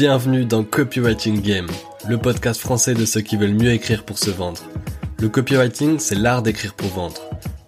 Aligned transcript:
Bienvenue 0.00 0.46
dans 0.46 0.64
Copywriting 0.64 1.42
Game, 1.42 1.66
le 2.08 2.16
podcast 2.16 2.58
français 2.58 2.94
de 2.94 3.04
ceux 3.04 3.20
qui 3.20 3.36
veulent 3.36 3.52
mieux 3.52 3.72
écrire 3.72 4.02
pour 4.02 4.16
se 4.16 4.30
vendre. 4.30 4.62
Le 5.18 5.28
copywriting, 5.28 5.98
c'est 5.98 6.14
l'art 6.14 6.40
d'écrire 6.40 6.72
pour 6.72 6.88
vendre. 6.88 7.20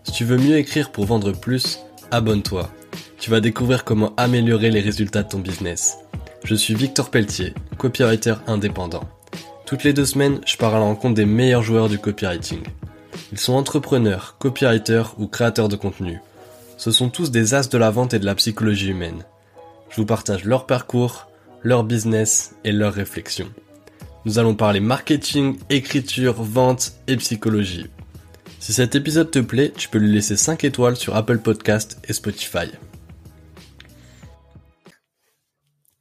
Si 0.05 0.13
tu 0.13 0.25
veux 0.25 0.39
mieux 0.39 0.57
écrire 0.57 0.93
pour 0.93 1.05
vendre 1.05 1.33
plus, 1.33 1.81
abonne-toi. 2.11 2.71
Tu 3.19 3.29
vas 3.29 3.41
découvrir 3.41 3.85
comment 3.85 4.15
améliorer 4.17 4.71
les 4.71 4.81
résultats 4.81 5.25
de 5.25 5.29
ton 5.29 5.41
business. 5.41 5.99
Je 6.43 6.55
suis 6.55 6.75
Victor 6.75 7.11
Pelletier, 7.11 7.53
copywriter 7.77 8.37
indépendant. 8.47 9.05
Toutes 9.67 9.85
les 9.85 9.93
deux 9.93 10.07
semaines, 10.07 10.41
je 10.47 10.57
pars 10.57 10.75
à 10.75 10.79
la 10.79 10.87
rencontre 10.87 11.17
des 11.17 11.27
meilleurs 11.27 11.63
joueurs 11.63 11.91
du 11.91 11.99
copywriting. 11.99 12.63
Ils 13.33 13.39
sont 13.39 13.53
entrepreneurs, 13.53 14.37
copywriters 14.39 15.17
ou 15.19 15.27
créateurs 15.27 15.69
de 15.69 15.77
contenu. 15.77 16.19
Ce 16.79 16.93
sont 16.93 17.11
tous 17.11 17.31
des 17.31 17.53
as 17.53 17.69
de 17.69 17.77
la 17.77 17.91
vente 17.91 18.15
et 18.15 18.19
de 18.19 18.25
la 18.25 18.37
psychologie 18.37 18.89
humaine. 18.89 19.23
Je 19.91 19.97
vous 19.97 20.07
partage 20.07 20.47
leur 20.47 20.65
parcours, 20.65 21.29
leur 21.65 21.85
business 21.85 22.55
et 22.65 22.73
leurs 22.73 22.93
réflexions. 22.93 23.53
Nous 24.25 24.39
allons 24.39 24.55
parler 24.55 24.81
marketing, 24.81 25.59
écriture, 25.71 26.43
vente 26.43 26.93
et 27.07 27.17
psychologie. 27.17 27.87
Si 28.59 28.73
cet 28.73 28.95
épisode 28.95 29.31
te 29.31 29.41
plaît, 29.41 29.73
tu 29.77 29.89
peux 29.89 29.99
lui 29.99 30.13
laisser 30.13 30.37
5 30.37 30.65
étoiles 30.65 30.97
sur 30.97 31.17
Apple 31.17 31.39
Podcast 31.39 31.99
et 32.09 32.13
Spotify. 32.13 32.71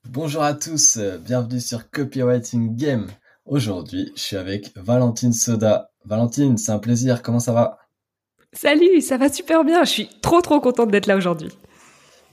Bonjour 0.09 0.43
à 0.43 0.53
tous, 0.53 0.99
bienvenue 1.25 1.59
sur 1.59 1.89
Copywriting 1.89 2.75
Game. 2.75 3.07
Aujourd'hui, 3.45 4.11
je 4.15 4.21
suis 4.21 4.37
avec 4.37 4.71
Valentine 4.75 5.33
Soda. 5.33 5.89
Valentine, 6.05 6.57
c'est 6.57 6.71
un 6.71 6.79
plaisir, 6.79 7.21
comment 7.21 7.39
ça 7.39 7.53
va? 7.53 7.79
Salut, 8.53 9.01
ça 9.01 9.17
va 9.17 9.29
super 9.29 9.63
bien, 9.63 9.83
je 9.83 9.89
suis 9.89 10.09
trop 10.21 10.41
trop 10.41 10.59
contente 10.59 10.91
d'être 10.91 11.07
là 11.07 11.15
aujourd'hui. 11.15 11.49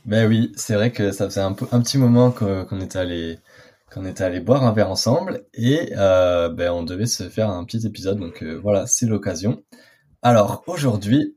Ben 0.08 0.26
oui, 0.26 0.52
c'est 0.56 0.72
vrai 0.74 0.90
que 0.90 1.12
ça 1.12 1.26
faisait 1.28 1.42
un, 1.42 1.54
un 1.70 1.80
petit 1.82 1.98
moment 1.98 2.30
qu'on 2.30 2.80
était 2.80 2.98
allé 2.98 3.38
qu'on 3.92 4.06
était 4.06 4.24
allé 4.24 4.40
boire 4.40 4.64
un 4.64 4.72
verre 4.72 4.90
ensemble 4.90 5.44
et 5.52 5.92
euh, 5.98 6.48
ben 6.48 6.72
on 6.72 6.82
devait 6.82 7.04
se 7.04 7.28
faire 7.28 7.50
un 7.50 7.62
petit 7.64 7.86
épisode 7.86 8.18
donc 8.18 8.42
euh, 8.42 8.58
voilà 8.62 8.86
c'est 8.86 9.04
l'occasion. 9.04 9.62
Alors 10.22 10.64
aujourd'hui 10.66 11.36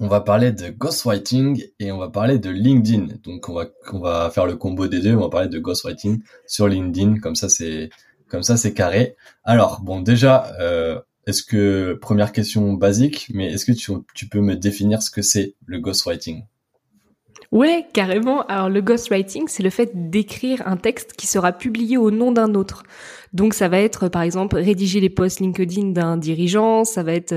on 0.00 0.08
va 0.08 0.22
parler 0.22 0.52
de 0.52 0.70
ghostwriting 0.70 1.62
et 1.80 1.92
on 1.92 1.98
va 1.98 2.08
parler 2.08 2.38
de 2.38 2.48
LinkedIn 2.48 3.08
donc 3.24 3.50
on 3.50 3.52
va 3.52 3.66
on 3.92 3.98
va 3.98 4.30
faire 4.30 4.46
le 4.46 4.56
combo 4.56 4.88
des 4.88 5.00
deux 5.00 5.14
on 5.14 5.20
va 5.20 5.28
parler 5.28 5.48
de 5.48 5.58
ghostwriting 5.58 6.22
sur 6.46 6.66
LinkedIn 6.66 7.20
comme 7.20 7.36
ça 7.36 7.50
c'est 7.50 7.90
comme 8.28 8.42
ça 8.42 8.56
c'est 8.56 8.72
carré. 8.72 9.16
Alors 9.44 9.82
bon 9.82 10.00
déjà 10.00 10.54
euh, 10.60 10.98
est-ce 11.26 11.42
que 11.42 11.92
première 12.00 12.32
question 12.32 12.72
basique 12.72 13.26
mais 13.34 13.52
est-ce 13.52 13.66
que 13.66 13.72
tu, 13.72 13.92
tu 14.14 14.28
peux 14.30 14.40
me 14.40 14.56
définir 14.56 15.02
ce 15.02 15.10
que 15.10 15.20
c'est 15.20 15.56
le 15.66 15.78
ghostwriting? 15.78 16.44
Ouais, 17.50 17.86
carrément. 17.94 18.42
Alors 18.46 18.68
le 18.68 18.82
ghostwriting, 18.82 19.48
c'est 19.48 19.62
le 19.62 19.70
fait 19.70 19.90
d'écrire 19.94 20.62
un 20.66 20.76
texte 20.76 21.14
qui 21.14 21.26
sera 21.26 21.52
publié 21.52 21.96
au 21.96 22.10
nom 22.10 22.30
d'un 22.30 22.54
autre. 22.54 22.82
Donc 23.32 23.54
ça 23.54 23.68
va 23.68 23.78
être 23.80 24.08
par 24.08 24.22
exemple 24.22 24.56
rédiger 24.56 25.00
les 25.00 25.10
posts 25.10 25.40
LinkedIn 25.40 25.88
d'un 25.88 26.16
dirigeant, 26.16 26.84
ça 26.84 27.02
va 27.02 27.12
être 27.12 27.34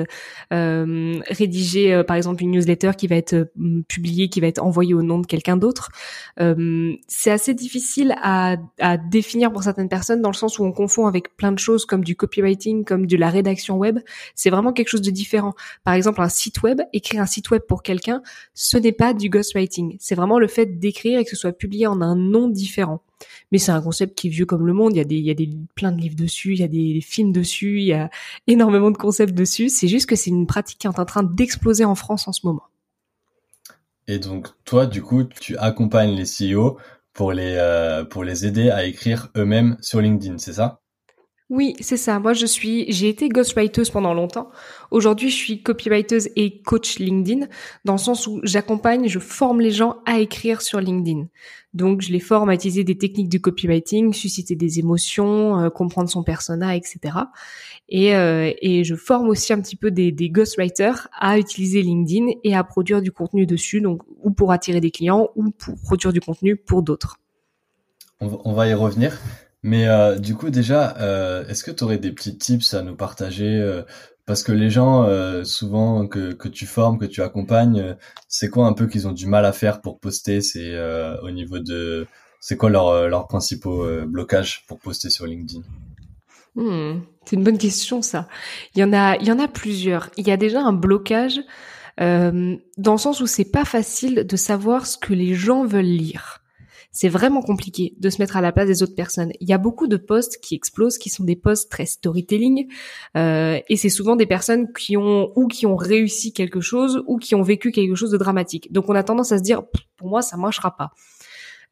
euh, 0.53 1.20
rédiger 1.30 1.94
euh, 1.94 2.03
par 2.03 2.16
exemple 2.16 2.44
une 2.44 2.52
newsletter 2.52 2.92
qui 2.98 3.08
va 3.08 3.16
être 3.16 3.33
euh, 3.33 3.83
publiée, 3.88 4.30
qui 4.30 4.39
va 4.39 4.48
être 4.48 4.64
envoyée 4.64 4.94
au 4.94 5.02
nom 5.02 5.20
de 5.20 5.25
quelqu'un 5.28 5.58
d'autre. 5.58 5.89
C'est 7.08 7.31
assez 7.31 7.53
difficile 7.53 8.16
à, 8.22 8.58
à, 8.80 8.98
définir 8.98 9.52
pour 9.52 9.64
certaines 9.64 9.89
personnes 9.89 10.22
dans 10.22 10.30
le 10.30 10.36
sens 10.36 10.59
où 10.59 10.64
on 10.64 10.72
confond 10.72 11.08
avec 11.08 11.36
plein 11.38 11.52
de 11.52 11.59
choses 11.59 11.86
comme 11.86 12.03
du 12.03 12.16
copywriting, 12.16 12.83
comme 12.83 13.05
de 13.05 13.17
la 13.17 13.30
rédaction 13.30 13.78
web. 13.78 14.00
C'est 14.36 14.50
vraiment 14.50 14.73
quelque 14.73 14.89
chose 14.89 15.02
de 15.02 15.11
différent. 15.11 15.53
Par 15.83 15.94
exemple 15.94 16.22
un 16.22 16.30
site 16.30 16.64
web, 16.64 16.81
écrire 16.94 17.22
un 17.22 17.26
site 17.26 17.52
web 17.52 17.61
pour 17.67 17.83
quelqu'un, 17.83 18.22
ce 18.53 18.78
n'est 18.78 18.92
pas 18.92 19.14
du 19.14 19.30
ghostwriting. 19.30 19.98
C'est 20.00 20.16
vraiment 20.16 20.39
le 20.39 20.48
fait 20.48 20.80
d'écrire 20.80 21.20
et 21.20 21.23
que 21.23 21.30
ce 21.30 21.36
soit 21.36 21.53
publié 21.53 21.88
en 21.88 22.02
un 22.02 22.16
nom 22.16 22.48
différent. 22.48 23.02
Mais 23.52 23.58
c'est 23.58 23.71
un 23.71 23.82
concept 23.82 24.17
qui 24.17 24.27
est 24.27 24.30
vieux 24.30 24.45
comme 24.45 24.65
le 24.65 24.73
monde. 24.73 24.95
Il 24.95 24.98
y 24.98 25.30
a 25.32 25.33
des, 25.33 25.43
il 25.43 25.65
plein 25.76 25.92
de 25.92 25.99
livres 25.99 26.15
dessus, 26.15 26.54
il 26.54 26.59
y 26.59 26.64
a 26.64 26.67
des, 26.67 27.02
films 27.02 27.32
dessus, 27.32 27.80
il 27.80 27.86
y 27.86 27.93
a 27.93 28.09
énormément 28.48 28.92
de 28.92 28.98
concepts 28.98 29.33
dessus. 29.33 29.70
C'est 29.70 29.87
juste 29.87 30.08
que 30.08 30.15
c'est 30.15 30.30
une 30.30 30.48
pratique 30.48 30.80
qui 30.80 30.87
est 30.87 30.99
en 30.99 31.05
train 31.05 31.23
d'exploser 31.23 31.86
en 31.86 31.95
France 31.95 32.27
en 32.27 32.33
ce 32.33 32.45
moment. 32.45 32.64
Et 34.08 34.20
donc 34.20 34.48
toi, 34.65 34.86
du 34.86 35.02
coup, 35.02 35.23
tu 35.23 35.58
accompagnes 35.58 36.15
les 36.15 36.26
CEO 36.26 36.77
pour 37.14 37.33
les 37.33 37.55
euh, 37.58 38.04
pour 38.04 38.23
les 38.23 38.45
aider 38.45 38.70
à 38.70 38.86
écrire 38.86 39.30
eux-mêmes 39.36 39.77
sur 39.81 40.02
LinkedIn, 40.02 40.37
c'est 40.37 40.54
ça? 40.54 40.81
Oui, 41.52 41.76
c'est 41.82 41.98
ça. 41.98 42.17
Moi, 42.17 42.32
je 42.32 42.45
suis, 42.45 42.89
j'ai 42.94 43.10
été 43.10 43.28
ghostwriter 43.28 43.84
pendant 43.92 44.14
longtemps. 44.14 44.52
Aujourd'hui, 44.89 45.30
je 45.30 45.36
suis 45.36 45.62
copywriter 45.62 46.20
et 46.38 46.62
coach 46.62 46.98
LinkedIn, 46.98 47.48
dans 47.84 47.92
le 47.92 48.00
sens 48.00 48.26
où 48.26 48.39
j'accompagne, 48.44 49.10
je 49.10 49.20
forme 49.20 49.60
les 49.60 49.72
gens 49.72 49.98
à 50.06 50.20
écrire 50.20 50.61
sur 50.61 50.80
LinkedIn. 50.80 51.28
Donc, 51.73 52.04
je 52.04 52.14
les 52.14 52.22
forme 52.22 52.52
à 52.52 52.54
utiliser 52.54 52.86
des 52.86 52.98
techniques 52.98 53.28
de 53.28 53.38
copywriting, 53.38 54.14
susciter 54.14 54.56
des 54.56 54.80
émotions, 54.80 55.60
euh, 55.60 55.70
comprendre 55.70 56.10
son 56.10 56.23
persona, 56.23 56.73
etc. 56.78 57.00
Et, 57.90 58.16
euh, 58.16 58.54
et 58.61 58.86
je 58.86 58.95
forme 58.95 59.28
aussi 59.28 59.52
un 59.52 59.60
petit 59.60 59.76
peu 59.76 59.92
des, 59.92 60.14
des 60.14 60.30
ghostwriters 60.30 61.10
à 61.20 61.38
utiliser 61.38 61.82
LinkedIn 61.82 62.28
et 62.45 62.56
à 62.56 62.64
produire 62.64 63.02
du 63.02 63.11
contenu 63.11 63.45
dessus, 63.45 63.82
donc 63.82 64.04
ou 64.23 64.32
pour 64.32 64.54
attirer 64.54 64.80
des 64.80 64.92
clients 64.92 65.28
ou 65.36 65.52
pour 65.52 65.76
produire 65.82 66.14
du 66.14 66.22
contenu 66.22 66.56
pour 66.56 66.82
d'autres. 66.82 67.20
On 68.22 68.54
va 68.54 68.70
y 68.70 68.73
revenir. 68.73 69.20
Mais 69.64 69.88
euh, 69.88 70.17
du 70.17 70.36
coup, 70.36 70.49
déjà, 70.49 70.98
euh, 70.98 71.45
est-ce 71.48 71.64
que 71.64 71.72
tu 71.72 71.83
aurais 71.83 71.99
des 71.99 72.11
petits 72.11 72.38
tips 72.38 72.73
à 72.73 72.82
nous 72.82 72.95
partager 72.95 73.60
euh, 73.60 73.83
Parce 74.26 74.42
que 74.44 74.52
les 74.52 74.70
gens, 74.70 75.08
souvent, 75.44 76.08
que, 76.08 76.33
que 76.33 76.48
tu 76.48 76.66
formes, 76.66 76.98
que 76.98 77.05
tu 77.05 77.22
accompagnes, 77.22 77.95
c'est 78.27 78.49
quoi 78.49 78.66
un 78.66 78.73
peu 78.73 78.88
qu'ils 78.88 79.08
ont 79.08 79.11
du 79.11 79.27
mal 79.27 79.45
à 79.45 79.52
faire 79.52 79.82
pour 79.82 79.99
poster? 79.99 80.42
C'est 80.42 80.73
au 81.22 81.32
niveau 81.32 81.60
de... 81.60 82.08
C'est 82.39 82.58
quoi 82.58 82.72
leurs 82.72 83.08
leur 83.08 83.27
principaux 83.27 83.86
blocages 84.08 84.66
pour 84.67 84.80
poster 84.80 85.10
sur 85.10 85.27
LinkedIn? 85.27 85.61
Hmm, 86.55 87.02
C'est 87.26 87.36
une 87.36 87.43
bonne 87.43 87.58
question, 87.58 88.02
ça. 88.02 88.28
Il 88.76 88.80
y 88.80 88.83
en 88.83 88.93
a, 88.93 89.17
il 89.17 89.28
y 89.28 89.32
en 89.32 89.39
a 89.39 89.48
plusieurs. 89.48 90.10
Il 90.17 90.28
y 90.28 90.32
a 90.32 90.38
déjà 90.38 90.61
un 90.61 90.73
blocage 90.73 91.42
dans 91.98 92.60
le 92.93 92.98
sens 92.98 93.20
où 93.20 93.28
c'est 93.28 93.52
pas 93.52 93.66
facile 93.66 94.26
de 94.26 94.36
savoir 94.38 94.88
ce 94.88 94.98
que 94.98 95.14
les 95.14 95.36
gens 95.36 95.66
veulent 95.66 95.83
lire 95.86 96.41
c'est 96.92 97.10
vraiment 97.10 97.42
compliqué 97.42 97.94
de 97.98 98.10
se 98.10 98.22
mettre 98.22 98.36
à 98.36 98.42
la 98.42 98.52
place 98.52 98.68
des 98.68 98.84
autres 98.84 98.96
personnes. 98.96 99.32
Il 99.40 99.48
y 99.48 99.54
a 99.54 99.58
beaucoup 99.58 99.88
de 99.88 99.98
posts 99.98 100.40
qui 100.42 100.56
explosent, 100.56 100.98
qui 100.98 101.10
sont 101.10 101.24
des 101.24 101.36
posts 101.36 101.72
très 101.72 101.86
storytelling, 101.86 102.68
euh, 103.16 103.60
et 103.70 103.78
c'est 103.78 103.90
souvent 103.90 104.16
des 104.16 104.26
personnes 104.26 104.72
qui 104.74 104.98
ont 104.98 105.32
ou 105.36 105.48
qui 105.48 105.66
ont 105.66 105.78
réussi 105.78 106.34
quelque 106.34 106.60
chose 106.60 107.04
ou 107.08 107.18
qui 107.18 107.34
ont 107.36 107.42
vécu 107.42 107.72
quelque 107.72 107.96
chose 107.96 108.12
de 108.12 108.18
dramatique. 108.18 108.72
Donc 108.74 108.90
on 108.90 108.96
a 108.96 109.04
tendance 109.04 109.32
à 109.32 109.38
se 109.38 109.44
dire, 109.44 109.64
pour 109.96 110.10
moi, 110.10 110.22
ça 110.22 110.36
marchera 110.38 110.76
pas. 110.76 110.92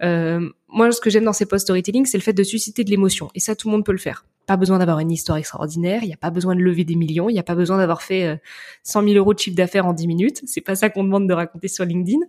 Euh, 0.02 0.50
moi, 0.70 0.92
ce 0.92 1.02
que 1.02 1.10
j'aime 1.10 1.26
dans 1.26 1.34
ces 1.34 1.46
posts 1.46 1.66
storytelling, 1.66 2.06
c'est 2.06 2.18
le 2.18 2.24
fait 2.24 2.34
de 2.34 2.44
susciter 2.44 2.84
de 2.84 2.90
l'émotion, 2.90 3.30
et 3.36 3.40
ça, 3.40 3.56
tout 3.56 3.68
le 3.68 3.74
monde 3.74 3.86
peut 3.86 3.92
le 3.92 3.98
faire. 3.98 4.26
Pas 4.46 4.56
besoin 4.56 4.80
d'avoir 4.80 5.00
une 5.00 5.12
histoire 5.12 5.38
extraordinaire, 5.38 6.00
il 6.04 6.08
n'y 6.08 6.14
a 6.14 6.18
pas 6.18 6.32
besoin 6.32 6.56
de 6.56 6.62
lever 6.62 6.86
des 6.86 6.96
millions, 6.96 7.30
il 7.30 7.34
n'y 7.34 7.40
a 7.40 7.44
pas 7.44 7.56
besoin 7.56 7.78
d'avoir 7.78 8.02
fait 8.02 8.26
euh, 8.26 8.36
100 8.84 9.04
000 9.04 9.16
euros 9.16 9.34
de 9.34 9.40
chiffre 9.40 9.58
d'affaires 9.58 9.86
en 9.86 9.94
10 9.94 10.08
minutes. 10.08 10.42
C'est 10.46 10.62
pas 10.62 10.76
ça 10.76 10.90
qu'on 10.90 11.04
demande 11.04 11.28
de 11.28 11.34
raconter 11.34 11.68
sur 11.68 11.84
LinkedIn, 11.84 12.20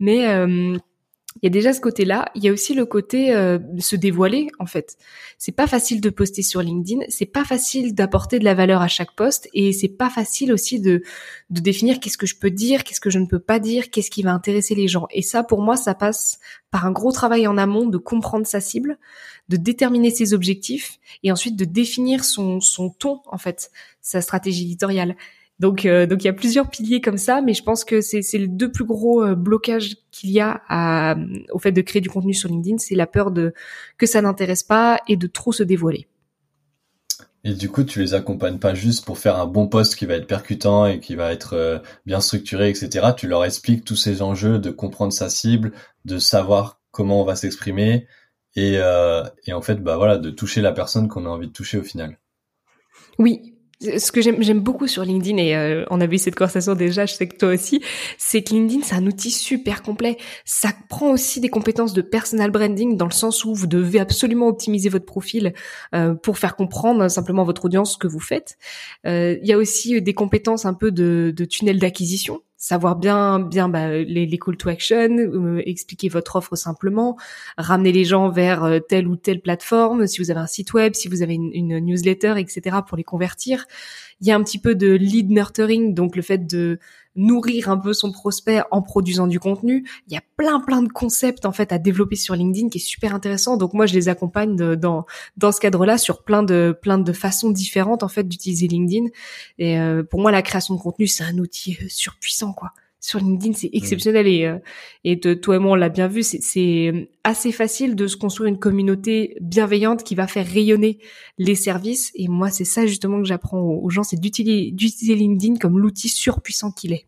mais 0.00 0.28
euh, 0.28 0.76
il 1.36 1.40
y 1.44 1.46
a 1.46 1.50
déjà 1.50 1.72
ce 1.72 1.80
côté-là. 1.80 2.26
Il 2.34 2.44
y 2.44 2.48
a 2.48 2.52
aussi 2.52 2.74
le 2.74 2.84
côté 2.84 3.34
euh, 3.34 3.58
se 3.78 3.96
dévoiler 3.96 4.48
en 4.58 4.66
fait. 4.66 4.96
C'est 5.38 5.52
pas 5.52 5.66
facile 5.66 6.00
de 6.00 6.10
poster 6.10 6.42
sur 6.42 6.60
LinkedIn. 6.60 7.04
C'est 7.08 7.26
pas 7.26 7.44
facile 7.44 7.94
d'apporter 7.94 8.38
de 8.38 8.44
la 8.44 8.54
valeur 8.54 8.82
à 8.82 8.88
chaque 8.88 9.14
poste 9.14 9.48
et 9.54 9.72
c'est 9.72 9.88
pas 9.88 10.10
facile 10.10 10.52
aussi 10.52 10.80
de 10.80 11.02
de 11.50 11.60
définir 11.60 12.00
qu'est-ce 12.00 12.18
que 12.18 12.26
je 12.26 12.36
peux 12.36 12.50
dire, 12.50 12.84
qu'est-ce 12.84 13.00
que 13.00 13.10
je 13.10 13.18
ne 13.18 13.26
peux 13.26 13.38
pas 13.38 13.58
dire, 13.58 13.90
qu'est-ce 13.90 14.10
qui 14.10 14.22
va 14.22 14.32
intéresser 14.32 14.74
les 14.74 14.88
gens. 14.88 15.06
Et 15.10 15.22
ça, 15.22 15.42
pour 15.42 15.62
moi, 15.62 15.76
ça 15.76 15.94
passe 15.94 16.38
par 16.70 16.86
un 16.86 16.92
gros 16.92 17.12
travail 17.12 17.46
en 17.46 17.58
amont 17.58 17.86
de 17.86 17.98
comprendre 17.98 18.46
sa 18.46 18.60
cible, 18.60 18.98
de 19.48 19.56
déterminer 19.56 20.10
ses 20.10 20.34
objectifs 20.34 20.98
et 21.22 21.32
ensuite 21.32 21.56
de 21.56 21.64
définir 21.64 22.24
son 22.24 22.60
son 22.60 22.90
ton 22.90 23.20
en 23.26 23.38
fait, 23.38 23.70
sa 24.00 24.20
stratégie 24.20 24.64
éditoriale. 24.64 25.16
Donc, 25.62 25.86
euh, 25.86 26.06
donc 26.06 26.24
il 26.24 26.26
y 26.26 26.30
a 26.30 26.32
plusieurs 26.32 26.68
piliers 26.68 27.00
comme 27.00 27.18
ça, 27.18 27.40
mais 27.40 27.54
je 27.54 27.62
pense 27.62 27.84
que 27.84 28.00
c'est 28.00 28.20
les 28.32 28.48
deux 28.48 28.72
plus 28.72 28.84
gros 28.84 29.22
euh, 29.22 29.36
blocages 29.36 29.94
qu'il 30.10 30.30
y 30.30 30.40
a 30.40 30.60
à, 30.68 31.14
au 31.52 31.60
fait 31.60 31.70
de 31.70 31.80
créer 31.82 32.02
du 32.02 32.10
contenu 32.10 32.34
sur 32.34 32.48
LinkedIn, 32.48 32.78
c'est 32.78 32.96
la 32.96 33.06
peur 33.06 33.30
de 33.30 33.54
que 33.96 34.04
ça 34.04 34.20
n'intéresse 34.20 34.64
pas 34.64 34.98
et 35.06 35.16
de 35.16 35.28
trop 35.28 35.52
se 35.52 35.62
dévoiler. 35.62 36.08
Et 37.44 37.54
du 37.54 37.70
coup, 37.70 37.84
tu 37.84 38.00
les 38.00 38.12
accompagnes 38.14 38.58
pas 38.58 38.74
juste 38.74 39.04
pour 39.04 39.20
faire 39.20 39.38
un 39.38 39.46
bon 39.46 39.68
poste 39.68 39.94
qui 39.94 40.04
va 40.04 40.14
être 40.14 40.26
percutant 40.26 40.86
et 40.86 40.98
qui 40.98 41.14
va 41.14 41.32
être 41.32 41.52
euh, 41.52 41.78
bien 42.06 42.20
structuré, 42.20 42.68
etc. 42.68 43.10
Tu 43.16 43.28
leur 43.28 43.44
expliques 43.44 43.84
tous 43.84 43.94
ces 43.94 44.20
enjeux 44.20 44.58
de 44.58 44.70
comprendre 44.70 45.12
sa 45.12 45.30
cible, 45.30 45.70
de 46.04 46.18
savoir 46.18 46.80
comment 46.90 47.22
on 47.22 47.24
va 47.24 47.36
s'exprimer 47.36 48.08
et, 48.56 48.74
et 49.46 49.52
en 49.54 49.62
fait, 49.62 49.76
bah 49.76 49.96
voilà, 49.96 50.18
de 50.18 50.28
toucher 50.28 50.60
la 50.60 50.72
personne 50.72 51.08
qu'on 51.08 51.24
a 51.24 51.28
envie 51.30 51.46
de 51.46 51.52
toucher 51.52 51.78
au 51.78 51.82
final. 51.82 52.18
Oui, 53.18 53.51
ce 53.98 54.12
que 54.12 54.20
j'aime 54.20 54.60
beaucoup 54.60 54.86
sur 54.86 55.04
LinkedIn, 55.04 55.36
et 55.38 55.56
euh, 55.56 55.84
on 55.90 56.00
a 56.00 56.06
vu 56.06 56.18
cette 56.18 56.34
conversation 56.34 56.74
déjà, 56.74 57.06
je 57.06 57.14
sais 57.14 57.26
que 57.26 57.36
toi 57.36 57.50
aussi, 57.50 57.82
c'est 58.18 58.42
que 58.42 58.54
LinkedIn, 58.54 58.82
c'est 58.82 58.94
un 58.94 59.06
outil 59.06 59.30
super 59.30 59.82
complet. 59.82 60.16
Ça 60.44 60.70
prend 60.88 61.10
aussi 61.10 61.40
des 61.40 61.48
compétences 61.48 61.92
de 61.92 62.02
personal 62.02 62.50
branding 62.50 62.96
dans 62.96 63.06
le 63.06 63.12
sens 63.12 63.44
où 63.44 63.54
vous 63.54 63.66
devez 63.66 64.00
absolument 64.00 64.48
optimiser 64.48 64.88
votre 64.88 65.06
profil 65.06 65.52
euh, 65.94 66.14
pour 66.14 66.38
faire 66.38 66.56
comprendre 66.56 67.08
simplement 67.08 67.44
votre 67.44 67.64
audience 67.64 67.94
ce 67.94 67.98
que 67.98 68.06
vous 68.06 68.20
faites. 68.20 68.56
Euh, 69.06 69.36
il 69.42 69.48
y 69.48 69.52
a 69.52 69.58
aussi 69.58 70.00
des 70.00 70.14
compétences 70.14 70.64
un 70.64 70.74
peu 70.74 70.90
de, 70.90 71.32
de 71.34 71.44
tunnel 71.44 71.78
d'acquisition 71.78 72.40
savoir 72.62 72.94
bien 72.94 73.40
bien 73.40 73.68
bah, 73.68 73.88
les, 73.88 74.24
les, 74.24 74.38
call 74.38 74.56
to 74.56 74.68
action, 74.68 75.18
euh, 75.18 75.60
expliquer 75.66 76.08
votre 76.08 76.36
offre 76.36 76.54
simplement, 76.54 77.18
ramener 77.58 77.90
les 77.90 78.04
gens 78.04 78.30
vers 78.30 78.62
euh, 78.62 78.78
telle 78.78 79.08
ou 79.08 79.16
telle 79.16 79.40
plateforme, 79.40 80.06
si 80.06 80.22
vous 80.22 80.30
avez 80.30 80.38
un 80.38 80.46
site 80.46 80.72
web, 80.72 80.94
si 80.94 81.08
vous 81.08 81.22
avez 81.22 81.34
une, 81.34 81.50
une, 81.52 81.80
newsletter, 81.80 82.34
etc. 82.38 82.76
pour 82.86 82.96
les 82.96 83.02
convertir. 83.02 83.66
Il 84.22 84.28
y 84.28 84.30
a 84.30 84.36
un 84.36 84.42
petit 84.42 84.58
peu 84.58 84.74
de 84.74 84.92
lead 84.92 85.30
nurturing, 85.30 85.94
donc 85.94 86.16
le 86.16 86.22
fait 86.22 86.38
de 86.38 86.78
nourrir 87.14 87.68
un 87.68 87.76
peu 87.76 87.92
son 87.92 88.10
prospect 88.10 88.62
en 88.70 88.80
produisant 88.80 89.26
du 89.26 89.38
contenu. 89.38 89.86
Il 90.08 90.14
y 90.14 90.16
a 90.16 90.22
plein 90.36 90.60
plein 90.60 90.82
de 90.82 90.88
concepts 90.88 91.44
en 91.44 91.52
fait 91.52 91.72
à 91.72 91.78
développer 91.78 92.16
sur 92.16 92.34
LinkedIn 92.34 92.68
qui 92.70 92.78
est 92.78 92.80
super 92.80 93.14
intéressant. 93.14 93.56
Donc 93.56 93.74
moi 93.74 93.86
je 93.86 93.94
les 93.94 94.08
accompagne 94.08 94.56
dans 94.76 95.06
dans 95.36 95.52
ce 95.52 95.60
cadre-là 95.60 95.98
sur 95.98 96.22
plein 96.22 96.42
de 96.42 96.74
plein 96.80 96.98
de 96.98 97.12
façons 97.12 97.50
différentes 97.50 98.02
en 98.02 98.08
fait 98.08 98.24
d'utiliser 98.24 98.66
LinkedIn. 98.68 99.08
Et 99.58 99.78
euh, 99.78 100.02
pour 100.02 100.20
moi 100.20 100.30
la 100.30 100.42
création 100.42 100.74
de 100.74 100.80
contenu 100.80 101.06
c'est 101.06 101.24
un 101.24 101.38
outil 101.38 101.76
euh, 101.82 101.86
surpuissant 101.88 102.52
quoi 102.52 102.72
sur 103.02 103.18
LinkedIn, 103.18 103.52
c'est 103.52 103.70
exceptionnel 103.72 104.28
et 104.28 104.46
euh, 104.46 104.58
et 105.02 105.18
toi 105.18 105.56
et 105.56 105.58
moi 105.58 105.72
on 105.72 105.74
l'a 105.74 105.88
bien 105.88 106.06
vu, 106.06 106.22
c'est 106.22 107.08
assez 107.24 107.50
facile 107.50 107.96
de 107.96 108.06
se 108.06 108.16
construire 108.16 108.48
une 108.48 108.60
communauté 108.60 109.36
bienveillante 109.40 110.04
qui 110.04 110.14
va 110.14 110.28
faire 110.28 110.46
rayonner 110.46 110.98
les 111.36 111.56
services 111.56 112.12
et 112.14 112.28
moi 112.28 112.48
c'est 112.50 112.64
ça 112.64 112.86
justement 112.86 113.18
que 113.18 113.26
j'apprends 113.26 113.60
aux 113.60 113.90
gens, 113.90 114.04
c'est 114.04 114.20
d'utiliser 114.20 115.14
LinkedIn 115.16 115.56
comme 115.56 115.80
l'outil 115.80 116.08
surpuissant 116.08 116.70
qu'il 116.70 116.92
est. 116.92 117.06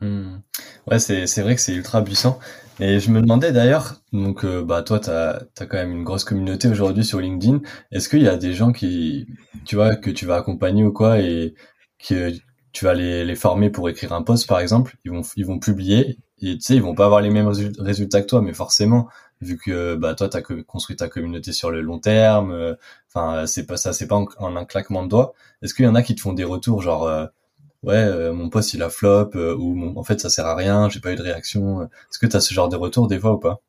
Hmm. 0.00 0.38
Ouais, 0.88 0.98
c'est 0.98 1.28
c'est 1.28 1.42
vrai 1.42 1.54
que 1.54 1.60
c'est 1.60 1.74
ultra 1.74 2.02
puissant. 2.02 2.40
Et 2.80 2.98
je 2.98 3.10
me 3.10 3.20
demandais 3.20 3.52
d'ailleurs, 3.52 4.00
donc 4.12 4.44
euh, 4.44 4.62
bah 4.64 4.82
toi 4.82 4.98
t'as 4.98 5.40
as 5.58 5.66
quand 5.66 5.76
même 5.76 5.92
une 5.92 6.04
grosse 6.04 6.24
communauté 6.24 6.66
aujourd'hui 6.66 7.04
sur 7.04 7.20
LinkedIn. 7.20 7.60
Est-ce 7.92 8.08
qu'il 8.08 8.22
y 8.22 8.28
a 8.28 8.36
des 8.36 8.54
gens 8.54 8.72
qui, 8.72 9.28
tu 9.66 9.76
vois, 9.76 9.94
que 9.94 10.10
tu 10.10 10.26
vas 10.26 10.36
accompagner 10.36 10.82
ou 10.82 10.92
quoi 10.92 11.20
et 11.20 11.54
que 12.04 12.32
tu 12.72 12.84
vas 12.84 12.94
les, 12.94 13.24
les 13.24 13.34
former 13.36 13.70
pour 13.70 13.88
écrire 13.88 14.12
un 14.12 14.22
post 14.22 14.46
par 14.46 14.60
exemple, 14.60 14.96
ils 15.04 15.10
vont 15.10 15.22
ils 15.36 15.46
vont 15.46 15.58
publier 15.58 16.18
et 16.40 16.54
tu 16.56 16.60
sais 16.60 16.76
ils 16.76 16.82
vont 16.82 16.94
pas 16.94 17.06
avoir 17.06 17.20
les 17.20 17.30
mêmes 17.30 17.48
résultats 17.78 18.22
que 18.22 18.26
toi, 18.26 18.42
mais 18.42 18.54
forcément 18.54 19.08
vu 19.40 19.56
que 19.58 19.94
bah 19.96 20.14
toi 20.14 20.28
t'as 20.28 20.42
construit 20.66 20.96
ta 20.96 21.08
communauté 21.08 21.52
sur 21.52 21.70
le 21.70 21.80
long 21.80 21.98
terme, 21.98 22.52
euh, 22.52 22.74
enfin 23.08 23.46
c'est 23.46 23.66
pas 23.66 23.76
ça 23.76 23.92
c'est 23.92 24.06
pas 24.06 24.16
en, 24.38 24.56
un 24.56 24.64
claquement 24.64 25.02
de 25.02 25.08
doigts. 25.08 25.32
Est-ce 25.62 25.74
qu'il 25.74 25.84
y 25.84 25.88
en 25.88 25.94
a 25.94 26.02
qui 26.02 26.14
te 26.14 26.20
font 26.20 26.32
des 26.34 26.44
retours 26.44 26.82
genre 26.82 27.04
euh, 27.06 27.26
ouais 27.82 27.96
euh, 27.96 28.32
mon 28.34 28.50
post 28.50 28.74
il 28.74 28.82
a 28.82 28.90
flop 28.90 29.30
ou 29.36 29.98
en 29.98 30.04
fait 30.04 30.20
ça 30.20 30.30
sert 30.30 30.46
à 30.46 30.54
rien, 30.56 30.88
j'ai 30.88 31.00
pas 31.00 31.12
eu 31.12 31.16
de 31.16 31.22
réaction. 31.22 31.82
Est-ce 31.84 32.18
que 32.18 32.26
t'as 32.26 32.40
ce 32.40 32.54
genre 32.54 32.68
de 32.68 32.76
retour 32.76 33.08
des 33.08 33.18
fois 33.18 33.32
ou 33.34 33.38
pas? 33.38 33.60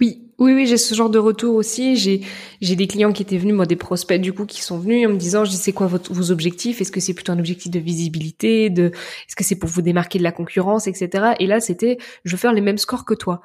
Oui, 0.00 0.22
oui, 0.38 0.54
oui, 0.54 0.66
j'ai 0.66 0.76
ce 0.76 0.94
genre 0.94 1.10
de 1.10 1.18
retour 1.18 1.54
aussi. 1.54 1.96
J'ai, 1.96 2.22
j'ai 2.60 2.76
des 2.76 2.86
clients 2.86 3.12
qui 3.12 3.22
étaient 3.22 3.38
venus, 3.38 3.54
moi, 3.54 3.66
des 3.66 3.76
prospects 3.76 4.20
du 4.20 4.32
coup, 4.32 4.46
qui 4.46 4.62
sont 4.62 4.78
venus 4.78 5.06
en 5.06 5.10
me 5.10 5.16
disant, 5.16 5.44
je 5.44 5.50
dis, 5.50 5.56
c'est 5.56 5.72
quoi 5.72 5.86
votre, 5.86 6.12
vos 6.12 6.30
objectifs? 6.30 6.80
Est-ce 6.80 6.92
que 6.92 7.00
c'est 7.00 7.14
plutôt 7.14 7.32
un 7.32 7.38
objectif 7.38 7.70
de 7.70 7.78
visibilité 7.78 8.70
De, 8.70 8.86
est-ce 8.86 9.36
que 9.36 9.44
c'est 9.44 9.56
pour 9.56 9.68
vous 9.68 9.82
démarquer 9.82 10.18
de 10.18 10.24
la 10.24 10.32
concurrence, 10.32 10.86
etc. 10.86 11.34
Et 11.40 11.46
là, 11.46 11.60
c'était, 11.60 11.98
je 12.24 12.32
veux 12.32 12.38
faire 12.38 12.52
les 12.52 12.60
mêmes 12.60 12.78
scores 12.78 13.04
que 13.04 13.14
toi. 13.14 13.40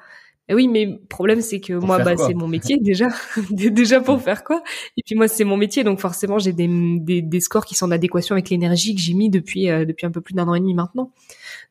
Et 0.48 0.54
oui, 0.54 0.68
mais 0.68 0.84
le 0.84 0.98
problème, 1.08 1.40
c'est 1.40 1.58
que 1.58 1.72
moi, 1.72 1.98
bah, 1.98 2.16
c'est 2.16 2.34
mon 2.34 2.46
métier 2.46 2.78
déjà, 2.80 3.08
déjà 3.50 4.00
pour 4.00 4.22
faire 4.22 4.44
quoi? 4.44 4.62
Et 4.96 5.02
puis 5.04 5.16
moi, 5.16 5.26
c'est 5.26 5.42
mon 5.42 5.56
métier, 5.56 5.82
donc 5.82 5.98
forcément, 5.98 6.38
j'ai 6.38 6.52
des, 6.52 6.68
des, 7.00 7.20
des, 7.20 7.40
scores 7.40 7.64
qui 7.64 7.74
sont 7.74 7.86
en 7.86 7.90
adéquation 7.90 8.34
avec 8.36 8.48
l'énergie 8.50 8.94
que 8.94 9.00
j'ai 9.00 9.14
mis 9.14 9.28
depuis 9.28 9.68
euh, 9.68 9.84
depuis 9.84 10.06
un 10.06 10.12
peu 10.12 10.20
plus 10.20 10.34
d'un 10.34 10.46
an 10.46 10.54
et 10.54 10.60
demi 10.60 10.74
maintenant. 10.74 11.10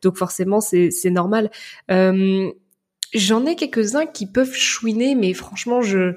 Donc 0.01 0.17
forcément, 0.17 0.59
c'est 0.59 0.91
c'est 0.91 1.09
normal. 1.09 1.51
Euh, 1.89 2.51
J'en 3.15 3.45
ai 3.45 3.55
quelques-uns 3.55 4.05
qui 4.05 4.27
peuvent 4.27 4.53
chouiner, 4.53 5.15
mais 5.15 5.33
franchement, 5.33 5.81
je 5.81 6.15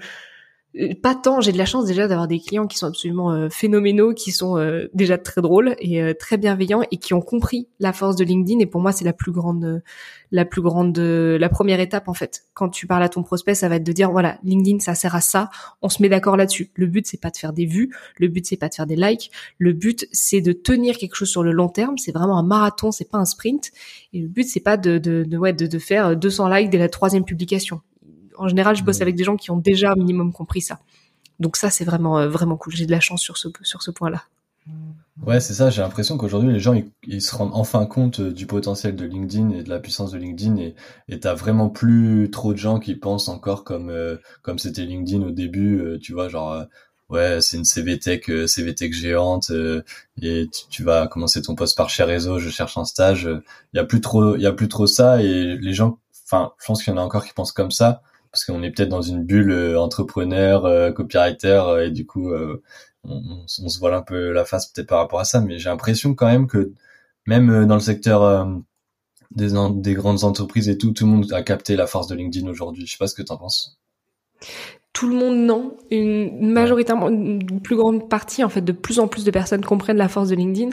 pas 1.03 1.15
tant. 1.15 1.41
J'ai 1.41 1.53
de 1.53 1.59
la 1.59 1.65
chance 1.65 1.87
déjà 1.87 2.09
d'avoir 2.09 2.29
des 2.29 2.38
clients 2.38 2.67
qui 2.67 2.79
sont 2.79 2.87
absolument 2.87 3.32
euh, 3.32 3.49
phénoménaux, 3.49 4.15
qui 4.15 4.32
sont 4.32 4.59
euh, 4.59 4.88
déjà 4.94 5.19
très 5.19 5.41
drôles 5.41 5.75
et 5.79 6.15
très 6.15 6.37
bienveillants 6.37 6.82
et 6.91 6.99
qui 6.99 7.15
ont 7.15 7.20
compris 7.20 7.69
la 7.81 7.93
force 7.93 8.17
de 8.17 8.25
LinkedIn. 8.25 8.61
Et 8.61 8.67
pour 8.67 8.81
moi, 8.81 8.93
c'est 8.93 9.05
la 9.05 9.12
plus 9.12 9.32
grande, 9.32 9.82
la 10.31 10.44
plus 10.44 10.62
grande, 10.62 10.99
la 10.99 11.49
première 11.49 11.81
étape 11.81 12.09
en 12.09 12.15
fait. 12.15 12.44
Quand 12.55 12.69
tu 12.69 12.87
parles 12.87 13.03
à 13.03 13.09
ton 13.09 13.23
prospect, 13.23 13.55
ça 13.55 13.69
va 13.69 13.76
être 13.76 13.85
de 13.85 13.93
dire 13.93 14.11
voilà, 14.11 14.38
LinkedIn, 14.44 14.81
ça 14.81 14.94
sert 14.94 15.15
à 15.15 15.20
ça. 15.20 15.50
On 15.82 15.88
se 15.88 16.03
met 16.03 16.09
d'accord 16.09 16.37
là-dessus. 16.37 16.70
Le 16.75 16.87
but, 16.87 17.06
c'est 17.06 17.20
pas 17.20 17.31
de 17.31 17.37
faire 17.37 17.53
des 17.53 17.67
vues. 17.67 17.94
Le 18.17 18.29
but, 18.29 18.47
c'est 18.47 18.56
pas 18.56 18.69
de 18.69 18.75
faire 18.75 18.87
des 18.87 18.97
likes. 18.97 19.31
Le 19.59 19.73
but, 19.73 20.06
c'est 20.12 20.41
de 20.41 20.53
tenir 20.53 20.97
quelque 20.97 21.15
chose 21.15 21.31
sur 21.31 21.43
le 21.43 21.53
long 21.53 21.69
terme. 21.69 21.99
C'est 21.99 22.12
vraiment 22.12 22.38
un 22.38 22.43
marathon, 22.43 22.93
c'est 22.93 23.11
pas 23.11 23.19
un 23.19 23.25
sprint. 23.25 23.70
Et 24.12 24.20
le 24.20 24.29
but, 24.29 24.44
c'est 24.44 24.61
pas 24.61 24.76
de, 24.76 24.99
de, 24.99 25.25
de, 25.25 25.37
ouais, 25.37 25.53
de, 25.53 25.67
de 25.67 25.79
faire 25.79 26.17
200 26.17 26.49
likes 26.49 26.70
dès 26.70 26.79
la 26.79 26.88
troisième 26.88 27.25
publication 27.25 27.81
en 28.38 28.49
général, 28.49 28.76
je 28.76 28.82
bosse 28.85 29.00
avec 29.00 29.17
des 29.17 29.25
gens 29.25 29.37
qui 29.37 29.50
ont 29.50 29.56
déjà 29.56 29.93
un 29.93 29.96
minimum 29.96 30.32
compris 30.32 30.61
ça. 30.61 30.79
Donc 31.40 31.56
ça, 31.56 31.70
c'est 31.70 31.85
vraiment 31.85 32.19
euh, 32.19 32.29
vraiment 32.29 32.56
cool. 32.56 32.75
J'ai 32.75 32.87
de 32.87 32.90
la 32.90 33.00
chance 33.00 33.20
sur 33.20 33.37
ce 33.37 33.49
sur 33.62 33.82
ce 33.82 33.90
point-là. 33.90 34.25
Ouais, 35.25 35.40
c'est 35.40 35.55
ça. 35.55 35.70
J'ai 35.70 35.82
l'impression 35.82 36.17
qu'aujourd'hui, 36.19 36.52
les 36.52 36.61
gens 36.61 36.81
ils, 37.06 37.23
se 37.23 37.35
rendent 37.35 37.55
enfin 37.55 37.87
compte 37.87 38.20
euh, 38.20 38.32
du 38.32 38.46
potentiel 38.46 38.94
de 38.96 39.05
LinkedIn 39.05 39.50
et 39.50 39.62
de 39.62 39.70
la 39.70 39.81
puissance 39.81 40.12
de 40.12 40.19
LinkedIn 40.19 40.56
et 40.56 40.75
et 41.08 41.20
t'as 41.20 41.35
vraiment 41.35 41.69
plus 41.69 42.31
trop 42.31 42.52
de 42.52 42.58
gens 42.58 42.79
qui 42.79 42.94
pensent 42.94 43.29
encore 43.29 43.64
comme 43.64 43.90
euh, 43.90 44.17
comme 44.43 44.58
c'était 44.58 44.84
LinkedIn 44.84 45.25
au 45.26 45.31
début. 45.31 45.99
tu 46.02 46.12
vois, 46.12 46.29
genre 46.29 46.64
ouais, 47.08 47.41
c'est 47.41 47.56
une 47.56 47.64
CVTech 47.64 48.31
CVTech 48.46 48.93
géante 48.93 49.52
et 50.23 50.49
tu, 50.70 50.82
vas 50.82 51.06
commencer 51.08 51.41
ton 51.43 51.55
poste 51.55 51.76
par 51.76 51.88
chez 51.91 52.05
réseau. 52.05 52.38
Je 52.38 52.50
cherche 52.50 52.76
un 52.76 52.84
stage. 52.84 53.29
Il 53.73 53.76
y 53.76 53.81
a 53.81 53.84
plus 53.84 54.00
trop 54.00 54.37
il 54.37 54.43
y 54.43 54.46
a 54.46 54.52
plus 54.52 54.69
trop 54.69 54.87
ça 54.87 55.23
et 55.23 55.56
les 55.56 55.73
gens. 55.73 55.99
Enfin, 56.26 56.52
je 56.61 56.67
pense 56.67 56.82
qu'il 56.82 56.93
y 56.93 56.96
en 56.96 57.00
a 57.00 57.02
encore 57.05 57.25
qui 57.25 57.32
pensent 57.32 57.52
comme 57.52 57.70
ça 57.70 58.02
parce 58.30 58.44
qu'on 58.44 58.62
est 58.62 58.70
peut-être 58.70 58.88
dans 58.88 59.02
une 59.02 59.25
bulle 59.25 59.50
euh, 59.50 59.80
entrepreneur, 59.80 60.64
euh, 60.64 60.92
copywriter, 60.92 61.62
euh, 61.66 61.86
et 61.86 61.90
du 61.90 62.06
coup, 62.06 62.32
on, 63.04 63.46
se 63.46 63.78
voile 63.78 63.94
un 63.94 64.02
peu 64.02 64.32
la 64.32 64.44
face 64.44 64.66
peut-être 64.66 64.88
par 64.88 64.98
rapport 64.98 65.20
à 65.20 65.25
ça, 65.25 65.40
mais 65.40 65.58
j'ai 65.58 65.69
l'impression 65.69 66.14
quand 66.14 66.26
même 66.26 66.46
que 66.46 66.72
même 67.26 67.66
dans 67.66 67.75
le 67.75 67.80
secteur 67.80 68.48
des, 69.30 69.50
des 69.75 69.94
grandes 69.94 70.25
entreprises 70.25 70.69
et 70.69 70.78
tout, 70.78 70.92
tout 70.92 71.06
le 71.06 71.12
monde 71.12 71.32
a 71.32 71.42
capté 71.42 71.76
la 71.76 71.86
force 71.86 72.06
de 72.06 72.14
LinkedIn 72.14 72.48
aujourd'hui. 72.48 72.86
Je 72.86 72.92
sais 72.92 72.98
pas 72.98 73.06
ce 73.06 73.14
que 73.14 73.22
tu 73.22 73.32
en 73.32 73.36
penses. 73.36 73.78
Tout 74.92 75.08
le 75.08 75.14
monde 75.14 75.36
non, 75.36 75.76
une 75.90 76.50
majoritairement 76.52 77.08
une 77.08 77.60
plus 77.60 77.76
grande 77.76 78.08
partie 78.08 78.42
en 78.42 78.48
fait 78.48 78.62
de 78.62 78.72
plus 78.72 78.98
en 78.98 79.08
plus 79.08 79.24
de 79.24 79.31
personnes 79.31 79.64
comprennent 79.64 79.98
la 79.98 80.08
force 80.08 80.28
de 80.28 80.34
LinkedIn. 80.34 80.70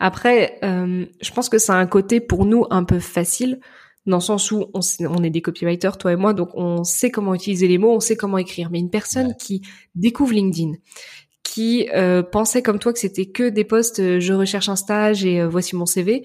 Après, 0.00 0.58
je 0.62 1.32
pense 1.32 1.48
que 1.48 1.58
c'est 1.58 1.72
un 1.72 1.86
côté 1.86 2.20
pour 2.20 2.46
nous 2.46 2.64
un 2.70 2.84
peu 2.84 3.00
facile 3.00 3.60
dans 4.06 4.18
le 4.18 4.22
sens 4.22 4.50
où 4.50 4.66
on, 4.72 4.80
on, 5.00 5.22
est 5.22 5.30
des 5.30 5.42
copywriters, 5.42 5.98
toi 5.98 6.12
et 6.12 6.16
moi, 6.16 6.32
donc 6.32 6.50
on 6.54 6.84
sait 6.84 7.10
comment 7.10 7.34
utiliser 7.34 7.68
les 7.68 7.78
mots, 7.78 7.92
on 7.92 8.00
sait 8.00 8.16
comment 8.16 8.38
écrire. 8.38 8.70
Mais 8.70 8.78
une 8.78 8.90
personne 8.90 9.34
qui 9.36 9.62
découvre 9.94 10.32
LinkedIn, 10.32 10.72
qui 11.42 11.88
euh, 11.94 12.22
pensait 12.22 12.62
comme 12.62 12.78
toi 12.78 12.92
que 12.92 12.98
c'était 12.98 13.26
que 13.26 13.48
des 13.48 13.64
posts, 13.64 14.00
euh, 14.00 14.20
je 14.20 14.32
recherche 14.32 14.68
un 14.68 14.76
stage 14.76 15.24
et 15.24 15.40
euh, 15.40 15.48
voici 15.48 15.74
mon 15.74 15.86
CV, 15.86 16.22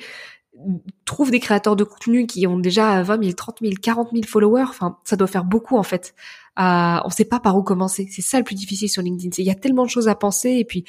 trouve 1.05 1.31
des 1.31 1.39
créateurs 1.39 1.75
de 1.75 1.83
contenu 1.83 2.27
qui 2.27 2.45
ont 2.47 2.59
déjà 2.59 3.01
20 3.01 3.23
000, 3.23 3.33
30 3.33 3.59
000, 3.61 3.73
40 3.81 4.09
000 4.11 4.23
followers. 4.27 4.65
Enfin, 4.67 4.97
ça 5.05 5.15
doit 5.15 5.27
faire 5.27 5.45
beaucoup 5.45 5.77
en 5.77 5.83
fait. 5.83 6.13
On 6.57 7.09
sait 7.09 7.25
pas 7.25 7.39
par 7.39 7.57
où 7.57 7.63
commencer. 7.63 8.07
C'est 8.11 8.21
ça 8.21 8.37
le 8.37 8.43
plus 8.43 8.55
difficile 8.55 8.89
sur 8.89 9.01
LinkedIn. 9.01 9.31
Il 9.37 9.45
y 9.45 9.49
a 9.49 9.55
tellement 9.55 9.85
de 9.85 9.89
choses 9.89 10.07
à 10.07 10.15
penser 10.15 10.49
et 10.51 10.65
puis 10.65 10.83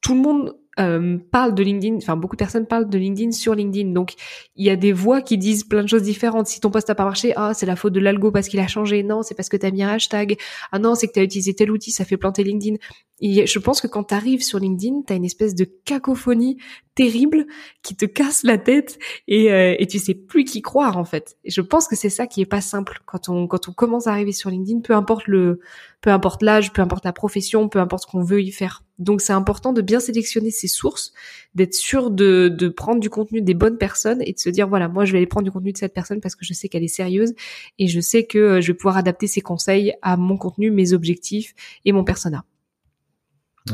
tout 0.00 0.14
le 0.14 0.20
monde 0.20 0.56
euh, 0.80 1.18
parle 1.30 1.54
de 1.54 1.62
LinkedIn, 1.62 1.96
enfin 1.96 2.16
beaucoup 2.16 2.34
de 2.34 2.38
personnes 2.38 2.66
parlent 2.66 2.88
de 2.88 2.98
LinkedIn 2.98 3.32
sur 3.32 3.54
LinkedIn. 3.54 3.90
Donc 3.90 4.14
il 4.56 4.64
y 4.64 4.70
a 4.70 4.76
des 4.76 4.92
voix 4.92 5.20
qui 5.20 5.36
disent 5.36 5.64
plein 5.64 5.82
de 5.82 5.88
choses 5.88 6.02
différentes. 6.02 6.46
Si 6.46 6.60
ton 6.60 6.70
post 6.70 6.88
n'a 6.88 6.94
pas 6.94 7.04
marché, 7.04 7.32
ah 7.36 7.52
c'est 7.54 7.66
la 7.66 7.76
faute 7.76 7.92
de 7.92 8.00
l'algo 8.00 8.30
parce 8.30 8.48
qu'il 8.48 8.60
a 8.60 8.66
changé. 8.66 9.02
Non, 9.02 9.22
c'est 9.22 9.34
parce 9.34 9.48
que 9.48 9.56
tu 9.56 9.66
as 9.66 9.70
mis 9.70 9.82
un 9.82 9.90
hashtag. 9.90 10.38
Ah 10.70 10.78
non, 10.78 10.94
c'est 10.94 11.08
que 11.08 11.12
tu 11.12 11.20
as 11.20 11.24
utilisé 11.24 11.54
tel 11.54 11.70
outil, 11.70 11.90
ça 11.90 12.04
fait 12.04 12.16
planter 12.16 12.42
LinkedIn. 12.42 12.76
Et 13.20 13.46
je 13.46 13.58
pense 13.58 13.80
que 13.80 13.86
quand 13.86 14.04
tu 14.04 14.14
arrives 14.14 14.42
sur 14.42 14.58
LinkedIn, 14.58 15.02
tu 15.06 15.12
as 15.12 15.16
une 15.16 15.24
espèce 15.24 15.54
de 15.54 15.64
cacophonie 15.84 16.56
terrible 16.94 17.46
qui 17.82 17.94
te 17.94 18.04
casse 18.04 18.42
la 18.42 18.58
tête 18.58 18.98
et, 19.28 19.52
euh, 19.52 19.76
et 19.78 19.86
tu 19.86 19.98
sais 19.98 20.14
plus 20.14 20.44
qui 20.44 20.60
croire 20.60 20.98
en 20.98 21.04
fait. 21.04 21.36
Et 21.44 21.50
je 21.50 21.60
pense 21.60 21.86
que 21.86 21.96
c'est 21.96 22.10
ça 22.10 22.26
qui 22.26 22.40
est 22.40 22.46
pas 22.46 22.60
simple 22.60 23.00
quand 23.06 23.28
on 23.28 23.46
quand 23.46 23.68
on 23.68 23.72
commence 23.72 24.06
à 24.06 24.12
arriver 24.12 24.32
sur 24.32 24.50
LinkedIn, 24.50 24.80
peu 24.80 24.94
importe 24.94 25.26
le 25.26 25.60
peu 26.00 26.10
importe 26.10 26.42
l'âge, 26.42 26.72
peu 26.72 26.82
importe 26.82 27.04
la 27.04 27.12
profession, 27.12 27.68
peu 27.68 27.78
importe 27.78 28.02
ce 28.02 28.06
qu'on 28.10 28.24
veut 28.24 28.42
y 28.42 28.50
faire. 28.50 28.82
Donc 29.02 29.20
c'est 29.20 29.32
important 29.32 29.72
de 29.72 29.82
bien 29.82 30.00
sélectionner 30.00 30.50
ses 30.50 30.68
sources, 30.68 31.12
d'être 31.54 31.74
sûr 31.74 32.10
de, 32.10 32.68
prendre 32.76 33.00
du 33.00 33.10
contenu 33.10 33.42
des 33.42 33.54
bonnes 33.54 33.78
personnes 33.78 34.22
et 34.22 34.32
de 34.32 34.38
se 34.38 34.48
dire 34.48 34.68
voilà, 34.68 34.88
moi 34.88 35.04
je 35.04 35.12
vais 35.12 35.18
aller 35.18 35.26
prendre 35.26 35.44
du 35.44 35.50
contenu 35.50 35.72
de 35.72 35.78
cette 35.78 35.94
personne 35.94 36.20
parce 36.20 36.34
que 36.34 36.44
je 36.44 36.54
sais 36.54 36.68
qu'elle 36.68 36.84
est 36.84 36.88
sérieuse 36.88 37.34
et 37.78 37.88
je 37.88 38.00
sais 38.00 38.24
que 38.24 38.38
euh, 38.38 38.60
je 38.60 38.68
vais 38.68 38.76
pouvoir 38.76 38.96
adapter 38.96 39.26
ses 39.26 39.40
conseils 39.40 39.94
à 40.02 40.16
mon 40.16 40.36
contenu, 40.36 40.70
mes 40.70 40.92
objectifs 40.92 41.54
et 41.84 41.92
mon 41.92 42.04
persona. 42.04 42.44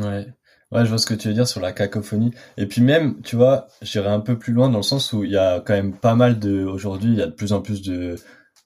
Ouais. 0.00 0.26
Ouais, 0.70 0.84
je 0.84 0.90
vois 0.90 0.98
ce 0.98 1.06
que 1.06 1.14
tu 1.14 1.28
veux 1.28 1.34
dire 1.34 1.48
sur 1.48 1.62
la 1.62 1.72
cacophonie. 1.72 2.30
Et 2.58 2.66
puis 2.66 2.82
même, 2.82 3.22
tu 3.22 3.36
vois, 3.36 3.68
j'irai 3.80 4.10
un 4.10 4.20
peu 4.20 4.38
plus 4.38 4.52
loin 4.52 4.68
dans 4.68 4.76
le 4.78 4.82
sens 4.82 5.14
où 5.14 5.24
il 5.24 5.30
y 5.30 5.38
a 5.38 5.60
quand 5.60 5.72
même 5.72 5.96
pas 5.96 6.14
mal 6.14 6.38
de, 6.38 6.62
aujourd'hui, 6.62 7.10
il 7.10 7.18
y 7.18 7.22
a 7.22 7.26
de 7.26 7.32
plus 7.32 7.54
en 7.54 7.62
plus 7.62 7.80
de, 7.80 8.16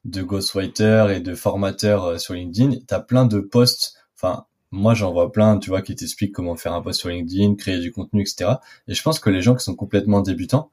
de 0.04 0.22
ghostwriters 0.22 1.10
et 1.10 1.20
de 1.20 1.34
formateurs 1.34 2.04
euh, 2.04 2.18
sur 2.18 2.34
LinkedIn. 2.34 2.78
T'as 2.88 3.00
plein 3.00 3.24
de 3.24 3.38
posts, 3.38 3.96
enfin, 4.16 4.46
moi 4.72 4.94
j'en 4.94 5.12
vois 5.12 5.30
plein, 5.30 5.58
tu 5.58 5.70
vois, 5.70 5.82
qui 5.82 5.94
t'expliquent 5.94 6.32
comment 6.32 6.56
faire 6.56 6.72
un 6.72 6.82
post 6.82 7.00
sur 7.00 7.10
LinkedIn, 7.10 7.54
créer 7.54 7.78
du 7.78 7.92
contenu, 7.92 8.22
etc. 8.22 8.54
Et 8.88 8.94
je 8.94 9.02
pense 9.02 9.20
que 9.20 9.30
les 9.30 9.42
gens 9.42 9.54
qui 9.54 9.64
sont 9.64 9.76
complètement 9.76 10.20
débutants, 10.22 10.72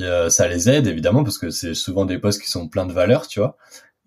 euh, 0.00 0.30
ça 0.30 0.48
les 0.48 0.70
aide 0.70 0.86
évidemment 0.86 1.24
parce 1.24 1.38
que 1.38 1.50
c'est 1.50 1.74
souvent 1.74 2.04
des 2.06 2.18
posts 2.18 2.40
qui 2.42 2.50
sont 2.50 2.68
pleins 2.68 2.86
de 2.86 2.92
valeur, 2.92 3.26
tu 3.28 3.40
vois. 3.40 3.56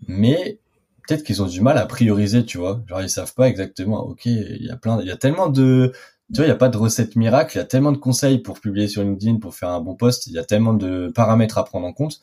Mais 0.07 0.59
peut-être 1.07 1.23
qu'ils 1.23 1.43
ont 1.43 1.47
du 1.47 1.61
mal 1.61 1.77
à 1.77 1.85
prioriser, 1.85 2.45
tu 2.45 2.57
vois. 2.57 2.81
Genre 2.87 3.01
ils 3.01 3.09
savent 3.09 3.33
pas 3.33 3.47
exactement. 3.47 3.99
Ok, 4.05 4.25
il 4.25 4.63
y 4.63 4.71
a 4.71 4.77
plein, 4.77 4.99
il 5.01 5.07
y 5.07 5.11
a 5.11 5.17
tellement 5.17 5.49
de 5.49 5.93
tu 6.33 6.37
vois, 6.37 6.45
il 6.45 6.49
n'y 6.49 6.53
a 6.53 6.57
pas 6.57 6.69
de 6.69 6.77
recette 6.77 7.15
miracle. 7.15 7.55
Il 7.55 7.59
y 7.59 7.61
a 7.61 7.65
tellement 7.65 7.91
de 7.93 7.97
conseils 7.97 8.39
pour 8.39 8.59
publier 8.59 8.87
sur 8.87 9.01
LinkedIn, 9.03 9.39
pour 9.39 9.55
faire 9.55 9.69
un 9.69 9.79
bon 9.81 9.95
post. 9.95 10.27
Il 10.27 10.33
y 10.33 10.39
a 10.39 10.43
tellement 10.43 10.73
de 10.73 11.09
paramètres 11.13 11.57
à 11.57 11.63
prendre 11.65 11.87
en 11.87 11.93
compte 11.93 12.21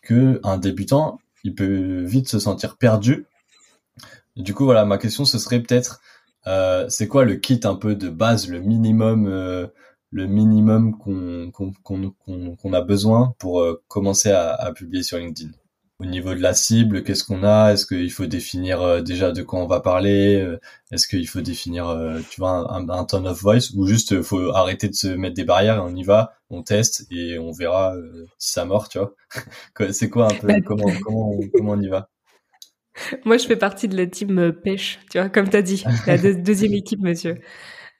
que 0.00 0.40
un 0.42 0.58
débutant, 0.58 1.20
il 1.44 1.54
peut 1.54 2.02
vite 2.04 2.28
se 2.28 2.38
sentir 2.38 2.76
perdu. 2.76 3.26
du 4.36 4.54
coup, 4.54 4.64
voilà, 4.64 4.84
ma 4.84 4.98
question, 4.98 5.24
ce 5.24 5.38
serait 5.38 5.60
peut-être, 5.60 6.00
euh, 6.46 6.88
c'est 6.88 7.08
quoi 7.08 7.24
le 7.24 7.36
kit 7.36 7.60
un 7.64 7.74
peu 7.76 7.94
de 7.94 8.08
base, 8.08 8.48
le 8.48 8.60
minimum, 8.60 9.26
euh, 9.28 9.66
le 10.10 10.26
minimum 10.26 10.98
qu'on 10.98 11.50
qu'on 11.52 12.12
qu'on 12.56 12.72
a 12.72 12.80
besoin 12.80 13.34
pour 13.38 13.60
euh, 13.60 13.82
commencer 13.88 14.30
à, 14.30 14.54
à 14.54 14.72
publier 14.72 15.02
sur 15.02 15.18
LinkedIn? 15.18 15.50
Au 15.98 16.04
niveau 16.04 16.34
de 16.34 16.40
la 16.40 16.52
cible, 16.54 17.04
qu'est-ce 17.04 17.22
qu'on 17.24 17.44
a? 17.44 17.72
Est-ce 17.72 17.86
qu'il 17.86 18.10
faut 18.10 18.26
définir 18.26 18.82
euh, 18.82 19.00
déjà 19.02 19.30
de 19.30 19.42
quoi 19.42 19.60
on 19.60 19.66
va 19.68 19.80
parler? 19.80 20.56
Est-ce 20.90 21.06
qu'il 21.06 21.28
faut 21.28 21.40
définir, 21.42 21.96
tu 22.30 22.40
vois, 22.40 22.72
un, 22.74 22.88
un, 22.88 23.04
tone 23.04 23.28
of 23.28 23.40
voice? 23.40 23.70
Ou 23.76 23.86
juste 23.86 24.20
faut 24.22 24.50
arrêter 24.50 24.88
de 24.88 24.94
se 24.94 25.08
mettre 25.08 25.36
des 25.36 25.44
barrières 25.44 25.76
et 25.76 25.80
on 25.80 25.94
y 25.94 26.02
va, 26.02 26.34
on 26.50 26.62
teste 26.64 27.06
et 27.12 27.38
on 27.38 27.52
verra 27.52 27.94
si 28.38 28.52
ça 28.52 28.64
mord, 28.64 28.88
tu 28.88 28.98
vois? 28.98 29.14
C'est 29.92 30.10
quoi 30.10 30.26
un 30.26 30.34
peu 30.34 30.48
bah, 30.48 30.60
comment, 30.66 30.92
comment, 31.04 31.38
comment 31.54 31.72
on 31.72 31.80
y 31.80 31.88
va? 31.88 32.08
Moi, 33.24 33.36
je 33.36 33.46
fais 33.46 33.56
partie 33.56 33.88
de 33.88 33.96
la 33.96 34.06
team 34.06 34.52
pêche, 34.52 35.00
tu 35.10 35.18
vois, 35.18 35.28
comme 35.28 35.48
tu 35.48 35.56
as 35.56 35.62
dit, 35.62 35.84
la 36.06 36.18
deuxième 36.34 36.74
équipe, 36.74 37.00
monsieur. 37.00 37.36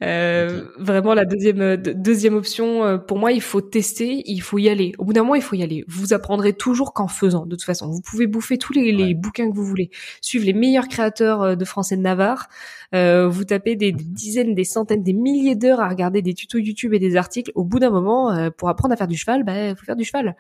Euh, 0.03 0.65
vraiment, 0.79 1.15
la 1.15 1.25
deuxième 1.25 1.61
euh, 1.61 1.77
deuxième 1.77 2.35
option, 2.35 2.85
euh, 2.85 2.99
pour 2.99 3.19
moi, 3.19 3.31
il 3.31 3.41
faut 3.41 3.61
tester, 3.61 4.23
il 4.27 4.41
faut 4.41 4.59
y 4.59 4.69
aller. 4.69 4.93
Au 4.99 5.05
bout 5.05 5.13
d'un 5.13 5.23
moment, 5.23 5.37
il 5.37 5.43
faut 5.43 5.55
y 5.55 5.63
aller. 5.63 5.85
Vous 5.87 6.13
apprendrez 6.13 6.53
toujours 6.53 6.93
qu'en 6.93 7.07
faisant. 7.07 7.47
De 7.47 7.55
toute 7.55 7.65
façon, 7.65 7.89
vous 7.89 8.01
pouvez 8.01 8.27
bouffer 8.27 8.59
tous 8.59 8.73
les, 8.73 8.91
les 8.91 9.15
bouquins 9.15 9.49
que 9.49 9.55
vous 9.55 9.65
voulez, 9.65 9.91
suivre 10.21 10.45
les 10.45 10.53
meilleurs 10.55 10.89
créateurs 10.89 11.57
de 11.57 11.65
français 11.65 11.97
de 11.97 12.03
Navarre. 12.03 12.49
vous 12.93 13.45
tapez 13.45 13.77
des, 13.77 13.93
dizaines, 13.93 14.55
des 14.55 14.65
centaines, 14.65 15.03
des 15.03 15.13
milliers 15.13 15.55
d'heures 15.55 15.81
à 15.81 15.89
regarder 15.89 16.21
des 16.23 16.35
tutos 16.35 16.59
YouTube 16.59 16.95
et 16.95 16.99
des 16.99 17.17
articles. 17.17 17.53
Au 17.55 17.65
bout 17.65 17.79
d'un 17.79 17.91
moment, 17.91 18.51
pour 18.57 18.69
apprendre 18.69 18.95
à 18.95 18.97
faire 18.97 19.09
du 19.09 19.17
cheval, 19.17 19.45
bah, 19.45 19.75
faut 19.77 19.85
faire 19.85 19.97
du 19.97 20.05
cheval. 20.05 20.35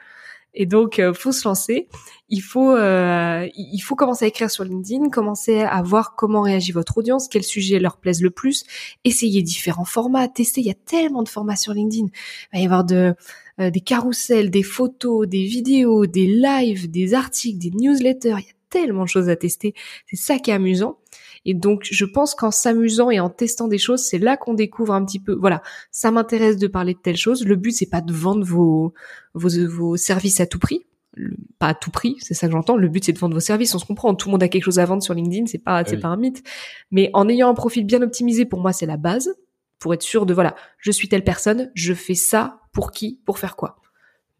Et 0.54 0.66
donc, 0.66 0.98
euh, 0.98 1.14
faut 1.14 1.32
se 1.32 1.46
lancer. 1.48 1.88
Il 2.28 2.40
faut, 2.40 2.72
euh, 2.72 3.48
il 3.54 3.80
faut 3.80 3.94
commencer 3.94 4.24
à 4.24 4.28
écrire 4.28 4.50
sur 4.50 4.64
LinkedIn, 4.64 5.08
commencer 5.08 5.60
à 5.60 5.82
voir 5.82 6.14
comment 6.14 6.42
réagit 6.42 6.72
votre 6.72 6.98
audience, 6.98 7.28
quels 7.28 7.44
sujets 7.44 7.78
leur 7.78 7.96
plaisent 7.98 8.22
le 8.22 8.30
plus, 8.30 8.64
essayer 9.04 9.42
différents 9.42 9.84
formats, 9.84 10.28
tester. 10.28 10.60
Il 10.60 10.66
y 10.66 10.70
a 10.70 10.74
tellement 10.74 11.22
de 11.22 11.28
formats 11.28 11.56
sur 11.56 11.72
LinkedIn. 11.72 12.06
Il 12.52 12.56
va 12.56 12.58
y 12.60 12.64
avoir 12.64 12.84
de, 12.84 13.14
euh, 13.60 13.70
des 13.70 13.80
carousels, 13.80 14.50
des 14.50 14.62
photos, 14.62 15.26
des 15.26 15.44
vidéos, 15.44 16.06
des 16.06 16.26
lives, 16.26 16.90
des 16.90 17.14
articles, 17.14 17.58
des 17.58 17.70
newsletters. 17.70 18.36
Il 18.38 18.46
y 18.46 18.50
a 18.50 18.54
tellement 18.70 19.04
de 19.04 19.08
choses 19.08 19.28
à 19.28 19.36
tester. 19.36 19.74
C'est 20.06 20.16
ça 20.16 20.38
qui 20.38 20.50
est 20.50 20.54
amusant. 20.54 20.98
Et 21.44 21.54
donc, 21.54 21.88
je 21.90 22.04
pense 22.04 22.34
qu'en 22.34 22.50
s'amusant 22.50 23.10
et 23.10 23.18
en 23.18 23.28
testant 23.28 23.68
des 23.68 23.78
choses, 23.78 24.02
c'est 24.02 24.18
là 24.18 24.36
qu'on 24.36 24.54
découvre 24.54 24.94
un 24.94 25.04
petit 25.04 25.18
peu. 25.18 25.34
Voilà, 25.34 25.62
ça 25.90 26.10
m'intéresse 26.10 26.56
de 26.56 26.66
parler 26.68 26.94
de 26.94 27.00
telle 27.00 27.16
chose. 27.16 27.44
Le 27.44 27.56
but, 27.56 27.72
c'est 27.72 27.90
pas 27.90 28.00
de 28.00 28.12
vendre 28.12 28.44
vos, 28.44 28.94
vos, 29.34 29.48
vos 29.68 29.96
services 29.96 30.40
à 30.40 30.46
tout 30.46 30.58
prix. 30.58 30.86
pas 31.58 31.68
à 31.68 31.74
tout 31.74 31.90
prix, 31.90 32.16
c'est 32.20 32.34
ça 32.34 32.46
que 32.46 32.52
j'entends. 32.52 32.76
Le 32.76 32.88
but, 32.88 33.04
c'est 33.04 33.12
de 33.12 33.18
vendre 33.18 33.34
vos 33.34 33.40
services. 33.40 33.74
On 33.74 33.78
se 33.78 33.84
comprend. 33.84 34.14
Tout 34.14 34.28
le 34.28 34.32
monde 34.32 34.42
a 34.42 34.48
quelque 34.48 34.64
chose 34.64 34.78
à 34.78 34.84
vendre 34.84 35.02
sur 35.02 35.14
LinkedIn. 35.14 35.46
C'est 35.46 35.58
pas, 35.58 35.84
c'est 35.84 35.98
pas 35.98 36.08
un 36.08 36.16
mythe. 36.16 36.42
Mais 36.90 37.10
en 37.12 37.28
ayant 37.28 37.48
un 37.50 37.54
profil 37.54 37.84
bien 37.84 38.02
optimisé, 38.02 38.44
pour 38.44 38.60
moi, 38.60 38.72
c'est 38.72 38.86
la 38.86 38.96
base. 38.96 39.34
Pour 39.78 39.92
être 39.94 40.02
sûr 40.02 40.26
de, 40.26 40.34
voilà, 40.34 40.54
je 40.78 40.92
suis 40.92 41.08
telle 41.08 41.24
personne, 41.24 41.72
je 41.74 41.92
fais 41.92 42.14
ça 42.14 42.60
pour 42.72 42.92
qui, 42.92 43.20
pour 43.26 43.40
faire 43.40 43.56
quoi? 43.56 43.80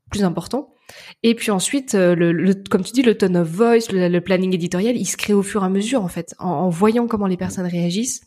Plus 0.08 0.22
important. 0.22 0.72
Et 1.22 1.34
puis 1.34 1.50
ensuite, 1.50 1.94
euh, 1.94 2.14
le, 2.14 2.54
comme 2.70 2.82
tu 2.82 2.92
dis, 2.92 3.02
le 3.02 3.16
tone 3.16 3.36
of 3.36 3.48
voice, 3.48 3.92
le, 3.92 4.18
planning 4.20 4.54
éditorial, 4.54 4.96
il 4.96 5.06
se 5.06 5.16
crée 5.16 5.32
au 5.32 5.42
fur 5.42 5.62
et 5.62 5.66
à 5.66 5.68
mesure 5.68 6.02
en 6.02 6.08
fait, 6.08 6.34
en, 6.38 6.68
voyant 6.68 7.06
comment 7.06 7.26
les 7.26 7.36
personnes 7.36 7.66
réagissent 7.66 8.22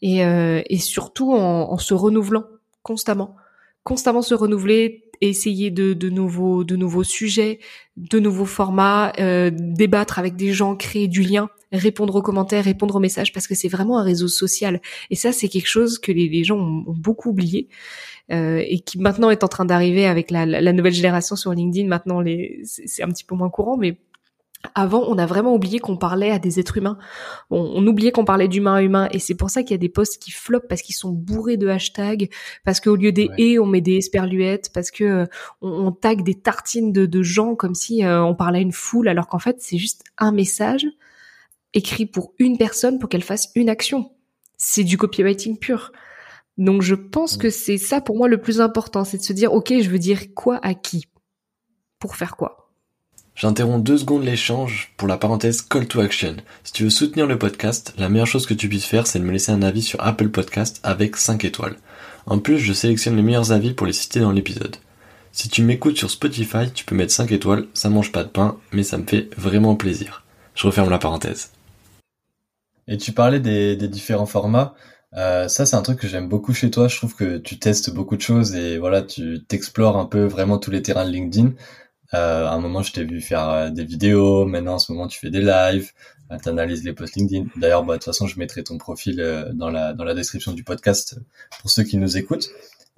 et, 0.00 0.24
euh, 0.24 0.62
et 0.66 0.78
surtout 0.78 1.32
en, 1.32 1.78
se 1.78 1.94
renouvelant 1.94 2.44
constamment, 2.82 3.36
constamment 3.84 4.22
se 4.22 4.34
renouveler, 4.34 5.04
essayer 5.20 5.70
de, 5.70 5.92
de 5.92 6.10
nouveaux 6.10 6.64
de 6.64 6.74
nouveaux 6.74 7.04
sujets, 7.04 7.60
de 7.96 8.18
nouveaux 8.18 8.44
formats, 8.44 9.12
euh, 9.20 9.50
débattre 9.52 10.18
avec 10.18 10.36
des 10.36 10.52
gens, 10.52 10.74
créer 10.76 11.06
du 11.06 11.22
lien, 11.22 11.48
répondre 11.72 12.14
aux 12.14 12.22
commentaires, 12.22 12.64
répondre 12.64 12.96
aux 12.96 13.00
messages, 13.00 13.32
parce 13.32 13.46
que 13.46 13.54
c'est 13.54 13.68
vraiment 13.68 13.98
un 13.98 14.02
réseau 14.02 14.28
social. 14.28 14.80
Et 15.10 15.16
ça, 15.16 15.32
c'est 15.32 15.48
quelque 15.48 15.68
chose 15.68 15.98
que 15.98 16.12
les, 16.12 16.28
les 16.28 16.44
gens 16.44 16.58
ont, 16.58 16.84
ont 16.86 16.96
beaucoup 16.96 17.30
oublié. 17.30 17.68
Euh, 18.30 18.62
et 18.64 18.78
qui 18.80 18.98
maintenant 18.98 19.30
est 19.30 19.42
en 19.44 19.48
train 19.48 19.64
d'arriver 19.64 20.06
avec 20.06 20.30
la, 20.30 20.46
la, 20.46 20.72
nouvelle 20.72 20.92
génération 20.92 21.34
sur 21.36 21.52
LinkedIn. 21.52 21.88
Maintenant, 21.88 22.20
les, 22.20 22.60
c'est 22.64 23.02
un 23.02 23.08
petit 23.08 23.24
peu 23.24 23.34
moins 23.34 23.50
courant, 23.50 23.76
mais 23.76 23.98
avant, 24.74 25.04
on 25.08 25.18
a 25.18 25.26
vraiment 25.26 25.54
oublié 25.54 25.80
qu'on 25.80 25.96
parlait 25.96 26.30
à 26.30 26.38
des 26.38 26.60
êtres 26.60 26.78
humains. 26.78 26.98
On, 27.50 27.58
on 27.58 27.86
oubliait 27.86 28.12
qu'on 28.12 28.24
parlait 28.24 28.48
d'humain 28.48 28.74
à 28.74 28.82
humain, 28.82 29.08
et 29.10 29.18
c'est 29.18 29.34
pour 29.34 29.50
ça 29.50 29.62
qu'il 29.62 29.72
y 29.72 29.74
a 29.74 29.78
des 29.78 29.88
posts 29.88 30.22
qui 30.22 30.30
floppent 30.30 30.68
parce 30.68 30.82
qu'ils 30.82 30.94
sont 30.94 31.10
bourrés 31.10 31.56
de 31.56 31.68
hashtags, 31.68 32.30
parce 32.64 32.80
qu'au 32.80 32.96
lieu 32.96 33.12
des 33.12 33.28
et, 33.38 33.58
on 33.58 33.66
met 33.66 33.80
des 33.80 33.96
esperluettes, 33.96 34.70
parce 34.72 34.90
que 34.90 35.04
euh, 35.04 35.26
on, 35.60 35.86
on 35.86 35.92
tag 35.92 36.22
des 36.22 36.34
tartines 36.34 36.92
de, 36.92 37.06
de 37.06 37.22
gens 37.22 37.56
comme 37.56 37.74
si 37.74 38.04
euh, 38.04 38.22
on 38.22 38.34
parlait 38.34 38.60
à 38.60 38.62
une 38.62 38.72
foule, 38.72 39.08
alors 39.08 39.26
qu'en 39.26 39.40
fait 39.40 39.56
c'est 39.58 39.78
juste 39.78 40.04
un 40.16 40.32
message 40.32 40.86
écrit 41.74 42.06
pour 42.06 42.34
une 42.38 42.58
personne 42.58 42.98
pour 42.98 43.08
qu'elle 43.08 43.22
fasse 43.22 43.50
une 43.54 43.68
action. 43.68 44.12
C'est 44.56 44.84
du 44.84 44.96
copywriting 44.96 45.58
pur. 45.58 45.92
Donc 46.58 46.82
je 46.82 46.94
pense 46.94 47.36
que 47.36 47.50
c'est 47.50 47.78
ça 47.78 48.00
pour 48.00 48.16
moi 48.16 48.28
le 48.28 48.40
plus 48.40 48.60
important, 48.60 49.04
c'est 49.04 49.18
de 49.18 49.22
se 49.22 49.32
dire 49.32 49.52
ok, 49.52 49.72
je 49.80 49.88
veux 49.88 49.98
dire 49.98 50.34
quoi 50.34 50.60
à 50.62 50.74
qui? 50.74 51.06
Pour 51.98 52.16
faire 52.16 52.36
quoi? 52.36 52.62
J'interromps 53.34 53.82
deux 53.82 53.96
secondes 53.96 54.24
l'échange 54.24 54.92
pour 54.98 55.08
la 55.08 55.16
parenthèse 55.16 55.62
call 55.62 55.88
to 55.88 56.00
action. 56.00 56.36
Si 56.64 56.72
tu 56.72 56.84
veux 56.84 56.90
soutenir 56.90 57.26
le 57.26 57.38
podcast, 57.38 57.94
la 57.96 58.10
meilleure 58.10 58.26
chose 58.26 58.46
que 58.46 58.52
tu 58.52 58.68
puisses 58.68 58.84
faire, 58.84 59.06
c'est 59.06 59.18
de 59.18 59.24
me 59.24 59.32
laisser 59.32 59.52
un 59.52 59.62
avis 59.62 59.80
sur 59.80 60.04
Apple 60.04 60.28
Podcast 60.28 60.80
avec 60.82 61.16
5 61.16 61.44
étoiles. 61.44 61.76
En 62.26 62.38
plus, 62.38 62.58
je 62.58 62.74
sélectionne 62.74 63.16
les 63.16 63.22
meilleurs 63.22 63.50
avis 63.50 63.72
pour 63.72 63.86
les 63.86 63.94
citer 63.94 64.20
dans 64.20 64.32
l'épisode. 64.32 64.76
Si 65.32 65.48
tu 65.48 65.62
m'écoutes 65.62 65.96
sur 65.96 66.10
Spotify, 66.10 66.70
tu 66.72 66.84
peux 66.84 66.94
mettre 66.94 67.12
5 67.12 67.32
étoiles, 67.32 67.66
ça 67.72 67.88
mange 67.88 68.12
pas 68.12 68.22
de 68.22 68.28
pain, 68.28 68.58
mais 68.70 68.82
ça 68.82 68.98
me 68.98 69.06
fait 69.06 69.30
vraiment 69.38 69.76
plaisir. 69.76 70.24
Je 70.54 70.66
referme 70.66 70.90
la 70.90 70.98
parenthèse. 70.98 71.50
Et 72.88 72.98
tu 72.98 73.12
parlais 73.12 73.40
des 73.40 73.76
différents 73.88 74.26
formats. 74.26 74.74
Euh, 75.14 75.48
ça, 75.48 75.66
c'est 75.66 75.76
un 75.76 75.82
truc 75.82 75.98
que 76.00 76.08
j'aime 76.08 76.28
beaucoup 76.28 76.54
chez 76.54 76.70
toi. 76.70 76.88
Je 76.88 76.96
trouve 76.96 77.14
que 77.14 77.38
tu 77.38 77.58
testes 77.58 77.90
beaucoup 77.92 78.16
de 78.16 78.22
choses 78.22 78.54
et 78.54 78.78
voilà, 78.78 79.02
tu 79.02 79.44
t'explores 79.46 79.98
un 79.98 80.06
peu 80.06 80.24
vraiment 80.24 80.58
tous 80.58 80.70
les 80.70 80.82
terrains 80.82 81.04
de 81.04 81.10
LinkedIn. 81.10 81.52
Euh, 82.14 82.46
à 82.46 82.52
un 82.52 82.60
moment, 82.60 82.82
je 82.82 82.92
t'ai 82.92 83.04
vu 83.04 83.20
faire 83.20 83.48
euh, 83.48 83.70
des 83.70 83.84
vidéos. 83.84 84.46
Maintenant, 84.46 84.74
en 84.74 84.78
ce 84.78 84.92
moment, 84.92 85.08
tu 85.08 85.18
fais 85.18 85.30
des 85.30 85.40
lives. 85.40 85.92
Euh, 86.30 86.38
tu 86.42 86.48
analyses 86.48 86.84
les 86.84 86.92
posts 86.92 87.16
LinkedIn. 87.16 87.46
D'ailleurs, 87.56 87.84
bah, 87.84 87.94
de 87.94 87.98
toute 87.98 88.06
façon, 88.06 88.26
je 88.26 88.38
mettrai 88.38 88.62
ton 88.64 88.78
profil 88.78 89.16
dans 89.54 89.70
la 89.70 89.92
dans 89.92 90.04
la 90.04 90.14
description 90.14 90.52
du 90.52 90.64
podcast 90.64 91.18
pour 91.60 91.70
ceux 91.70 91.84
qui 91.84 91.96
nous 91.98 92.16
écoutent. 92.16 92.48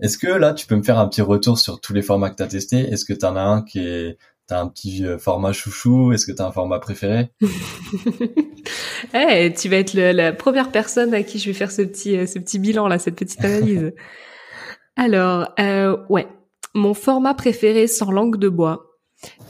Est-ce 0.01 0.19
que 0.19 0.27
là, 0.27 0.53
tu 0.55 0.67
peux 0.67 0.77
me 0.77 0.83
faire 0.83 0.99
un 0.99 1.09
petit 1.09 1.23
retour 1.23 1.59
sur 1.59 1.81
tous 1.81 1.93
les 1.95 2.03
formats 2.03 2.31
que 2.31 2.37
tu 2.37 2.43
as 2.43 2.49
testés? 2.49 2.81
Est-ce 2.81 3.05
que 3.05 3.13
tu 3.13 3.25
en 3.25 3.37
as 3.37 3.43
un 3.43 3.63
qui 3.63 3.81
est 3.81 4.19
T'as 4.47 4.61
un 4.61 4.69
petit 4.69 5.05
format 5.19 5.53
chouchou 5.53 6.13
Est-ce 6.13 6.27
que 6.27 6.33
t'as 6.33 6.47
un 6.47 6.53
format 6.53 6.79
préféré? 6.79 7.31
Eh, 9.15 9.53
tu 9.53 9.69
vas 9.69 9.77
être 9.77 9.95
la 9.95 10.33
première 10.33 10.71
personne 10.71 11.15
à 11.15 11.23
qui 11.23 11.39
je 11.39 11.47
vais 11.47 11.53
faire 11.53 11.71
ce 11.71 11.83
petit, 11.83 12.17
euh, 12.17 12.27
ce 12.27 12.39
petit 12.39 12.59
bilan 12.59 12.89
là, 12.89 12.99
cette 12.99 13.17
petite 13.17 13.45
analyse. 13.45 13.93
Alors, 14.97 15.53
euh, 15.59 15.97
ouais, 16.09 16.27
mon 16.75 16.95
format 16.95 17.35
préféré 17.35 17.87
sans 17.87 18.11
langue 18.11 18.39
de 18.39 18.49
bois. 18.49 18.99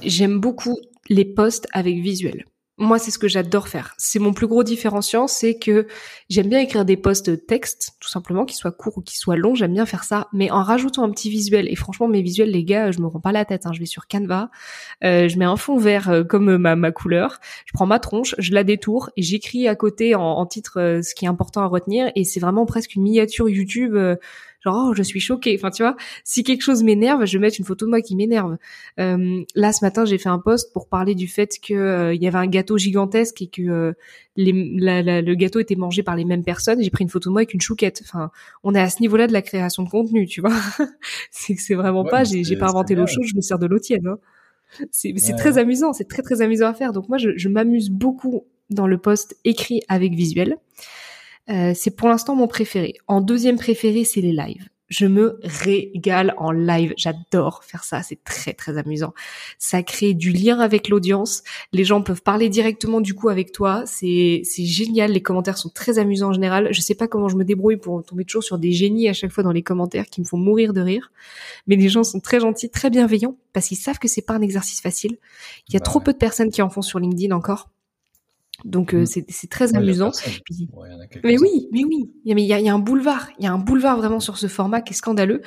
J'aime 0.03 0.39
beaucoup 0.41 0.77
les 1.09 1.25
posts 1.25 1.67
avec 1.73 1.97
visuel. 1.97 2.45
Moi, 2.76 2.99
c'est 2.99 3.12
ce 3.12 3.21
que 3.21 3.28
j'adore 3.28 3.69
faire. 3.69 3.95
C'est 3.99 4.19
mon 4.19 4.33
plus 4.33 4.49
gros 4.49 4.64
différenciant, 4.64 5.28
c'est 5.28 5.57
que 5.57 5.87
j'aime 6.28 6.49
bien 6.49 6.59
écrire 6.59 6.85
des 6.85 6.97
posts 6.97 7.47
texte, 7.47 7.93
tout 8.00 8.09
simplement, 8.09 8.45
qui 8.45 8.57
soient 8.57 8.73
courts 8.73 8.99
ou 8.99 9.00
qui 9.00 9.16
soient 9.16 9.37
longs. 9.37 9.54
J'aime 9.54 9.75
bien 9.75 9.87
faire 9.87 10.02
ça, 10.02 10.26
mais 10.33 10.50
en 10.50 10.61
rajoutant 10.61 11.04
un 11.04 11.11
petit 11.12 11.31
visuel. 11.31 11.69
Et 11.71 11.76
franchement, 11.76 12.09
mes 12.09 12.21
visuels, 12.21 12.50
les 12.50 12.64
gars, 12.64 12.90
je 12.90 12.99
me 12.99 13.07
rends 13.07 13.21
pas 13.21 13.31
la 13.31 13.45
tête. 13.45 13.66
Hein. 13.66 13.73
Je 13.73 13.78
vais 13.78 13.87
sur 13.87 14.09
Canva, 14.09 14.50
euh, 15.04 15.28
je 15.28 15.38
mets 15.38 15.45
un 15.45 15.57
fond 15.57 15.76
vert 15.76 16.11
euh, 16.11 16.25
comme 16.25 16.57
ma, 16.57 16.75
ma 16.75 16.90
couleur, 16.90 17.38
je 17.64 17.73
prends 17.75 17.87
ma 17.87 18.00
tronche, 18.00 18.35
je 18.38 18.52
la 18.52 18.64
détourne 18.64 19.11
et 19.16 19.23
j'écris 19.23 19.69
à 19.69 19.76
côté 19.76 20.16
en, 20.16 20.45
titre 20.47 20.81
euh, 20.81 21.02
ce 21.02 21.14
qui 21.14 21.26
est 21.26 21.28
important 21.28 21.62
à 21.62 21.66
retenir. 21.66 22.11
Et 22.16 22.25
c'est 22.25 22.40
vraiment 22.40 22.66
presque 22.66 22.97
une 22.97 23.02
miniature 23.02 23.49
YouTube 23.49 23.97
genre 24.64 24.88
oh, 24.90 24.94
je 24.94 25.02
suis 25.02 25.21
choquée. 25.21 25.56
Enfin 25.59 25.71
tu 25.71 25.83
vois, 25.83 25.97
si 26.25 26.42
quelque 26.42 26.62
chose 26.62 26.83
m'énerve, 26.83 27.25
je 27.26 27.38
vais 27.38 27.42
mettre 27.42 27.56
une 27.59 27.64
photo 27.64 27.85
de 27.85 27.90
moi 27.90 28.00
qui 28.00 28.16
m'énerve. 28.16 28.56
Euh, 28.99 29.42
là 29.54 29.73
ce 29.73 29.85
matin 29.85 30.04
j'ai 30.04 30.18
fait 30.18 30.28
un 30.28 30.38
post 30.38 30.73
pour 30.73 30.88
parler 30.88 31.14
du 31.14 31.28
fait 31.28 31.59
que 31.61 31.75
euh, 31.75 32.14
il 32.14 32.23
y 32.23 32.26
avait 32.26 32.38
un 32.38 32.47
gâteau 32.47 32.78
gigantesque 32.78 33.42
et 33.42 33.49
que 33.49 33.62
euh, 33.62 33.92
les, 34.37 34.52
le 34.52 35.35
gâteau 35.35 35.61
était 35.61 35.76
mangé 35.76 36.02
par 36.02 36.16
les 36.16 36.25
mêmes 36.25 36.44
personnes. 36.44 36.83
J'ai 36.83 36.90
pris 36.90 37.04
une 37.04 37.11
photo 37.11 37.30
de 37.30 37.33
moi 37.33 37.40
avec 37.40 37.54
une 37.54 37.61
chouquette. 37.61 38.02
Enfin 38.04 38.30
on 38.62 38.75
est 38.75 38.80
à 38.80 38.88
ce 38.88 39.00
niveau-là 39.00 39.26
de 39.26 39.33
la 39.33 39.42
création 39.42 39.83
de 39.83 39.88
contenu, 39.88 40.26
tu 40.26 40.40
vois. 40.40 40.54
c'est 41.30 41.54
que 41.54 41.62
c'est 41.62 41.75
vraiment 41.75 42.04
pas, 42.04 42.25
j'ai 42.25 42.56
pas 42.56 42.68
inventé 42.68 42.94
l'eau 42.94 43.06
chaude, 43.06 43.25
je 43.25 43.37
me 43.37 43.40
sers 43.40 43.59
de 43.59 43.66
l'eau 43.66 43.78
tiède. 43.78 44.06
Hein. 44.06 44.18
C'est 44.90 45.37
très 45.37 45.59
amusant, 45.59 45.92
c'est 45.92 46.09
très 46.09 46.23
très 46.23 46.42
amusant 46.42 46.66
à 46.66 46.75
faire. 46.75 46.92
Donc 46.92 47.09
moi 47.09 47.18
je, 47.18 47.30
je 47.37 47.49
m'amuse 47.49 47.90
beaucoup 47.90 48.44
dans 48.71 48.87
le 48.87 48.99
post 48.99 49.37
écrit 49.44 49.83
avec 49.88 50.14
visuel. 50.14 50.56
Euh, 51.51 51.73
c'est 51.75 51.91
pour 51.91 52.09
l'instant 52.09 52.35
mon 52.35 52.47
préféré. 52.47 52.95
En 53.07 53.21
deuxième 53.21 53.57
préféré, 53.57 54.05
c'est 54.05 54.21
les 54.21 54.33
lives. 54.33 54.69
Je 54.89 55.07
me 55.07 55.41
régale 55.43 56.35
en 56.37 56.53
live. 56.53 56.93
J'adore 56.97 57.65
faire 57.65 57.85
ça. 57.85 58.03
C'est 58.03 58.23
très, 58.23 58.53
très 58.53 58.77
amusant. 58.77 59.15
Ça 59.59 59.83
crée 59.83 60.13
du 60.13 60.31
lien 60.31 60.61
avec 60.61 60.89
l'audience. 60.89 61.43
Les 61.73 61.85
gens 61.85 62.03
peuvent 62.03 62.23
parler 62.23 62.51
directement 62.51 63.01
du 63.01 63.15
coup 63.15 63.31
avec 63.31 63.51
toi. 63.51 63.85
C'est, 63.87 64.43
c'est 64.45 64.65
génial. 64.65 65.13
Les 65.13 65.23
commentaires 65.23 65.57
sont 65.57 65.71
très 65.71 65.99
amusants 65.99 66.29
en 66.29 66.33
général. 66.35 66.69
Je 66.71 66.81
sais 66.83 66.95
pas 66.95 67.09
comment 67.09 67.29
je 67.29 67.37
me 67.37 67.45
débrouille 67.45 67.79
pour 67.79 68.05
tomber 68.05 68.25
toujours 68.25 68.45
sur 68.45 68.59
des 68.59 68.73
génies 68.73 69.09
à 69.09 69.15
chaque 69.15 69.33
fois 69.33 69.43
dans 69.43 69.53
les 69.53 69.63
commentaires 69.63 70.07
qui 70.07 70.21
me 70.21 70.27
font 70.27 70.39
mourir 70.39 70.75
de 70.75 70.83
rire. 70.83 71.11
Mais 71.67 71.77
les 71.77 71.89
gens 71.89 72.05
sont 72.05 72.21
très 72.21 72.39
gentils, 72.39 72.71
très 72.71 72.91
bienveillants 72.91 73.37
parce 73.55 73.69
qu'ils 73.69 73.79
savent 73.79 73.99
que 73.99 74.09
c'est 74.09 74.23
pas 74.23 74.35
un 74.35 74.43
exercice 74.43 74.83
facile. 74.83 75.17
Il 75.69 75.75
y 75.75 75.77
a 75.79 75.81
trop 75.81 76.01
peu 76.01 76.13
de 76.13 76.19
personnes 76.19 76.51
qui 76.51 76.61
en 76.61 76.69
font 76.69 76.83
sur 76.83 76.99
LinkedIn 76.99 77.35
encore. 77.35 77.71
Donc 78.64 78.94
euh, 78.94 79.02
mm. 79.02 79.25
c'est 79.28 79.50
très 79.50 79.76
amusant. 79.76 80.11
mais 81.23 81.38
oui, 81.38 81.68
mais 81.73 81.85
oui, 81.85 82.11
il 82.25 82.30
y 82.30 82.52
a, 82.52 82.59
il 82.59 82.64
y, 82.64 82.68
a, 82.68 82.75
un 82.75 82.78
boulevard, 82.78 83.28
il 83.38 83.44
y 83.44 83.47
a 83.47 83.52
un 83.52 83.59
boulevard 83.59 83.99
vraiment 83.99 84.21
sur 84.21 84.38
ce 84.38 84.47
format 84.47 84.80
qui 84.80 84.94
est 84.94 84.97
scandaleux. 84.97 85.42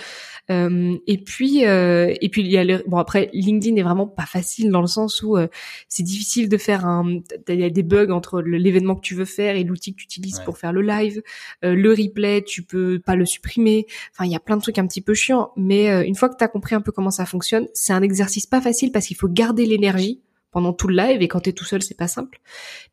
Euh, 0.49 0.95
et 1.07 1.17
puis 1.17 1.65
euh, 1.65 2.13
et 2.21 2.29
puis 2.29 2.41
il 2.41 2.47
y 2.47 2.57
a 2.57 2.63
le, 2.63 2.81
bon 2.87 2.97
après 2.97 3.29
LinkedIn 3.33 3.75
est 3.75 3.83
vraiment 3.83 4.07
pas 4.07 4.25
facile 4.25 4.71
dans 4.71 4.79
le 4.79 4.87
sens 4.87 5.21
où 5.21 5.35
euh, 5.35 5.47
c'est 5.89 6.03
difficile 6.03 6.47
de 6.47 6.57
faire 6.57 6.85
un 6.85 7.19
il 7.49 7.59
y 7.59 7.65
a 7.65 7.69
des 7.69 7.83
bugs 7.83 8.11
entre 8.11 8.41
l'événement 8.41 8.95
que 8.95 9.01
tu 9.01 9.13
veux 9.13 9.25
faire 9.25 9.57
et 9.57 9.65
l'outil 9.65 9.91
que 9.91 9.97
tu 9.97 10.05
utilises 10.05 10.39
pour 10.45 10.57
faire 10.57 10.71
le 10.71 10.81
live, 10.81 11.21
euh, 11.65 11.75
le 11.75 11.89
replay 11.89 12.43
tu 12.43 12.63
peux 12.63 12.99
pas 12.99 13.15
le 13.15 13.25
supprimer. 13.25 13.87
Enfin 14.13 14.25
il 14.25 14.31
y 14.31 14.35
a 14.35 14.39
plein 14.39 14.55
de 14.55 14.61
trucs 14.61 14.77
un 14.77 14.87
petit 14.87 15.01
peu 15.01 15.13
chiants. 15.13 15.51
Mais 15.57 16.07
une 16.07 16.15
fois 16.15 16.29
que 16.29 16.37
tu 16.37 16.43
as 16.43 16.47
compris 16.47 16.75
un 16.75 16.81
peu 16.81 16.93
comment 16.93 17.11
ça 17.11 17.25
fonctionne, 17.25 17.67
c'est 17.73 17.93
un 17.93 18.01
exercice 18.01 18.45
pas 18.45 18.61
facile 18.61 18.91
parce 18.93 19.07
qu'il 19.07 19.17
faut 19.17 19.27
garder 19.27 19.65
l'énergie 19.65 20.21
pendant 20.51 20.73
tout 20.73 20.87
le 20.87 20.95
live 20.95 21.21
et 21.21 21.27
quand 21.27 21.41
t'es 21.41 21.53
tout 21.53 21.65
seul 21.65 21.81
c'est 21.81 21.97
pas 21.97 22.07
simple. 22.07 22.39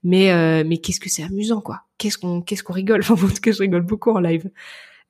Mais 0.02 0.32
euh, 0.32 0.64
mais 0.66 0.78
qu'est-ce 0.78 1.00
que 1.00 1.10
c'est 1.10 1.22
amusant 1.22 1.60
quoi. 1.60 1.82
Qu'est-ce 1.98 2.18
qu'on 2.18 2.42
qu'est-ce 2.42 2.62
qu'on 2.62 2.72
rigole? 2.72 3.00
Enfin 3.08 3.26
en 3.26 3.30
tout 3.30 3.40
cas 3.40 3.52
je 3.52 3.60
rigole 3.60 3.82
beaucoup 3.82 4.10
en 4.10 4.20
live. 4.20 4.50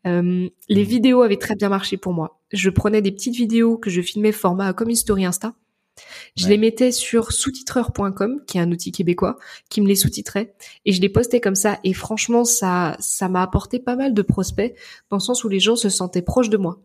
Euh, 0.06 0.48
les 0.68 0.82
mmh. 0.82 0.86
vidéos 0.86 1.22
avaient 1.22 1.38
très 1.38 1.54
bien 1.56 1.68
marché 1.68 1.96
pour 1.96 2.12
moi. 2.12 2.40
Je 2.52 2.70
prenais 2.70 3.02
des 3.02 3.12
petites 3.12 3.36
vidéos 3.36 3.78
que 3.78 3.90
je 3.90 4.02
filmais 4.02 4.32
format 4.32 4.72
comme 4.72 4.90
une 4.90 4.96
story 4.96 5.24
insta. 5.24 5.54
Je 6.36 6.48
les 6.48 6.58
mettais 6.58 6.90
sur 6.90 7.30
sous-titreur.com, 7.30 8.42
qui 8.46 8.58
est 8.58 8.60
un 8.60 8.70
outil 8.72 8.90
québécois, 8.90 9.38
qui 9.70 9.80
me 9.80 9.86
les 9.86 9.94
sous-titrait, 9.94 10.54
et 10.84 10.92
je 10.92 11.00
les 11.00 11.08
postais 11.08 11.40
comme 11.40 11.54
ça. 11.54 11.78
Et 11.84 11.92
franchement, 11.92 12.44
ça, 12.44 12.96
ça 12.98 13.28
m'a 13.28 13.42
apporté 13.42 13.78
pas 13.78 13.94
mal 13.94 14.12
de 14.12 14.22
prospects, 14.22 14.74
dans 15.10 15.18
le 15.18 15.22
sens 15.22 15.44
où 15.44 15.48
les 15.48 15.60
gens 15.60 15.76
se 15.76 15.88
sentaient 15.88 16.22
proches 16.22 16.50
de 16.50 16.56
moi 16.56 16.80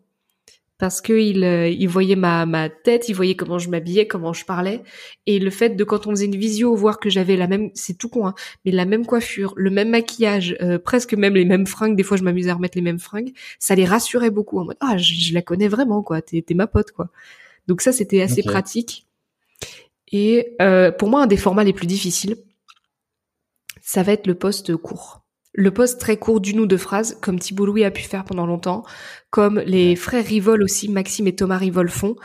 parce 0.79 1.01
que 1.01 1.13
il, 1.13 1.43
euh, 1.43 1.67
il 1.67 1.87
voyait 1.89 2.15
ma, 2.15 2.45
ma 2.45 2.69
tête, 2.69 3.09
il 3.09 3.13
voyait 3.13 3.35
comment 3.35 3.59
je 3.59 3.69
m'habillais, 3.69 4.07
comment 4.07 4.31
je 4.31 4.45
parlais, 4.45 4.81
et 5.25 5.37
le 5.37 5.51
fait 5.51 5.71
de 5.71 5.83
quand 5.83 6.07
on 6.07 6.11
faisait 6.11 6.25
une 6.25 6.37
visio 6.37 6.73
voir 6.73 6.99
que 6.99 7.09
j'avais 7.09 7.35
la 7.35 7.47
même, 7.47 7.69
c'est 7.75 7.97
tout 7.97 8.07
con, 8.07 8.25
hein, 8.25 8.33
mais 8.65 8.71
la 8.71 8.85
même 8.85 9.05
coiffure, 9.05 9.53
le 9.57 9.69
même 9.69 9.89
maquillage, 9.89 10.55
euh, 10.61 10.79
presque 10.79 11.13
même 11.13 11.35
les 11.35 11.45
mêmes 11.45 11.67
fringues. 11.67 11.97
Des 11.97 12.03
fois, 12.03 12.15
je 12.15 12.23
m'amusais 12.23 12.49
à 12.49 12.55
remettre 12.55 12.77
les 12.77 12.81
mêmes 12.81 12.99
fringues. 12.99 13.33
Ça 13.59 13.75
les 13.75 13.85
rassurait 13.85 14.31
beaucoup 14.31 14.57
en 14.59 14.65
mode 14.65 14.77
ah 14.79 14.97
je, 14.97 15.33
la 15.33 15.41
connais 15.41 15.67
vraiment 15.67 16.01
quoi, 16.01 16.21
t'es 16.21 16.43
ma 16.55 16.65
pote 16.65 16.91
quoi. 16.91 17.09
Donc 17.67 17.81
ça 17.81 17.91
c'était 17.91 18.21
assez 18.21 18.41
pratique. 18.41 19.05
Et 20.11 20.55
euh, 20.61 20.91
pour 20.91 21.09
moi 21.09 21.23
un 21.23 21.27
des 21.27 21.37
formats 21.37 21.63
les 21.63 21.73
plus 21.73 21.87
difficiles, 21.87 22.37
ça 23.81 24.01
va 24.01 24.13
être 24.13 24.27
le 24.27 24.35
poste 24.35 24.75
court 24.77 25.21
le 25.53 25.71
post 25.71 25.99
très 25.99 26.17
court 26.17 26.41
d'une 26.41 26.59
ou 26.59 26.65
deux 26.65 26.77
phrases, 26.77 27.17
comme 27.21 27.39
Thibault 27.39 27.65
Louis 27.65 27.83
a 27.83 27.91
pu 27.91 28.03
faire 28.03 28.23
pendant 28.23 28.45
longtemps, 28.45 28.83
comme 29.29 29.59
les 29.59 29.95
frères 29.95 30.25
Rivol 30.25 30.63
aussi, 30.63 30.89
Maxime 30.89 31.27
et 31.27 31.35
Thomas 31.35 31.57
Rivol 31.57 31.89
font. 31.89 32.15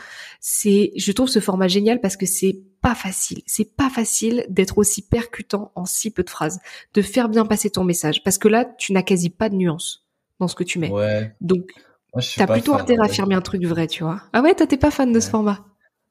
C'est, 0.41 0.93
je 0.97 1.11
trouve 1.13 1.29
ce 1.29 1.41
format 1.41 1.69
génial 1.69 2.01
parce 2.01 2.17
que 2.17 2.27
c'est 2.27 2.61
pas 2.83 2.95
facile. 2.95 3.41
C'est 3.47 3.77
pas 3.77 3.89
facile 3.89 4.45
d'être 4.51 4.77
aussi 4.77 5.01
percutant 5.01 5.73
en 5.75 5.87
si 5.87 6.11
peu 6.11 6.23
de 6.23 6.31
phrases, 6.31 6.61
de 6.93 7.01
faire 7.01 7.31
bien 7.31 7.47
passer 7.47 7.71
ton 7.71 7.83
message, 7.83 8.23
parce 8.23 8.37
que 8.37 8.49
là, 8.49 8.67
tu 8.79 8.93
n'as 8.93 9.03
quasi 9.03 9.31
pas 9.31 9.49
de 9.49 9.55
nuance 9.55 10.07
dans 10.39 10.49
ce 10.49 10.55
que 10.55 10.65
tu 10.65 10.79
mets. 10.79 10.91
Ouais. 10.91 11.35
Donc, 11.41 11.73
t'as 12.37 12.47
plutôt 12.47 12.75
intérêt 12.75 13.01
à 13.01 13.05
affirmer 13.07 13.35
un 13.35 13.41
truc 13.41 13.65
vrai, 13.65 13.87
tu 13.87 14.05
vois. 14.05 14.21
Ah 14.35 14.43
ouais, 14.43 14.55
t'es 14.55 14.77
pas 14.77 14.91
fan 14.91 15.13
de 15.13 15.21
ce 15.21 15.31
format? 15.31 15.65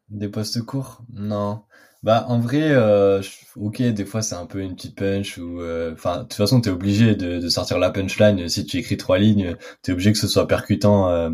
Des 0.10 0.30
postes 0.30 0.62
courts? 0.64 1.04
Non. 1.14 1.62
Bah 2.04 2.26
en 2.28 2.38
vrai, 2.40 2.72
euh, 2.72 3.22
ok, 3.56 3.82
des 3.82 4.04
fois 4.06 4.22
c'est 4.22 4.36
un 4.36 4.46
peu 4.46 4.60
une 4.60 4.76
petite 4.76 4.96
punch 4.98 5.38
ou, 5.38 5.62
euh, 5.62 5.94
enfin, 5.94 6.18
de 6.18 6.22
toute 6.24 6.34
façon 6.34 6.60
t'es 6.60 6.70
obligé 6.70 7.16
de, 7.16 7.40
de, 7.40 7.50
sortir 7.50 7.80
la 7.80 7.92
punchline. 7.92 8.50
Si 8.50 8.66
tu 8.66 8.78
écris 8.78 8.98
trois 8.98 9.18
lignes, 9.18 9.56
t'es 9.82 9.94
obligé 9.94 10.12
que 10.12 10.18
ce 10.18 10.28
soit 10.28 10.46
percutant, 10.48 11.10
euh, 11.10 11.30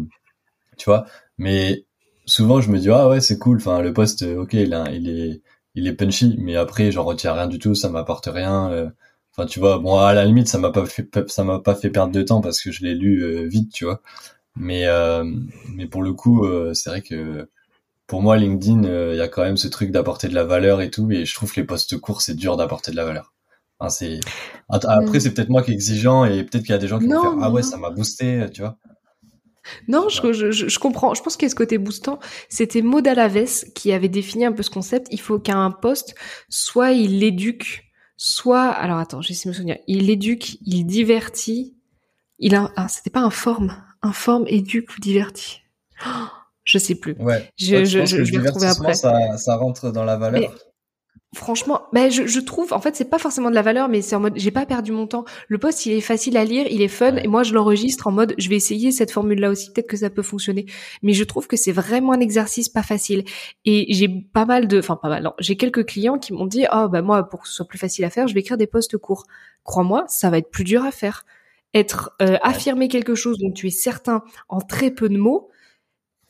tu 0.78 0.86
vois. 0.86 1.06
Mais 1.40 1.86
souvent 2.26 2.62
je 2.62 2.72
me 2.72 2.80
dis 2.80 2.90
ah 2.92 3.10
ouais 3.10 3.22
c'est 3.22 3.40
cool. 3.40 3.58
Enfin 3.58 3.82
le 3.82 3.94
poste, 3.94 4.24
ok, 4.24 4.54
il, 4.54 4.78
il 4.94 5.10
est, 5.10 5.42
il 5.76 5.88
est 5.88 5.94
punchy, 5.94 6.36
mais 6.40 6.56
après 6.56 6.92
j'en 6.92 7.04
retiens 7.06 7.34
rien 7.34 7.48
du 7.48 7.60
tout, 7.60 7.76
ça 7.76 7.90
m'apporte 7.90 8.28
rien. 8.28 8.72
Euh. 8.72 8.90
Enfin 9.34 9.48
tu 9.48 9.60
vois, 9.60 9.80
bon 9.80 9.98
à 10.00 10.14
la 10.14 10.26
limite 10.26 10.48
ça 10.50 10.60
m'a 10.60 10.72
pas 10.72 10.86
fait, 10.86 11.10
ça 11.30 11.44
m'a 11.44 11.60
pas 11.60 11.76
fait 11.76 11.90
perdre 11.92 12.14
de 12.14 12.22
temps 12.24 12.42
parce 12.42 12.62
que 12.62 12.72
je 12.72 12.84
l'ai 12.86 12.96
lu 12.96 13.48
vite, 13.48 13.72
tu 13.74 13.86
vois. 13.86 14.02
Mais 14.56 14.86
mais 15.76 15.88
pour 15.88 16.04
le 16.04 16.14
coup, 16.14 16.48
c'est 16.74 16.90
vrai 16.92 17.02
que 17.02 17.50
pour 18.10 18.24
moi, 18.24 18.38
LinkedIn, 18.38 18.86
euh, 18.86 19.14
il 19.14 19.20
y 19.20 19.22
a 19.22 19.28
quand 19.28 19.44
même 19.44 19.56
ce 19.56 19.68
truc 19.68 19.92
d'apporter 19.92 20.28
de 20.28 20.34
la 20.34 20.44
valeur 20.44 20.82
et 20.82 20.90
tout, 20.90 21.10
et 21.12 21.26
je 21.26 21.34
trouve 21.36 21.54
que 21.54 21.62
les 21.62 21.66
postes 21.66 21.96
courts, 22.00 22.24
c'est 22.24 22.34
dur 22.34 22.58
d'apporter 22.58 22.90
de 22.90 22.96
la 22.96 23.06
valeur. 23.06 23.36
Enfin, 23.78 23.90
c'est 23.90 24.20
après, 24.68 25.20
c'est 25.20 25.32
peut-être 25.32 25.50
moi 25.50 25.62
qui 25.62 25.72
est 25.72 25.76
exigeant 25.76 26.26
et 26.26 26.44
peut-être 26.44 26.64
qu'il 26.64 26.72
y 26.72 26.76
a 26.76 26.80
des 26.80 26.88
gens 26.88 26.98
qui 27.00 27.08
vont 27.08 27.22
faire 27.22 27.36
ah 27.40 27.52
ouais, 27.52 27.62
ça 27.62 27.78
m'a 27.78 27.92
boosté, 27.92 28.48
tu 28.52 28.62
vois. 28.62 28.78
Non, 29.88 30.10
je, 30.10 30.34
je, 30.34 30.52
je, 30.52 30.80
comprends. 30.80 31.14
Je 31.14 31.22
pense 31.22 31.38
qu'il 31.38 31.46
y 31.46 31.46
a 31.46 31.50
ce 31.52 31.56
côté 31.56 31.78
boostant. 31.78 32.20
C'était 32.50 32.82
Maud 32.82 33.08
Alaves 33.08 33.66
qui 33.76 33.94
avait 33.94 34.10
défini 34.10 34.44
un 34.44 34.52
peu 34.52 34.64
ce 34.64 34.72
concept. 34.72 35.08
Il 35.12 35.22
faut 35.22 35.38
qu'un 35.38 35.70
poste, 35.70 36.16
soit 36.50 36.92
il 36.92 37.24
éduque, 37.24 37.84
soit, 38.18 38.70
alors 38.70 38.98
attends, 38.98 39.22
j'essaie 39.22 39.48
de 39.48 39.50
me 39.50 39.54
souvenir. 39.54 39.78
Il 39.88 40.10
éduque, 40.10 40.58
il 40.66 40.86
divertit. 40.86 41.78
Il 42.40 42.56
a, 42.56 42.72
ah, 42.76 42.88
c'était 42.88 43.12
pas 43.12 43.22
informe, 43.22 43.76
informe, 44.02 44.46
éduque 44.48 44.90
ou 44.98 45.00
divertit. 45.00 45.62
Oh 46.08 46.39
je 46.70 46.78
sais 46.78 46.96
plus. 46.96 47.16
Ouais. 47.20 47.50
Je, 47.58 47.84
je, 47.84 48.06
je, 48.06 48.24
je 48.24 48.32
vais 48.32 48.38
retrouver 48.48 48.68
après. 48.68 48.94
Ça, 48.94 49.38
ça 49.38 49.56
rentre 49.56 49.92
dans 49.92 50.04
la 50.04 50.18
valeur. 50.18 50.54
franchement, 51.36 51.82
ben 51.94 52.12
je, 52.12 52.28
je 52.28 52.40
trouve, 52.40 52.74
en 52.74 52.80
fait, 52.80 52.96
c'est 52.96 53.10
pas 53.10 53.18
forcément 53.18 53.50
de 53.50 53.56
la 53.56 53.64
valeur, 53.64 53.88
mais 53.90 54.02
c'est 54.02 54.16
en 54.16 54.20
mode, 54.20 54.34
j'ai 54.36 54.52
pas 54.52 54.66
perdu 54.68 54.92
mon 54.92 55.08
temps. 55.08 55.26
Le 55.48 55.58
poste, 55.58 55.86
il 55.88 55.94
est 55.94 56.02
facile 56.02 56.38
à 56.38 56.46
lire, 56.46 56.68
il 56.70 56.82
est 56.82 56.88
fun, 56.88 57.16
et 57.16 57.28
moi, 57.28 57.42
je 57.42 57.56
l'enregistre 57.56 58.06
en 58.06 58.12
mode, 58.12 58.36
je 58.38 58.50
vais 58.50 58.56
essayer 58.56 58.92
cette 58.92 59.12
formule-là 59.12 59.50
aussi, 59.50 59.72
peut-être 59.72 59.88
que 59.88 59.98
ça 59.98 60.12
peut 60.12 60.22
fonctionner. 60.22 60.66
Mais 61.02 61.14
je 61.14 61.24
trouve 61.24 61.48
que 61.48 61.58
c'est 61.58 61.72
vraiment 61.72 62.14
un 62.14 62.20
exercice 62.20 62.70
pas 62.70 62.84
facile. 62.84 63.24
Et 63.66 63.92
j'ai 63.94 64.08
pas 64.08 64.46
mal 64.46 64.68
de, 64.68 64.78
enfin 64.78 64.96
pas 64.96 65.10
mal, 65.10 65.24
non, 65.24 65.34
j'ai 65.40 65.56
quelques 65.58 65.86
clients 65.86 66.20
qui 66.20 66.34
m'ont 66.34 66.48
dit, 66.48 66.66
oh 66.72 66.88
bah 66.88 67.02
moi, 67.02 67.28
pour 67.30 67.42
que 67.42 67.48
ce 67.48 67.54
soit 67.56 67.68
plus 67.68 67.80
facile 67.80 68.06
à 68.06 68.10
faire, 68.12 68.28
je 68.28 68.34
vais 68.34 68.42
écrire 68.42 68.58
des 68.58 68.68
postes 68.68 68.98
courts. 68.98 69.26
Crois-moi, 69.64 70.06
ça 70.08 70.30
va 70.30 70.38
être 70.38 70.52
plus 70.52 70.64
dur 70.64 70.84
à 70.84 70.92
faire. 70.92 71.26
Être 71.76 72.16
euh, 72.22 72.38
affirmer 72.42 72.88
quelque 72.88 73.14
chose 73.14 73.38
dont 73.40 73.52
tu 73.52 73.68
es 73.68 73.72
certain 73.72 74.24
en 74.50 74.60
très 74.60 74.90
peu 74.90 75.10
de 75.10 75.18
mots, 75.18 75.50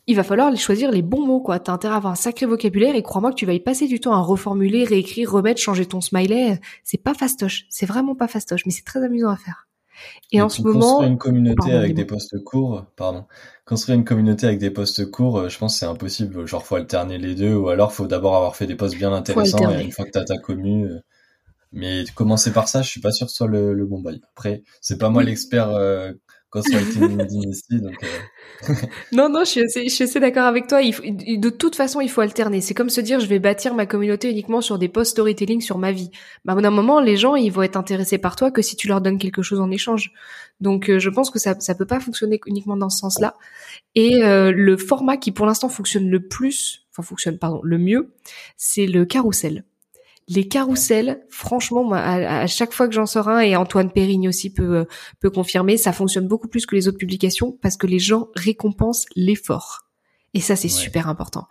il 0.10 0.16
va 0.16 0.24
falloir 0.24 0.56
choisir 0.58 0.90
les 0.90 1.04
bons 1.04 1.24
mots, 1.24 1.40
quoi. 1.40 1.60
T'as 1.60 1.72
intérêt 1.72 1.94
à 1.94 1.98
avoir 1.98 2.14
un 2.14 2.16
sacré 2.16 2.48
vocabulaire 2.48 2.96
et 2.96 3.04
crois-moi 3.04 3.30
que 3.30 3.36
tu 3.36 3.46
vas 3.46 3.54
y 3.54 3.60
passer 3.60 3.86
du 3.86 4.00
temps 4.00 4.14
à 4.14 4.20
reformuler, 4.20 4.84
réécrire, 4.84 5.32
remettre, 5.32 5.62
changer 5.62 5.86
ton 5.86 6.02
smiley. 6.02 6.60
C'est 6.84 6.98
pas 6.98 7.14
fastoche. 7.14 7.68
C'est 7.70 7.86
vraiment 7.86 8.16
pas 8.16 8.28
fastoche, 8.28 8.66
mais 8.66 8.72
c'est 8.72 8.84
très 8.84 9.04
amusant 9.04 9.30
à 9.30 9.38
faire. 9.38 9.68
Et, 10.32 10.42
en 10.42 10.50
ce 10.50 10.64
moment. 10.64 10.80
Construire 10.80 11.12
une 11.12 11.18
communauté 11.20 11.74
avec 11.74 11.94
des 11.94 12.06
postes 12.06 12.44
courts, 12.44 12.88
pardon. 12.96 13.26
Construire 13.66 14.00
une 14.00 14.04
communauté 14.04 14.48
avec 14.48 14.58
des 14.58 14.72
postes 14.72 15.12
courts, 15.12 15.42
euh, 15.42 15.50
je 15.50 15.60
pense 15.60 15.74
que 15.74 15.80
c'est 15.80 15.86
impossible. 15.86 16.48
Genre, 16.48 16.66
faut 16.66 16.76
alterner 16.76 17.20
les 17.20 17.36
deux, 17.36 17.54
ou 17.54 17.70
alors 17.70 17.94
faut 17.94 18.08
d'abord 18.08 18.36
avoir 18.36 18.56
fait 18.56 18.66
des 18.66 18.76
postes 18.76 18.96
bien 18.96 19.14
intéressants 19.14 19.70
et 19.78 19.84
une 19.84 19.92
fois 19.92 20.06
que 20.06 20.12
t'as 20.12 20.26
ta 20.26 20.40
commu. 20.40 20.88
Euh, 20.88 21.00
mais 21.72 22.04
commencer 22.16 22.52
par 22.52 22.68
ça, 22.68 22.82
je 22.82 22.90
suis 22.90 23.02
pas 23.02 23.12
sûr 23.12 23.28
que 23.28 23.32
ce 23.32 23.38
soit 23.38 23.48
le, 23.48 23.86
bon 23.86 24.02
bail. 24.02 24.22
Après, 24.36 24.64
c'est 24.82 24.98
pas 24.98 25.12
moi 25.12 25.22
l'expert 25.22 25.70
euh, 25.70 26.14
Euh. 26.56 26.62
non, 29.12 29.30
non, 29.30 29.44
je 29.44 29.90
suis 29.90 30.04
assez, 30.04 30.20
d'accord 30.20 30.46
avec 30.46 30.68
toi. 30.68 30.82
De 30.82 31.50
toute 31.50 31.76
façon, 31.76 32.02
il 32.02 32.10
faut 32.10 32.22
alterner. 32.22 32.62
C'est 32.62 32.74
comme 32.74 32.90
se 32.90 33.02
dire, 33.02 33.20
je 33.20 33.28
vais 33.28 33.40
bâtir 33.40 33.76
ma 33.76 33.86
communauté 33.86 34.32
uniquement 34.32 34.62
sur 34.62 34.80
des 34.80 34.90
posts 34.90 35.12
storytelling 35.12 35.62
sur 35.62 35.78
ma 35.78 35.92
vie. 35.92 36.10
Bah, 36.46 36.54
à 36.54 36.68
un 36.68 36.72
moment, 36.72 37.00
les 37.02 37.18
gens, 37.18 37.36
ils 37.36 37.52
vont 37.52 37.62
être 37.62 37.78
intéressés 37.78 38.18
par 38.18 38.36
toi 38.36 38.50
que 38.50 38.64
si 38.64 38.76
tu 38.76 38.88
leur 38.88 39.02
donnes 39.02 39.20
quelque 39.20 39.44
chose 39.44 39.60
en 39.60 39.70
échange. 39.70 40.12
Donc, 40.60 40.90
euh, 40.90 40.98
je 40.98 41.10
pense 41.10 41.30
que 41.30 41.40
ça, 41.40 41.56
ça 41.60 41.76
peut 41.76 41.86
pas 41.86 42.00
fonctionner 42.00 42.40
uniquement 42.48 42.78
dans 42.78 42.90
ce 42.90 42.98
sens-là. 43.00 43.36
Et 43.94 44.24
euh, 44.24 44.52
le 44.52 44.76
format 44.76 45.18
qui, 45.18 45.32
pour 45.32 45.46
l'instant, 45.46 45.70
fonctionne 45.70 46.10
le 46.10 46.28
plus, 46.28 46.88
enfin 46.92 47.04
fonctionne, 47.04 47.38
pardon, 47.38 47.62
le 47.64 47.78
mieux, 47.78 48.12
c'est 48.58 48.88
le 48.88 49.06
carrousel. 49.06 49.64
Les 50.30 50.48
carousels, 50.48 51.26
franchement, 51.30 51.92
à, 51.92 52.46
chaque 52.46 52.72
fois 52.72 52.88
que 52.88 52.94
j'en 52.94 53.08
sors 53.08 53.28
un, 53.30 53.40
et 53.40 53.56
Antoine 53.56 53.92
Périgne 53.92 54.30
aussi 54.30 54.54
peut, 54.54 54.78
euh, 54.78 54.86
peut 55.20 55.32
confirmer, 55.32 55.76
ça 55.76 55.92
fonctionne 55.92 56.28
beaucoup 56.28 56.48
plus 56.48 56.68
que 56.68 56.76
les 56.76 56.88
autres 56.88 57.00
publications 57.00 57.58
parce 57.64 57.78
que 57.78 57.88
les 57.88 57.98
gens 57.98 58.30
récompensent 58.36 59.08
l'effort. 59.16 59.88
Et 60.36 60.40
ça, 60.40 60.56
c'est 60.56 60.70
super 60.70 61.10
important. 61.10 61.48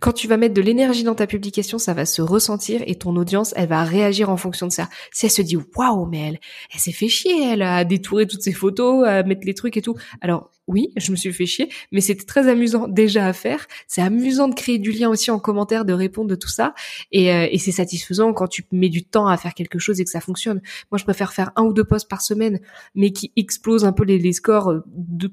Quand 0.00 0.12
tu 0.12 0.26
vas 0.26 0.36
mettre 0.36 0.54
de 0.54 0.62
l'énergie 0.62 1.04
dans 1.04 1.14
ta 1.14 1.28
publication, 1.28 1.78
ça 1.78 1.94
va 1.94 2.06
se 2.06 2.22
ressentir 2.22 2.82
et 2.86 2.96
ton 2.96 3.14
audience, 3.14 3.52
elle 3.56 3.68
va 3.68 3.84
réagir 3.84 4.30
en 4.30 4.36
fonction 4.36 4.66
de 4.66 4.72
ça. 4.72 4.88
Si 5.12 5.26
elle 5.26 5.30
se 5.30 5.42
dit 5.42 5.56
waouh, 5.76 6.06
mais 6.06 6.28
elle, 6.28 6.40
elle 6.74 6.80
s'est 6.80 6.90
fait 6.90 7.06
chier, 7.06 7.52
elle 7.52 7.62
a 7.62 7.84
détouré 7.84 8.26
toutes 8.26 8.42
ses 8.42 8.52
photos, 8.52 9.06
à 9.06 9.22
mettre 9.22 9.46
les 9.46 9.54
trucs 9.54 9.76
et 9.76 9.82
tout. 9.82 9.94
Alors 10.20 10.50
Oui, 10.72 10.90
je 10.96 11.10
me 11.10 11.16
suis 11.16 11.30
fait 11.34 11.44
chier, 11.44 11.68
mais 11.92 12.00
c'était 12.00 12.24
très 12.24 12.48
amusant 12.48 12.88
déjà 12.88 13.26
à 13.26 13.34
faire. 13.34 13.66
C'est 13.88 14.00
amusant 14.00 14.48
de 14.48 14.54
créer 14.54 14.78
du 14.78 14.90
lien 14.90 15.10
aussi 15.10 15.30
en 15.30 15.38
commentaire, 15.38 15.84
de 15.84 15.92
répondre 15.92 16.30
de 16.30 16.34
tout 16.34 16.48
ça, 16.48 16.72
et, 17.10 17.30
euh, 17.30 17.46
et 17.50 17.58
c'est 17.58 17.72
satisfaisant 17.72 18.32
quand 18.32 18.48
tu 18.48 18.64
mets 18.72 18.88
du 18.88 19.04
temps 19.04 19.26
à 19.26 19.36
faire 19.36 19.52
quelque 19.52 19.78
chose 19.78 20.00
et 20.00 20.04
que 20.04 20.10
ça 20.10 20.22
fonctionne. 20.22 20.62
Moi, 20.90 20.96
je 20.96 21.04
préfère 21.04 21.34
faire 21.34 21.50
un 21.56 21.64
ou 21.64 21.74
deux 21.74 21.84
posts 21.84 22.08
par 22.08 22.22
semaine, 22.22 22.58
mais 22.94 23.12
qui 23.12 23.32
explosent 23.36 23.84
un 23.84 23.92
peu 23.92 24.04
les, 24.04 24.18
les 24.18 24.32
scores 24.32 24.70
euh, 24.70 24.80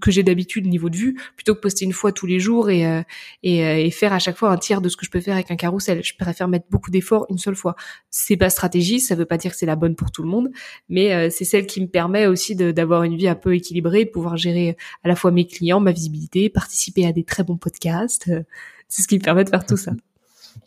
que 0.02 0.12
j'ai 0.12 0.24
d'habitude 0.24 0.68
niveau 0.68 0.90
de 0.90 0.98
vue, 0.98 1.18
plutôt 1.38 1.56
que 1.56 1.62
poster 1.62 1.86
une 1.86 1.94
fois 1.94 2.12
tous 2.12 2.26
les 2.26 2.42
jours 2.42 2.70
et, 2.70 2.86
euh, 2.86 3.02
et, 3.44 3.86
et, 3.86 3.92
faire 3.92 4.12
à 4.12 4.20
chaque 4.20 4.38
fois 4.38 4.52
un 4.52 4.58
tiers 4.58 4.82
de 4.82 4.90
ce 4.90 4.98
que 4.98 5.06
je 5.06 5.10
peux 5.10 5.22
faire 5.22 5.36
avec 5.36 5.52
un 5.52 5.56
carrousel. 5.56 6.04
Je 6.04 6.14
préfère 6.20 6.50
mettre 6.50 6.66
beaucoup 6.70 6.92
d'efforts 6.92 7.28
une 7.30 7.38
seule 7.38 7.56
fois. 7.56 7.78
C'est 8.10 8.36
pas 8.36 8.50
stratégie, 8.50 9.00
ça 9.00 9.16
veut 9.16 9.26
pas 9.26 9.38
dire 9.38 9.52
que 9.52 9.58
c'est 9.58 9.66
la 9.66 9.78
bonne 9.78 9.96
pour 9.96 10.12
tout 10.12 10.22
le 10.22 10.30
monde, 10.30 10.50
mais 10.90 11.30
c'est 11.30 11.46
celle 11.46 11.66
qui 11.66 11.80
me 11.80 11.88
permet 11.88 12.28
aussi 12.28 12.56
d'avoir 12.56 13.04
une 13.04 13.16
vie 13.16 13.30
un 13.30 13.36
peu 13.36 13.56
équilibrée, 13.56 14.06
pouvoir 14.06 14.36
gérer 14.36 14.76
à 15.04 15.08
la 15.08 15.16
fois 15.16 15.29
mes 15.32 15.46
clients, 15.46 15.80
ma 15.80 15.92
visibilité, 15.92 16.50
participer 16.50 17.06
à 17.06 17.12
des 17.12 17.24
très 17.24 17.44
bons 17.44 17.58
podcasts. 17.58 18.28
Euh, 18.30 18.44
c'est 18.88 19.02
ce 19.02 19.08
qui 19.08 19.18
me 19.18 19.24
permet 19.24 19.44
de 19.44 19.50
faire 19.50 19.66
tout 19.66 19.78
ça. 19.78 19.92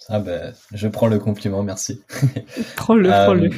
Ah 0.09 0.20
ben, 0.20 0.55
je 0.72 0.88
prends 0.88 1.09
le 1.09 1.18
compliment, 1.18 1.62
merci. 1.62 2.01
prends-le, 2.77 3.12
euh, 3.12 3.25
prends-le. 3.25 3.51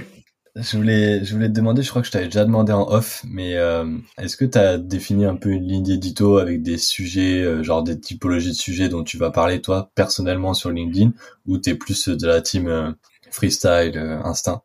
Je 0.57 0.77
voulais, 0.77 1.25
je 1.25 1.35
voulais 1.35 1.49
te 1.49 1.53
demander, 1.53 1.83
je 1.83 1.91
crois 1.91 2.01
que 2.01 2.07
je 2.07 2.13
t'avais 2.13 2.27
déjà 2.27 2.45
demandé 2.45 2.73
en 2.73 2.89
off, 2.89 3.25
mais 3.29 3.57
euh, 3.57 3.87
est-ce 4.19 4.37
que 4.37 4.45
tu 4.45 4.57
as 4.57 4.79
défini 4.79 5.25
un 5.25 5.35
peu 5.35 5.51
une 5.51 5.67
ligne 5.67 5.83
d'édito 5.83 6.39
avec 6.39 6.63
des 6.63 6.79
sujets, 6.79 7.63
genre 7.65 7.83
des 7.83 7.99
typologies 7.99 8.51
de 8.51 8.57
sujets 8.57 8.89
dont 8.89 9.03
tu 9.03 9.19
vas 9.19 9.31
parler 9.31 9.61
toi 9.61 9.91
personnellement 9.97 10.55
sur 10.55 10.71
LinkedIn, 10.71 11.13
ou 11.47 11.59
t'es 11.59 11.75
plus 11.75 12.09
de 12.09 12.27
la 12.27 12.41
team 12.41 12.95
freestyle, 13.33 13.99
instinct? 14.25 14.63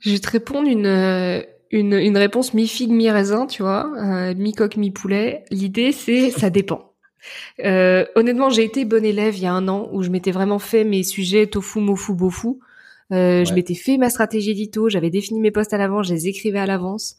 Je 0.00 0.10
vais 0.12 0.18
te 0.18 0.30
répondre 0.30 0.68
une 0.68 1.44
une, 1.70 1.94
une 1.94 2.16
réponse 2.16 2.54
mi-figue, 2.54 2.90
mi-raisin, 2.90 3.46
tu 3.46 3.62
vois, 3.62 3.90
euh, 3.96 4.34
mi-coque, 4.36 4.76
mi-poulet. 4.76 5.44
L'idée, 5.50 5.92
c'est 5.92 6.30
ça 6.30 6.50
dépend. 6.50 6.92
Euh, 7.64 8.04
honnêtement, 8.14 8.50
j'ai 8.50 8.64
été 8.64 8.84
bonne 8.84 9.04
élève 9.04 9.36
il 9.36 9.42
y 9.42 9.46
a 9.46 9.52
un 9.52 9.66
an 9.68 9.88
où 9.92 10.02
je 10.02 10.10
m'étais 10.10 10.30
vraiment 10.30 10.58
fait 10.58 10.84
mes 10.84 11.02
sujets 11.02 11.46
tofu, 11.46 11.80
mofu, 11.80 12.14
bofu. 12.14 12.48
Euh, 13.12 13.44
Je 13.44 13.54
m'étais 13.54 13.74
fait 13.74 13.98
ma 13.98 14.10
stratégie 14.10 14.50
édito, 14.50 14.88
j'avais 14.88 15.10
défini 15.10 15.40
mes 15.40 15.50
postes 15.52 15.72
à 15.72 15.78
l'avance, 15.78 16.08
je 16.08 16.14
les 16.14 16.28
écrivais 16.28 16.58
à 16.58 16.66
l'avance. 16.66 17.16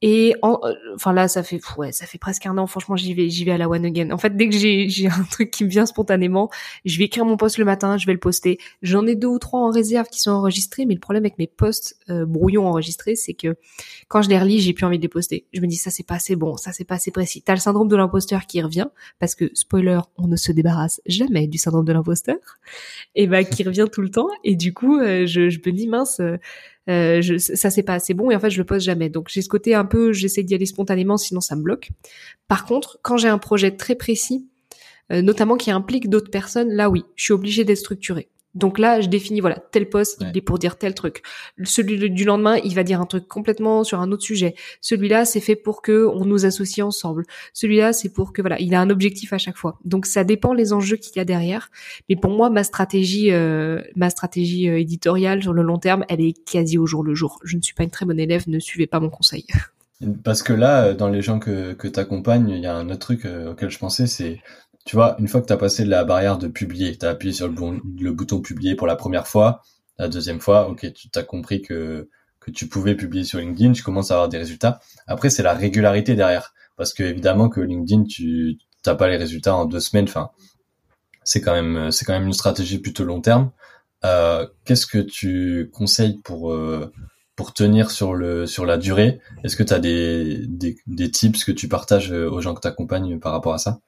Et 0.00 0.36
en, 0.42 0.60
euh, 0.62 0.74
enfin 0.94 1.12
là, 1.12 1.26
ça 1.26 1.42
fait 1.42 1.60
ouais, 1.76 1.90
ça 1.90 2.06
fait 2.06 2.18
presque 2.18 2.46
un 2.46 2.56
an. 2.56 2.66
Franchement, 2.68 2.96
j'y 2.96 3.14
vais, 3.14 3.28
j'y 3.30 3.44
vais 3.44 3.50
à 3.50 3.58
la 3.58 3.68
one 3.68 3.84
again. 3.84 4.10
En 4.12 4.18
fait, 4.18 4.36
dès 4.36 4.48
que 4.48 4.56
j'ai 4.56 4.88
j'ai 4.88 5.08
un 5.08 5.24
truc 5.30 5.50
qui 5.50 5.64
me 5.64 5.68
vient 5.68 5.86
spontanément, 5.86 6.50
je 6.84 6.98
vais 6.98 7.04
écrire 7.04 7.24
mon 7.24 7.36
post 7.36 7.58
le 7.58 7.64
matin, 7.64 7.96
je 7.98 8.06
vais 8.06 8.12
le 8.12 8.20
poster. 8.20 8.58
J'en 8.82 9.06
ai 9.06 9.16
deux 9.16 9.26
ou 9.26 9.38
trois 9.38 9.60
en 9.60 9.70
réserve 9.70 10.06
qui 10.08 10.20
sont 10.20 10.30
enregistrés, 10.30 10.86
mais 10.86 10.94
le 10.94 11.00
problème 11.00 11.24
avec 11.24 11.38
mes 11.38 11.48
posts 11.48 11.98
euh, 12.10 12.26
brouillons 12.26 12.66
enregistrés, 12.68 13.16
c'est 13.16 13.34
que 13.34 13.56
quand 14.06 14.22
je 14.22 14.28
les 14.28 14.38
relis, 14.38 14.60
j'ai 14.60 14.72
plus 14.72 14.86
envie 14.86 14.98
de 14.98 15.02
les 15.02 15.08
poster. 15.08 15.46
Je 15.52 15.60
me 15.60 15.66
dis 15.66 15.76
ça 15.76 15.90
c'est 15.90 16.06
pas 16.06 16.14
assez 16.14 16.36
bon, 16.36 16.56
ça 16.56 16.72
c'est 16.72 16.84
pas 16.84 16.94
assez 16.94 17.10
précis. 17.10 17.42
T'as 17.42 17.54
le 17.54 17.60
syndrome 17.60 17.88
de 17.88 17.96
l'imposteur 17.96 18.46
qui 18.46 18.62
revient 18.62 18.88
parce 19.18 19.34
que 19.34 19.50
spoiler, 19.54 19.98
on 20.16 20.28
ne 20.28 20.36
se 20.36 20.52
débarrasse 20.52 21.00
jamais 21.06 21.48
du 21.48 21.58
syndrome 21.58 21.84
de 21.84 21.92
l'imposteur, 21.92 22.36
et 23.16 23.26
bah 23.26 23.42
qui 23.42 23.64
revient 23.64 23.86
tout 23.90 24.02
le 24.02 24.10
temps. 24.10 24.28
Et 24.44 24.54
du 24.54 24.72
coup, 24.72 24.98
euh, 24.98 25.26
je, 25.26 25.50
je 25.50 25.58
me 25.58 25.72
dis 25.72 25.88
mince 25.88 26.20
euh, 26.20 26.36
je, 26.88 27.36
ça 27.36 27.70
c'est 27.70 27.82
pas 27.82 27.94
assez 27.94 28.14
bon 28.14 28.30
et 28.30 28.36
en 28.36 28.40
fait 28.40 28.50
je 28.50 28.58
le 28.58 28.64
pose 28.64 28.82
jamais. 28.82 29.08
Donc 29.10 29.28
j'ai 29.28 29.42
ce 29.42 29.48
côté 29.48 29.74
un 29.74 29.84
peu, 29.84 30.12
j'essaie 30.12 30.42
d'y 30.42 30.54
aller 30.54 30.66
spontanément, 30.66 31.16
sinon 31.16 31.40
ça 31.40 31.54
me 31.54 31.62
bloque. 31.62 31.90
Par 32.48 32.64
contre, 32.64 32.98
quand 33.02 33.16
j'ai 33.16 33.28
un 33.28 33.38
projet 33.38 33.76
très 33.76 33.94
précis, 33.94 34.48
euh, 35.12 35.22
notamment 35.22 35.56
qui 35.56 35.70
implique 35.70 36.08
d'autres 36.08 36.30
personnes, 36.30 36.70
là 36.70 36.90
oui, 36.90 37.04
je 37.16 37.24
suis 37.24 37.32
obligée 37.32 37.64
d'être 37.64 37.78
structurée. 37.78 38.28
Donc 38.54 38.78
là, 38.78 39.00
je 39.00 39.08
définis, 39.08 39.40
voilà, 39.40 39.62
tel 39.70 39.88
poste, 39.88 40.20
il 40.20 40.36
est 40.36 40.40
pour 40.40 40.58
dire 40.58 40.78
tel 40.78 40.94
truc. 40.94 41.22
Celui 41.64 42.10
du 42.10 42.24
lendemain, 42.24 42.56
il 42.64 42.74
va 42.74 42.82
dire 42.82 43.00
un 43.00 43.06
truc 43.06 43.28
complètement 43.28 43.84
sur 43.84 44.00
un 44.00 44.10
autre 44.10 44.22
sujet. 44.22 44.54
Celui-là, 44.80 45.24
c'est 45.24 45.40
fait 45.40 45.54
pour 45.54 45.82
que 45.82 46.06
on 46.06 46.24
nous 46.24 46.46
associe 46.46 46.84
ensemble. 46.84 47.24
Celui-là, 47.52 47.92
c'est 47.92 48.08
pour 48.08 48.32
que, 48.32 48.40
voilà, 48.40 48.58
il 48.58 48.74
a 48.74 48.80
un 48.80 48.90
objectif 48.90 49.32
à 49.32 49.38
chaque 49.38 49.56
fois. 49.56 49.78
Donc 49.84 50.06
ça 50.06 50.24
dépend 50.24 50.54
les 50.54 50.72
enjeux 50.72 50.96
qu'il 50.96 51.16
y 51.16 51.20
a 51.20 51.24
derrière. 51.24 51.70
Mais 52.08 52.16
pour 52.16 52.30
moi, 52.30 52.48
ma 52.48 52.64
stratégie, 52.64 53.32
euh, 53.32 53.82
ma 53.96 54.10
stratégie 54.10 54.68
euh, 54.68 54.80
éditoriale 54.80 55.42
sur 55.42 55.52
le 55.52 55.62
long 55.62 55.78
terme, 55.78 56.04
elle 56.08 56.20
est 56.20 56.32
quasi 56.44 56.78
au 56.78 56.86
jour 56.86 57.04
le 57.04 57.14
jour. 57.14 57.38
Je 57.44 57.56
ne 57.56 57.62
suis 57.62 57.74
pas 57.74 57.84
une 57.84 57.90
très 57.90 58.06
bonne 58.06 58.20
élève, 58.20 58.44
ne 58.48 58.58
suivez 58.58 58.86
pas 58.86 58.98
mon 58.98 59.10
conseil. 59.10 59.44
Parce 60.24 60.42
que 60.42 60.52
là, 60.52 60.94
dans 60.94 61.08
les 61.08 61.22
gens 61.22 61.40
que, 61.40 61.72
que 61.72 61.88
tu 61.88 61.98
accompagnes, 61.98 62.50
il 62.50 62.60
y 62.60 62.66
a 62.66 62.74
un 62.74 62.88
autre 62.88 63.00
truc 63.00 63.24
euh, 63.24 63.50
auquel 63.50 63.68
je 63.68 63.78
pensais, 63.78 64.06
c'est 64.06 64.40
tu 64.88 64.96
vois, 64.96 65.16
une 65.18 65.28
fois 65.28 65.42
que 65.42 65.46
tu 65.46 65.52
as 65.52 65.58
passé 65.58 65.84
la 65.84 66.02
barrière 66.02 66.38
de 66.38 66.48
publier, 66.48 66.96
tu 66.96 67.04
as 67.04 67.10
appuyé 67.10 67.34
sur 67.34 67.46
le, 67.46 68.10
bouton 68.10 68.40
publier 68.40 68.74
pour 68.74 68.86
la 68.86 68.96
première 68.96 69.28
fois, 69.28 69.60
la 69.98 70.08
deuxième 70.08 70.40
fois, 70.40 70.66
ok, 70.70 70.90
tu 70.94 71.10
as 71.14 71.22
compris 71.24 71.60
que, 71.60 72.08
que 72.40 72.50
tu 72.50 72.68
pouvais 72.68 72.94
publier 72.94 73.22
sur 73.24 73.38
LinkedIn, 73.38 73.72
tu 73.72 73.82
commences 73.82 74.10
à 74.10 74.14
avoir 74.14 74.30
des 74.30 74.38
résultats. 74.38 74.80
Après, 75.06 75.28
c'est 75.28 75.42
la 75.42 75.52
régularité 75.52 76.14
derrière. 76.14 76.54
Parce 76.78 76.94
que 76.94 77.02
évidemment 77.02 77.50
que 77.50 77.60
LinkedIn, 77.60 78.04
tu 78.04 78.56
n'as 78.86 78.94
pas 78.94 79.08
les 79.08 79.18
résultats 79.18 79.54
en 79.54 79.66
deux 79.66 79.78
semaines. 79.78 80.06
Enfin, 80.08 80.30
c'est 81.22 81.42
quand 81.42 81.52
même 81.52 81.90
quand 82.06 82.12
même 82.14 82.26
une 82.26 82.32
stratégie 82.32 82.78
plutôt 82.78 83.04
long 83.04 83.20
terme. 83.20 83.50
Euh, 84.06 84.46
Qu'est-ce 84.64 84.86
que 84.86 84.96
tu 84.96 85.68
conseilles 85.70 86.18
pour 86.24 86.50
euh, 86.50 86.90
pour 87.36 87.52
tenir 87.52 87.90
sur 87.90 88.14
le 88.14 88.46
sur 88.46 88.64
la 88.64 88.78
durée? 88.78 89.20
Est-ce 89.44 89.54
que 89.56 89.64
tu 89.64 89.74
as 89.74 89.80
des, 89.80 90.46
des, 90.46 90.78
des 90.86 91.10
tips 91.10 91.44
que 91.44 91.52
tu 91.52 91.68
partages 91.68 92.10
aux 92.10 92.40
gens 92.40 92.54
que 92.54 92.62
tu 92.62 92.68
accompagnes 92.68 93.18
par 93.20 93.32
rapport 93.32 93.52
à 93.52 93.58
ça? 93.58 93.80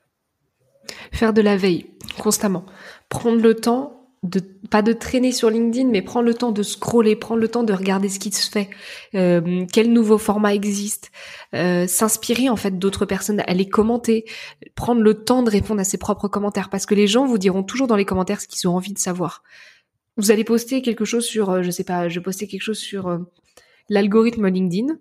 Faire 1.13 1.33
de 1.33 1.43
la 1.43 1.57
veille 1.57 1.87
constamment. 2.19 2.65
Prendre 3.09 3.41
le 3.41 3.55
temps 3.55 4.01
de 4.23 4.41
pas 4.71 4.83
de 4.83 4.93
traîner 4.93 5.33
sur 5.33 5.49
LinkedIn, 5.49 5.89
mais 5.89 6.03
prendre 6.03 6.27
le 6.27 6.35
temps 6.35 6.53
de 6.53 6.63
scroller, 6.63 7.17
prendre 7.17 7.41
le 7.41 7.49
temps 7.49 7.63
de 7.63 7.73
regarder 7.73 8.11
ce 8.11 8.19
qui 8.19 8.31
se 8.31 8.51
fait, 8.51 8.69
euh, 9.15 9.65
quel 9.73 9.93
nouveau 9.93 10.19
format 10.19 10.55
existe, 10.55 11.11
euh, 11.55 11.87
s'inspirer 11.87 12.51
en 12.51 12.57
fait 12.57 12.79
d'autres 12.79 13.07
personnes, 13.07 13.43
aller 13.47 13.67
commenter, 13.67 14.27
prendre 14.75 15.01
le 15.01 15.25
temps 15.25 15.43
de 15.43 15.51
répondre 15.51 15.81
à 15.81 15.85
ses 15.85 15.97
propres 15.97 16.29
commentaires, 16.29 16.69
parce 16.69 16.85
que 16.85 16.95
les 16.95 17.07
gens 17.07 17.25
vous 17.25 17.39
diront 17.39 17.63
toujours 17.63 17.87
dans 17.87 17.97
les 17.97 18.05
commentaires 18.05 18.41
ce 18.43 18.47
qu'ils 18.47 18.69
ont 18.69 18.77
envie 18.77 18.93
de 18.93 18.99
savoir. 18.99 19.43
Vous 20.19 20.31
allez 20.31 20.45
poster 20.45 20.83
quelque 20.83 21.07
chose 21.07 21.25
sur, 21.25 21.49
euh, 21.49 21.63
je 21.63 21.71
sais 21.71 21.85
pas, 21.85 22.11
je 22.11 22.21
postais 22.21 22.47
quelque 22.47 22.63
chose 22.63 22.79
sur 22.79 23.09
euh, 23.09 23.19
l'algorithme 23.89 24.49
LinkedIn 24.49 24.99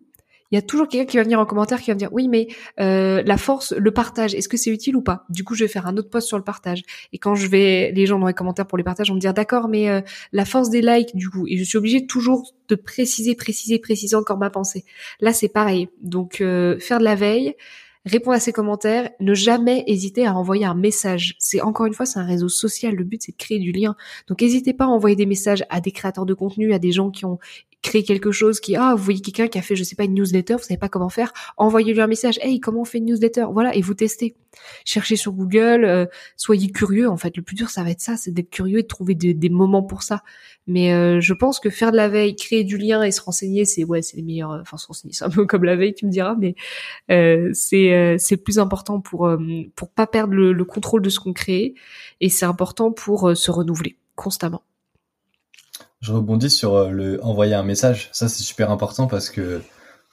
il 0.52 0.56
y 0.56 0.58
a 0.58 0.62
toujours 0.62 0.88
quelqu'un 0.88 1.06
qui 1.06 1.18
va 1.18 1.24
venir 1.24 1.40
en 1.40 1.46
commentaire 1.46 1.82
qui 1.82 1.92
va 1.92 1.94
me 1.94 2.00
dire 2.00 2.10
oui 2.12 2.28
mais 2.28 2.48
euh, 2.80 3.22
la 3.26 3.38
force 3.38 3.74
le 3.74 3.92
partage 3.92 4.34
est-ce 4.36 4.50
que 4.50 4.58
c'est 4.58 4.72
utile 4.72 4.96
ou 4.96 5.02
pas? 5.02 5.26
Du 5.30 5.44
coup 5.44 5.56
je 5.56 5.64
vais 5.64 5.68
faire 5.68 5.88
un 5.88 5.98
autre 5.98 6.10
post 6.10 6.28
sur 6.28 6.38
le 6.38 6.44
partage. 6.44 6.84
Et 7.14 7.18
quand 7.18 7.36
je 7.36 7.48
vais 7.48 7.92
les 7.94 8.06
gens 8.06 8.20
dans 8.20 8.28
les 8.28 8.34
commentaires 8.34 8.68
pour 8.68 8.78
les 8.78 8.84
partages 8.84 9.10
vont 9.10 9.16
me 9.16 9.20
dire 9.20 9.34
d'accord 9.34 9.68
mais 9.68 9.90
euh, 9.90 10.02
la 10.34 10.46
force 10.46 10.70
des 10.70 10.82
likes 10.82 11.16
du 11.16 11.30
coup. 11.30 11.48
Et 11.48 11.58
je 11.58 11.64
suis 11.64 11.78
obligée 11.78 12.06
toujours 12.06 12.54
de 12.68 12.76
préciser 12.76 13.36
préciser 13.36 13.80
préciser 13.80 14.16
encore 14.16 14.38
ma 14.38 14.50
pensée. 14.50 14.86
Là 15.20 15.34
c'est 15.34 15.50
pareil. 15.50 15.90
Donc 16.02 16.42
euh, 16.42 16.80
faire 16.80 17.00
de 17.00 17.04
la 17.04 17.16
veille 17.16 17.56
répondre 18.10 18.36
à 18.36 18.40
ces 18.40 18.52
commentaires, 18.52 19.10
ne 19.20 19.34
jamais 19.34 19.84
hésiter 19.88 20.26
à 20.26 20.36
envoyer 20.36 20.66
un 20.66 20.76
message. 20.76 21.36
C'est 21.40 21.62
encore 21.62 21.86
une 21.86 21.94
fois, 21.94 22.06
c'est 22.06 22.20
un 22.20 22.26
réseau 22.26 22.50
social. 22.50 22.96
Le 22.96 23.04
but, 23.04 23.22
c'est 23.22 23.32
de 23.32 23.38
créer 23.38 23.60
du 23.60 23.72
lien. 23.72 23.96
Donc, 24.28 24.42
n'hésitez 24.42 24.74
pas 24.74 24.86
à 24.86 24.88
envoyer 24.88 25.16
des 25.16 25.26
messages 25.26 25.64
à 25.70 25.82
des 25.82 25.92
créateurs 25.92 26.26
de 26.26 26.34
contenu, 26.34 26.74
à 26.74 26.80
des 26.80 26.92
gens 26.92 27.12
qui 27.12 27.26
ont 27.26 27.40
créer 27.82 28.04
quelque 28.04 28.32
chose 28.32 28.60
qui 28.60 28.76
ah 28.76 28.94
vous 28.96 29.04
voyez 29.04 29.22
quelqu'un 29.22 29.48
qui 29.48 29.58
a 29.58 29.62
fait 29.62 29.76
je 29.76 29.84
sais 29.84 29.96
pas 29.96 30.04
une 30.04 30.14
newsletter 30.14 30.56
vous 30.56 30.64
savez 30.64 30.78
pas 30.78 30.90
comment 30.90 31.10
faire 31.10 31.32
envoyez-lui 31.56 32.02
un 32.02 32.08
message 32.08 32.38
hey 32.42 32.60
comment 32.60 32.82
on 32.82 32.86
fait 32.86 32.98
une 32.98 33.06
newsletter? 33.06 33.46
Voilà 33.54 33.74
et 33.76 33.82
vous 33.82 33.94
testez 33.94 34.36
cherchez 34.84 35.16
sur 35.16 35.32
Google 35.32 35.86
euh, 35.86 36.06
soyez 36.36 36.70
curieux 36.72 37.10
en 37.10 37.16
fait 37.16 37.38
le 37.38 37.44
plus 37.44 37.56
dur 37.56 37.70
ça 37.70 37.84
va 37.84 37.92
être 37.92 38.02
ça 38.02 38.18
c'est 38.18 38.32
d'être 38.32 38.50
curieux 38.50 38.80
et 38.80 38.84
de 38.84 38.88
trouver 38.88 39.16
des 39.16 39.50
moments 39.50 39.84
pour 39.84 40.04
ça 40.04 40.24
mais 40.70 40.94
euh, 40.94 41.20
je 41.20 41.34
pense 41.34 41.60
que 41.60 41.70
faire 41.70 41.92
de 41.92 41.98
la 41.98 42.08
veille 42.08 42.36
créer 42.36 42.64
du 42.64 42.78
lien 42.78 43.04
et 43.04 43.12
se 43.12 43.22
renseigner 43.22 43.66
c'est 43.66 43.84
ouais 43.84 44.02
c'est 44.02 44.18
les 44.18 44.24
meilleurs 44.24 44.52
euh, 44.52 44.62
enfin 44.62 44.78
se 44.78 44.88
renseigner 44.88 45.14
c'est 45.14 45.26
un 45.26 45.30
peu 45.30 45.46
comme 45.46 45.64
la 45.64 45.76
veille 45.76 45.94
tu 45.94 46.06
me 46.06 46.12
diras 46.12 46.36
mais 46.40 46.56
c'est 47.54 48.16
c'est 48.18 48.38
plus 48.38 48.60
important 48.60 49.02
pour 49.02 49.30
pour 49.76 49.90
pas 49.90 50.08
perdre 50.08 50.34
le, 50.34 50.54
le 50.54 50.66
contrôle 50.66 51.02
de 51.02 51.10
ce 51.10 51.20
qu'on 51.20 51.34
crée 51.34 51.76
et 52.22 52.30
c'est 52.30 52.46
important 52.46 52.92
pour 52.92 53.36
se 53.36 53.52
renouveler 53.52 53.98
constamment 54.16 54.64
je 56.02 56.14
rebondis 56.14 56.50
sur 56.50 56.76
euh, 56.76 56.90
le 56.90 57.24
envoyer 57.24 57.54
un 57.56 57.64
message. 57.64 58.10
Ça, 58.12 58.30
c'est 58.30 58.44
super 58.44 58.72
important 58.72 59.08
parce 59.08 59.30
que 59.30 59.62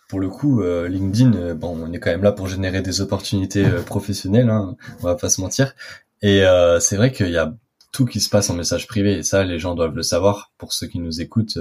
pour 0.09 0.21
le 0.21 0.29
coup, 0.29 0.61
euh, 0.61 0.89
LinkedIn, 0.89 1.35
euh, 1.35 1.55
bon, 1.55 1.77
on 1.81 1.93
est 1.93 1.99
quand 1.99 2.11
même 2.11 2.23
là 2.23 2.33
pour 2.33 2.49
générer 2.49 2.83
des 2.83 3.01
opportunités 3.01 3.65
professionnelles, 3.87 4.51
hein, 4.51 4.77
on 5.01 5.05
va 5.05 5.17
pas 5.17 5.29
se 5.29 5.41
mentir. 5.41 5.75
Et 6.23 6.43
c'est 6.81 6.97
vrai 6.97 7.13
qu'il 7.13 7.31
y 7.31 7.37
a 7.37 7.55
tout 7.97 8.05
qui 8.05 8.21
se 8.21 8.29
passe 8.29 8.51
en 8.51 8.55
message 8.55 8.87
privé. 8.87 9.19
Et 9.19 9.23
ça, 9.23 9.45
les 9.45 9.59
gens 9.59 9.75
doivent 9.75 9.95
le 9.95 10.03
savoir. 10.03 10.53
Pour 10.59 10.73
ceux 10.73 10.87
qui 10.87 10.99
nous 10.99 11.21
écoutent, 11.21 11.59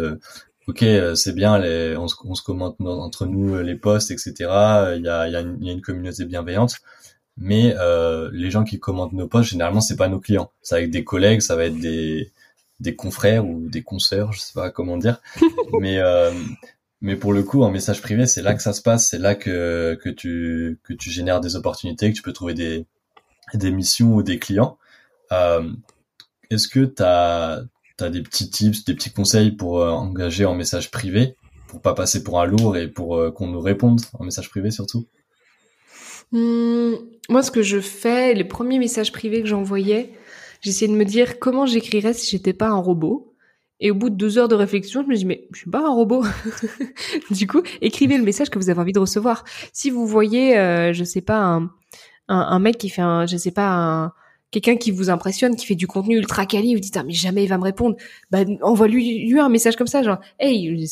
ok, 0.67 0.83
c'est 1.15 1.33
bien, 1.33 1.57
les, 1.59 1.95
on, 1.95 2.07
se, 2.07 2.15
on 2.25 2.35
se 2.35 2.43
commente 2.43 2.75
entre 2.81 3.25
nous 3.25 3.57
les 3.61 3.75
posts, 3.75 4.11
etc. 4.11 4.33
Il 4.97 5.03
y 5.03 5.09
a, 5.09 5.27
y, 5.27 5.35
a 5.35 5.39
une, 5.39 5.63
y 5.63 5.69
a 5.69 5.73
une 5.73 5.81
communauté 5.81 6.25
bienveillante. 6.25 6.75
Mais 7.37 7.73
les 8.31 8.51
gens 8.51 8.63
qui 8.63 8.79
commentent 8.79 9.13
nos 9.13 9.27
posts, 9.27 9.51
généralement, 9.51 9.81
c'est 9.81 9.95
pas 9.95 10.09
nos 10.09 10.19
clients. 10.19 10.51
Ça 10.61 10.75
va 10.75 10.81
être 10.81 10.91
des 10.91 11.03
collègues, 11.03 11.41
ça 11.41 11.55
va 11.55 11.65
être 11.65 11.79
des 11.79 12.31
des 12.79 12.95
confrères 12.95 13.45
ou 13.45 13.69
des 13.69 13.83
consoeurs, 13.83 14.33
je 14.33 14.39
sais 14.39 14.53
pas 14.53 14.69
comment 14.69 14.97
dire. 14.97 15.21
mais 15.79 15.99
euh, 15.99 16.31
mais 17.01 17.15
pour 17.15 17.33
le 17.33 17.43
coup, 17.43 17.63
en 17.63 17.71
message 17.71 18.01
privé, 18.01 18.25
c'est 18.27 18.41
là 18.41 18.53
que 18.53 18.61
ça 18.61 18.73
se 18.73 18.81
passe, 18.81 19.09
c'est 19.09 19.19
là 19.19 19.35
que 19.35 19.97
que 20.01 20.09
tu 20.09 20.79
que 20.83 20.93
tu 20.93 21.09
génères 21.09 21.41
des 21.41 21.55
opportunités, 21.55 22.11
que 22.11 22.15
tu 22.15 22.21
peux 22.21 22.33
trouver 22.33 22.53
des 22.53 22.85
des 23.53 23.71
missions 23.71 24.13
ou 24.15 24.23
des 24.23 24.39
clients. 24.39 24.77
Euh, 25.31 25.71
Est-ce 26.49 26.67
que 26.67 26.85
tu 26.85 27.03
as 27.03 28.09
des 28.09 28.21
petits 28.21 28.49
tips, 28.49 28.85
des 28.85 28.93
petits 28.93 29.11
conseils 29.11 29.51
pour 29.51 29.81
euh, 29.81 29.89
engager 29.89 30.45
en 30.45 30.55
message 30.55 30.91
privé, 30.91 31.35
pour 31.67 31.81
pas 31.81 31.93
passer 31.93 32.23
pour 32.23 32.39
un 32.39 32.45
lourd 32.45 32.77
et 32.77 32.87
pour 32.87 33.15
euh, 33.15 33.31
qu'on 33.31 33.47
nous 33.47 33.61
réponde 33.61 34.01
en 34.13 34.23
message 34.23 34.49
privé 34.49 34.71
surtout? 34.71 35.07
Hmm, 36.31 36.93
moi, 37.29 37.43
ce 37.43 37.51
que 37.51 37.61
je 37.61 37.79
fais, 37.79 38.33
les 38.33 38.43
premiers 38.43 38.79
messages 38.79 39.11
privés 39.11 39.41
que 39.41 39.47
j'envoyais, 39.47 40.13
j'essayais 40.61 40.91
de 40.91 40.97
me 40.97 41.05
dire 41.05 41.39
comment 41.39 41.65
j'écrirais 41.65 42.13
si 42.13 42.29
j'étais 42.29 42.53
pas 42.53 42.69
un 42.69 42.77
robot. 42.77 43.31
Et 43.81 43.91
au 43.91 43.95
bout 43.95 44.09
de 44.09 44.15
deux 44.15 44.37
heures 44.37 44.47
de 44.47 44.55
réflexion, 44.55 45.03
je 45.03 45.07
me 45.07 45.15
dis 45.15 45.25
mais 45.25 45.47
je 45.51 45.59
suis 45.59 45.69
pas 45.69 45.85
un 45.85 45.93
robot. 45.93 46.23
du 47.31 47.45
coup, 47.45 47.61
écrivez 47.81 48.17
le 48.17 48.23
message 48.23 48.49
que 48.49 48.57
vous 48.57 48.69
avez 48.69 48.79
envie 48.79 48.93
de 48.93 48.99
recevoir. 48.99 49.43
Si 49.73 49.89
vous 49.89 50.07
voyez, 50.07 50.57
euh, 50.57 50.93
je 50.93 51.03
sais 51.03 51.21
pas 51.21 51.39
un, 51.39 51.63
un, 52.29 52.39
un, 52.39 52.59
mec 52.59 52.77
qui 52.77 52.89
fait 52.89 53.01
un, 53.01 53.25
je 53.25 53.35
sais 53.35 53.51
pas 53.51 53.67
un 53.73 54.13
quelqu'un 54.51 54.77
qui 54.77 54.91
vous 54.91 55.09
impressionne, 55.09 55.55
qui 55.55 55.65
fait 55.65 55.75
du 55.75 55.87
contenu 55.87 56.17
ultra 56.17 56.45
quali, 56.45 56.73
vous 56.73 56.79
dites 56.79 56.97
ah 56.97 57.03
mais 57.03 57.13
jamais 57.13 57.43
il 57.43 57.47
va 57.47 57.57
me 57.57 57.63
répondre, 57.63 57.95
bah 58.31 58.39
envoie-lui 58.61 59.27
lui 59.27 59.39
un 59.39 59.49
message 59.49 59.75
comme 59.75 59.87
ça, 59.87 60.03
genre 60.03 60.19
hey 60.39 60.87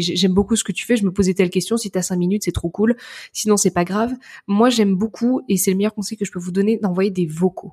j'aime 0.00 0.32
beaucoup 0.32 0.56
ce 0.56 0.64
que 0.64 0.72
tu 0.72 0.86
fais, 0.86 0.96
je 0.96 1.04
me 1.04 1.12
posais 1.12 1.34
telle 1.34 1.50
question, 1.50 1.76
si 1.76 1.90
t'as 1.90 2.02
cinq 2.02 2.16
minutes 2.16 2.44
c'est 2.44 2.52
trop 2.52 2.70
cool, 2.70 2.96
sinon 3.32 3.56
c'est 3.56 3.72
pas 3.72 3.84
grave. 3.84 4.12
Moi 4.46 4.70
j'aime 4.70 4.94
beaucoup 4.94 5.42
et 5.48 5.56
c'est 5.56 5.70
le 5.70 5.76
meilleur 5.76 5.94
conseil 5.94 6.16
que 6.16 6.24
je 6.24 6.32
peux 6.32 6.38
vous 6.38 6.52
donner 6.52 6.78
d'envoyer 6.78 7.10
des 7.10 7.26
vocaux. 7.26 7.72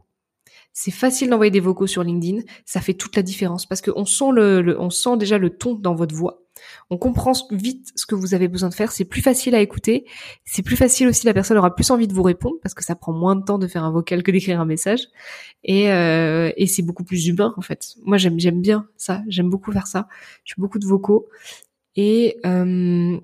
C'est 0.73 0.91
facile 0.91 1.29
d'envoyer 1.29 1.51
des 1.51 1.59
vocaux 1.59 1.87
sur 1.87 2.03
LinkedIn, 2.03 2.41
ça 2.65 2.81
fait 2.81 2.93
toute 2.93 3.15
la 3.15 3.23
différence 3.23 3.65
parce 3.65 3.81
qu'on 3.81 4.05
sent 4.05 4.31
le, 4.33 4.75
on 4.79 4.89
sent 4.89 5.17
déjà 5.17 5.37
le 5.37 5.49
ton 5.49 5.73
dans 5.73 5.95
votre 5.95 6.13
voix. 6.13 6.43
On 6.89 6.97
comprend 6.97 7.34
vite 7.51 7.91
ce 7.95 8.06
que 8.06 8.15
vous 8.15 8.34
avez 8.34 8.47
besoin 8.47 8.69
de 8.69 8.73
faire, 8.73 8.91
c'est 8.91 9.06
plus 9.06 9.21
facile 9.21 9.56
à 9.56 9.62
écouter, 9.62 10.06
c'est 10.45 10.63
plus 10.63 10.75
facile 10.75 11.08
aussi, 11.08 11.25
la 11.25 11.34
personne 11.34 11.58
aura 11.58 11.73
plus 11.73 11.89
envie 11.91 12.08
de 12.08 12.13
vous 12.13 12.23
répondre 12.23 12.56
parce 12.62 12.73
que 12.73 12.84
ça 12.84 12.95
prend 12.95 13.13
moins 13.13 13.36
de 13.36 13.43
temps 13.43 13.58
de 13.58 13.67
faire 13.67 13.84
un 13.84 13.91
vocal 13.91 14.23
que 14.23 14.32
d'écrire 14.32 14.60
un 14.60 14.65
message 14.65 15.08
et, 15.63 15.91
euh, 15.91 16.51
c'est 16.67 16.84
beaucoup 16.84 17.03
plus 17.03 17.27
humain 17.27 17.53
en 17.58 17.62
fait. 17.62 17.95
Moi 18.03 18.17
j'aime 18.17 18.62
bien 18.62 18.88
ça, 18.97 19.23
j'aime 19.27 19.49
beaucoup 19.49 19.71
faire 19.71 19.88
ça. 19.88 20.08
Je 20.43 20.53
beaucoup 20.58 20.80
de 20.80 20.86
vocaux 20.86 21.27
et 21.95 22.38
euh, 22.45 23.19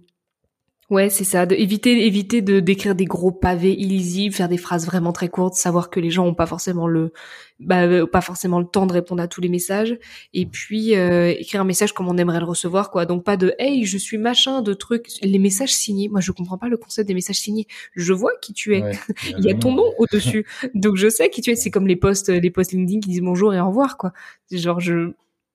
Ouais, 0.94 1.10
c'est 1.10 1.24
ça. 1.24 1.48
De, 1.48 1.56
éviter, 1.56 2.06
éviter 2.06 2.44
de 2.44 2.60
d'écrire 2.60 2.94
des 2.94 3.06
gros 3.06 3.32
pavés 3.32 3.74
illisibles, 3.74 4.36
faire 4.36 4.48
des 4.48 4.60
phrases 4.60 4.86
vraiment 4.86 5.12
très 5.12 5.28
courtes, 5.28 5.56
savoir 5.56 5.90
que 5.90 6.00
les 6.00 6.12
gens 6.12 6.28
ont 6.28 6.36
pas 6.36 6.46
forcément 6.46 6.88
le, 6.88 7.12
bah, 7.60 7.82
euh, 7.82 8.06
pas 8.06 8.22
forcément 8.22 8.60
le 8.60 8.68
temps 8.68 8.86
de 8.86 8.94
répondre 8.94 9.24
à 9.24 9.28
tous 9.28 9.42
les 9.42 9.50
messages. 9.50 9.98
Et 10.36 10.46
puis 10.46 10.96
euh, 10.96 11.34
écrire 11.36 11.62
un 11.62 11.64
message 11.64 11.94
comme 11.94 12.08
on 12.08 12.18
aimerait 12.20 12.38
le 12.38 12.46
recevoir, 12.46 12.92
quoi. 12.92 13.08
Donc 13.08 13.24
pas 13.24 13.38
de 13.38 13.56
hey, 13.58 13.86
je 13.86 13.98
suis 13.98 14.20
machin, 14.20 14.62
de 14.62 14.72
trucs. 14.76 15.08
Les 15.24 15.40
messages 15.40 15.74
signés. 15.74 16.10
Moi, 16.10 16.22
je 16.22 16.32
comprends 16.32 16.60
pas 16.60 16.68
le 16.70 16.78
concept 16.78 17.08
des 17.08 17.16
messages 17.16 17.40
signés. 17.40 17.66
Je 17.96 18.14
vois 18.14 18.34
qui 18.40 18.54
tu 18.54 18.76
es. 18.76 18.84
il 19.36 19.44
y 19.44 19.50
a 19.50 19.56
ton 19.56 19.74
nom 19.74 19.92
au 19.98 20.06
dessus, 20.06 20.46
donc 20.76 20.96
je 20.98 21.10
sais 21.10 21.32
qui 21.32 21.42
tu 21.42 21.50
es. 21.50 21.56
C'est 21.56 21.72
comme 21.72 21.88
les 21.88 21.96
posts, 21.96 22.30
les 22.30 22.52
posts 22.52 22.72
LinkedIn 22.72 23.00
qui 23.00 23.10
disent 23.10 23.22
bonjour 23.22 23.52
et 23.56 23.60
au 23.60 23.66
revoir, 23.66 23.98
quoi. 23.98 24.14
Genre 24.52 24.80
je 24.80 25.14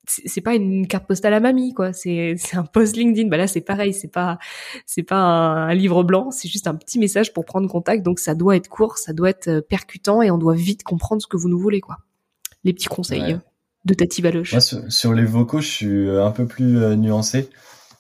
c'est 0.09 0.41
pas 0.41 0.55
une 0.55 0.87
carte 0.87 1.07
postale 1.07 1.35
à 1.35 1.41
mamie 1.41 1.75
quoi. 1.75 1.93
C'est 1.93 2.35
c'est 2.39 2.57
un 2.57 2.65
post 2.65 2.97
LinkedIn. 2.97 3.29
Bah 3.29 3.37
là 3.37 3.47
c'est 3.47 3.61
pareil. 3.61 3.93
C'est 3.93 4.09
pas 4.09 4.39
c'est 4.87 5.03
pas 5.03 5.17
un, 5.17 5.75
livre 5.75 6.03
blanc. 6.03 6.31
C'est 6.31 6.49
juste 6.49 6.67
un 6.67 6.75
petit 6.75 6.99
message 6.99 7.33
pour 7.33 7.45
prendre 7.45 7.69
contact. 7.69 8.03
Donc 8.03 8.19
ça 8.19 8.35
doit 8.35 8.57
être 8.57 8.69
court 8.69 8.99
ça 8.99 9.13
doit 9.13 9.31
être 9.31 9.49
euh, 9.49 9.61
percutant 9.61 10.23
et 10.23 10.31
on 10.31 10.39
doit 10.39 10.55
vite 10.55 10.83
comprendre 10.83 11.23
ce 11.23 11.27
que 11.27 11.37
vous 11.37 11.49
nous 11.49 11.59
voulez 11.59 11.81
quoi. 11.81 11.99
Les 12.65 12.73
petits 12.73 12.89
conseils 12.89 13.39
de 13.85 13.95
Tati 13.95 14.21
Valoche 14.21 14.53
Moi, 14.53 14.61
sur, 14.61 15.13
les 15.13 15.25
vocaux 15.25 15.61
je 15.61 15.69
suis 15.69 16.09
euh, 16.09 16.25
un 16.25 16.31
peu 16.31 16.47
plus 16.47 16.79
euh, 16.79 16.97
nuancé. 16.97 17.49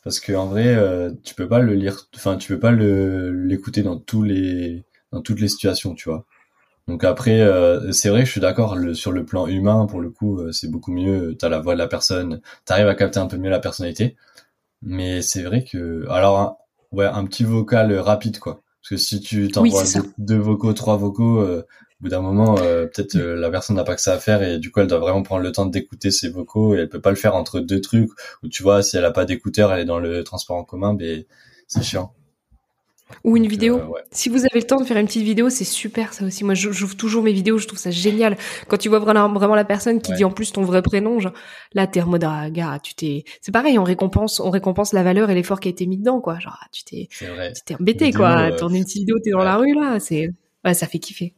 Parce 0.04 0.20
que 0.20 0.32
en 0.32 0.46
vrai 0.46 0.74
tu 1.22 1.34
peux 1.34 1.48
pas 1.48 1.58
le 1.58 1.74
lire 1.74 2.08
enfin 2.14 2.36
tu 2.36 2.48
peux 2.48 2.58
pas 2.58 2.70
le 2.70 3.30
l'écouter 3.30 3.82
dans 3.82 3.98
tous 3.98 4.22
les 4.22 4.86
dans 5.12 5.20
toutes 5.20 5.40
les 5.40 5.48
situations 5.48 5.94
tu 5.94 6.08
vois 6.08 6.24
donc 6.88 7.04
après, 7.04 7.42
euh, 7.42 7.92
c'est 7.92 8.08
vrai, 8.08 8.24
je 8.24 8.30
suis 8.30 8.40
d'accord. 8.40 8.76
sur 8.94 9.12
le 9.12 9.24
plan 9.26 9.46
humain, 9.46 9.86
pour 9.86 10.00
le 10.00 10.08
coup, 10.08 10.38
euh, 10.38 10.52
c'est 10.52 10.70
beaucoup 10.70 10.90
mieux. 10.90 11.36
T'as 11.38 11.50
la 11.50 11.60
voix 11.60 11.74
de 11.74 11.78
la 11.78 11.86
personne, 11.86 12.40
t'arrives 12.64 12.88
à 12.88 12.94
capter 12.94 13.20
un 13.20 13.26
peu 13.26 13.36
mieux 13.36 13.50
la 13.50 13.60
personnalité. 13.60 14.16
Mais 14.80 15.20
c'est 15.20 15.42
vrai 15.42 15.64
que, 15.64 16.08
alors, 16.08 16.38
un, 16.38 16.56
ouais, 16.92 17.04
un 17.04 17.24
petit 17.26 17.44
vocal 17.44 17.92
rapide, 17.98 18.38
quoi. 18.38 18.62
Parce 18.80 18.90
que 18.90 18.96
si 18.96 19.20
tu 19.20 19.48
t'envoies 19.48 19.84
deux, 20.16 20.38
vocaux, 20.38 20.72
trois 20.72 20.96
vocaux, 20.96 21.40
euh, 21.40 21.66
au 22.00 22.04
bout 22.04 22.08
d'un 22.08 22.22
moment, 22.22 22.54
peut-être 22.54 23.18
la 23.18 23.50
personne 23.50 23.74
n'a 23.76 23.84
pas 23.84 23.96
que 23.96 24.00
ça 24.00 24.14
à 24.14 24.18
faire 24.18 24.40
et 24.42 24.58
du 24.58 24.70
coup, 24.70 24.78
elle 24.78 24.86
doit 24.86 25.00
vraiment 25.00 25.24
prendre 25.24 25.42
le 25.42 25.50
temps 25.50 25.66
d'écouter 25.66 26.12
ses 26.12 26.30
vocaux 26.30 26.76
et 26.76 26.78
elle 26.78 26.88
peut 26.88 27.00
pas 27.00 27.10
le 27.10 27.16
faire 27.16 27.34
entre 27.34 27.58
deux 27.58 27.80
trucs. 27.80 28.08
Ou 28.44 28.48
tu 28.48 28.62
vois, 28.62 28.82
si 28.84 28.96
elle 28.96 29.04
a 29.04 29.10
pas 29.10 29.24
d'écouteur, 29.24 29.72
elle 29.72 29.80
est 29.80 29.84
dans 29.84 29.98
le 29.98 30.22
transport 30.22 30.56
en 30.56 30.64
commun, 30.64 30.94
ben 30.94 31.24
c'est 31.66 31.82
chiant. 31.82 32.14
Ou 33.24 33.36
une 33.36 33.46
vidéo. 33.46 33.78
Euh, 33.78 34.00
si 34.12 34.28
vous 34.28 34.40
avez 34.40 34.60
le 34.60 34.62
temps 34.62 34.78
de 34.78 34.84
faire 34.84 34.96
une 34.96 35.06
petite 35.06 35.22
vidéo, 35.22 35.50
c'est 35.50 35.64
super 35.64 36.12
ça 36.12 36.24
aussi. 36.24 36.44
Moi, 36.44 36.54
j'ouvre 36.54 36.96
toujours 36.96 37.22
mes 37.22 37.32
vidéos, 37.32 37.58
je 37.58 37.66
trouve 37.66 37.78
ça 37.78 37.90
génial. 37.90 38.36
Quand 38.68 38.76
tu 38.76 38.88
vois 38.88 38.98
vraiment, 38.98 39.32
vraiment 39.32 39.54
la 39.54 39.64
personne 39.64 40.00
qui 40.00 40.12
dit 40.12 40.24
en 40.24 40.30
plus 40.30 40.52
ton 40.52 40.62
vrai 40.62 40.82
prénom, 40.82 41.18
genre, 41.18 41.32
là, 41.72 41.86
t'es 41.86 42.02
en 42.02 42.06
mode, 42.06 42.24
ah, 42.24 42.50
gars, 42.50 42.78
tu 42.82 42.94
t'es, 42.94 43.24
c'est 43.40 43.52
pareil, 43.52 43.78
on 43.78 43.84
récompense, 43.84 44.40
on 44.40 44.50
récompense 44.50 44.92
la 44.92 45.02
valeur 45.02 45.30
et 45.30 45.34
l'effort 45.34 45.60
qui 45.60 45.68
a 45.68 45.70
été 45.70 45.86
mis 45.86 45.98
dedans, 45.98 46.20
quoi. 46.20 46.38
Genre, 46.38 46.58
tu 46.72 46.84
t'es, 46.84 47.08
tu 47.10 47.26
t'es 47.64 47.74
embêté, 47.74 48.12
quoi. 48.12 48.50
Euh... 48.50 48.56
Tourner 48.56 48.78
une 48.78 48.84
petite 48.84 49.00
vidéo, 49.00 49.18
t'es 49.22 49.30
dans 49.30 49.44
la 49.44 49.56
rue, 49.56 49.74
là, 49.74 49.98
c'est, 50.00 50.28
ouais, 50.64 50.74
ça 50.74 50.86
fait 50.86 50.98
kiffer. 50.98 51.34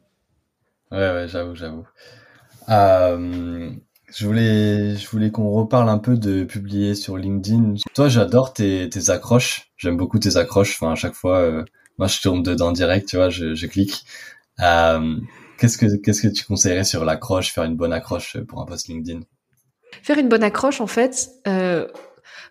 Ouais, 0.90 0.98
ouais, 0.98 1.26
j'avoue, 1.28 1.54
j'avoue. 1.54 1.84
Euh, 2.68 3.70
je 4.14 4.26
voulais, 4.26 4.96
je 4.96 5.08
voulais 5.08 5.30
qu'on 5.30 5.50
reparle 5.50 5.88
un 5.88 5.98
peu 5.98 6.16
de 6.16 6.44
publier 6.44 6.94
sur 6.94 7.16
LinkedIn. 7.16 7.74
Toi, 7.94 8.08
j'adore 8.08 8.52
tes, 8.52 8.88
tes 8.88 9.10
accroches. 9.10 9.70
J'aime 9.76 9.96
beaucoup 9.96 10.18
tes 10.18 10.36
accroches. 10.36 10.76
Enfin, 10.80 10.92
à 10.92 10.96
chaque 10.96 11.14
fois, 11.14 11.38
euh, 11.38 11.64
moi, 11.98 12.08
je 12.08 12.20
tourne 12.20 12.42
dedans 12.42 12.72
direct, 12.72 13.08
tu 13.08 13.16
vois, 13.16 13.30
je, 13.30 13.54
je 13.54 13.66
clique. 13.66 14.04
Euh, 14.60 15.16
qu'est-ce 15.58 15.78
que, 15.78 15.86
qu'est-ce 16.02 16.22
que 16.22 16.32
tu 16.32 16.44
conseillerais 16.44 16.84
sur 16.84 17.04
l'accroche, 17.04 17.52
faire 17.52 17.64
une 17.64 17.76
bonne 17.76 17.92
accroche 17.92 18.36
pour 18.48 18.60
un 18.60 18.66
post 18.66 18.88
LinkedIn? 18.88 19.20
Faire 20.02 20.18
une 20.18 20.28
bonne 20.28 20.44
accroche, 20.44 20.80
en 20.80 20.86
fait, 20.86 21.28
euh, 21.46 21.86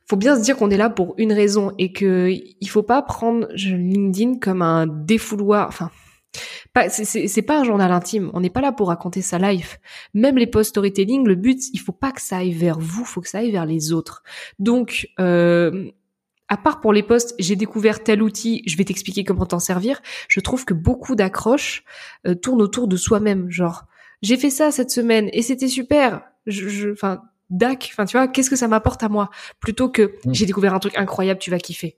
faut 0.07 0.17
bien 0.17 0.35
se 0.35 0.41
dire 0.41 0.57
qu'on 0.57 0.69
est 0.69 0.77
là 0.77 0.89
pour 0.89 1.13
une 1.17 1.33
raison 1.33 1.71
et 1.77 1.91
que 1.93 2.29
il 2.29 2.69
faut 2.69 2.83
pas 2.83 3.01
prendre 3.01 3.47
LinkedIn 3.53 4.39
comme 4.39 4.61
un 4.61 4.87
défouloir. 4.87 5.67
Enfin, 5.67 5.91
c'est 6.89 7.41
pas 7.41 7.59
un 7.59 7.63
journal 7.63 7.91
intime. 7.91 8.29
On 8.33 8.39
n'est 8.39 8.49
pas 8.49 8.61
là 8.61 8.71
pour 8.71 8.89
raconter 8.89 9.21
sa 9.21 9.37
life. 9.37 9.79
Même 10.13 10.37
les 10.37 10.47
posts 10.47 10.69
storytelling, 10.69 11.25
le 11.27 11.35
but, 11.35 11.59
il 11.73 11.79
faut 11.79 11.91
pas 11.91 12.11
que 12.11 12.21
ça 12.21 12.37
aille 12.37 12.53
vers 12.53 12.79
vous, 12.79 13.05
faut 13.05 13.21
que 13.21 13.29
ça 13.29 13.39
aille 13.39 13.51
vers 13.51 13.65
les 13.65 13.91
autres. 13.91 14.23
Donc, 14.59 15.09
euh, 15.19 15.91
à 16.47 16.57
part 16.57 16.81
pour 16.81 16.93
les 16.93 17.03
posts, 17.03 17.35
j'ai 17.39 17.55
découvert 17.55 18.03
tel 18.03 18.21
outil, 18.21 18.63
je 18.65 18.75
vais 18.77 18.83
t'expliquer 18.83 19.23
comment 19.23 19.45
t'en 19.45 19.59
servir. 19.59 20.01
Je 20.27 20.39
trouve 20.39 20.65
que 20.65 20.73
beaucoup 20.73 21.15
d'accroches 21.15 21.83
euh, 22.27 22.35
tournent 22.35 22.61
autour 22.61 22.87
de 22.87 22.97
soi-même. 22.97 23.49
Genre, 23.49 23.85
j'ai 24.21 24.37
fait 24.37 24.49
ça 24.49 24.71
cette 24.71 24.91
semaine 24.91 25.29
et 25.33 25.41
c'était 25.41 25.67
super. 25.67 26.23
Je, 26.45 26.91
enfin, 26.91 27.21
dac. 27.49 27.89
Enfin, 27.91 28.05
tu 28.05 28.17
vois, 28.17 28.27
qu'est-ce 28.27 28.49
que 28.49 28.55
ça 28.55 28.67
m'apporte 28.67 29.03
à 29.03 29.09
moi? 29.09 29.29
Plutôt 29.59 29.89
que 29.89 30.01
mmh. 30.03 30.33
j'ai 30.33 30.45
découvert 30.45 30.73
un 30.73 30.79
truc 30.79 30.97
incroyable, 30.97 31.39
tu 31.39 31.51
vas 31.51 31.59
kiffer 31.59 31.97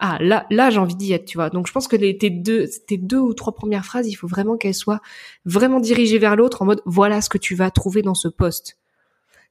ah 0.00 0.18
là 0.20 0.46
là 0.50 0.70
j'ai 0.70 0.78
envie 0.78 0.96
d'y 0.96 1.12
être 1.12 1.26
tu 1.26 1.38
vois. 1.38 1.50
Donc 1.50 1.66
je 1.66 1.72
pense 1.72 1.86
que 1.88 1.96
les, 1.96 2.18
tes 2.18 2.30
deux 2.30 2.66
tes 2.86 2.96
deux 2.96 3.18
ou 3.18 3.34
trois 3.34 3.54
premières 3.54 3.84
phrases 3.84 4.08
il 4.08 4.14
faut 4.14 4.26
vraiment 4.26 4.56
qu'elles 4.56 4.74
soient 4.74 5.00
vraiment 5.44 5.80
dirigées 5.80 6.18
vers 6.18 6.36
l'autre 6.36 6.62
en 6.62 6.64
mode 6.64 6.82
voilà 6.86 7.20
ce 7.20 7.28
que 7.28 7.38
tu 7.38 7.54
vas 7.54 7.70
trouver 7.70 8.02
dans 8.02 8.14
ce 8.14 8.28
poste 8.28 8.78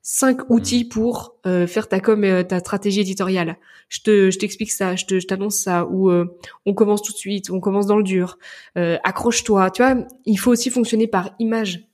cinq 0.02 0.42
hmm. 0.50 0.54
outils 0.54 0.86
pour 0.86 1.36
euh, 1.46 1.68
faire 1.68 1.88
ta 1.88 2.00
com 2.00 2.24
euh, 2.24 2.44
ta 2.44 2.60
stratégie 2.60 3.02
éditoriale. 3.02 3.58
Je 3.90 4.02
te 4.02 4.32
je 4.32 4.38
t'explique 4.38 4.72
ça 4.72 4.96
je 4.96 5.06
te 5.06 5.20
je 5.20 5.28
t'annonce 5.28 5.58
ça 5.58 5.86
ou 5.86 6.10
euh, 6.10 6.26
on 6.66 6.74
commence 6.74 7.02
tout 7.02 7.14
de 7.14 7.18
suite 7.18 7.50
on 7.50 7.60
commence 7.60 7.86
dans 7.86 7.98
le 7.98 8.04
dur. 8.04 8.38
Accroche-toi 8.76 9.72
tu 9.72 9.84
vois 9.84 9.96
il 10.26 10.38
faut 10.38 10.52
aussi 10.52 10.70
fonctionner 10.70 11.08
par 11.08 11.32
image. 11.40 11.88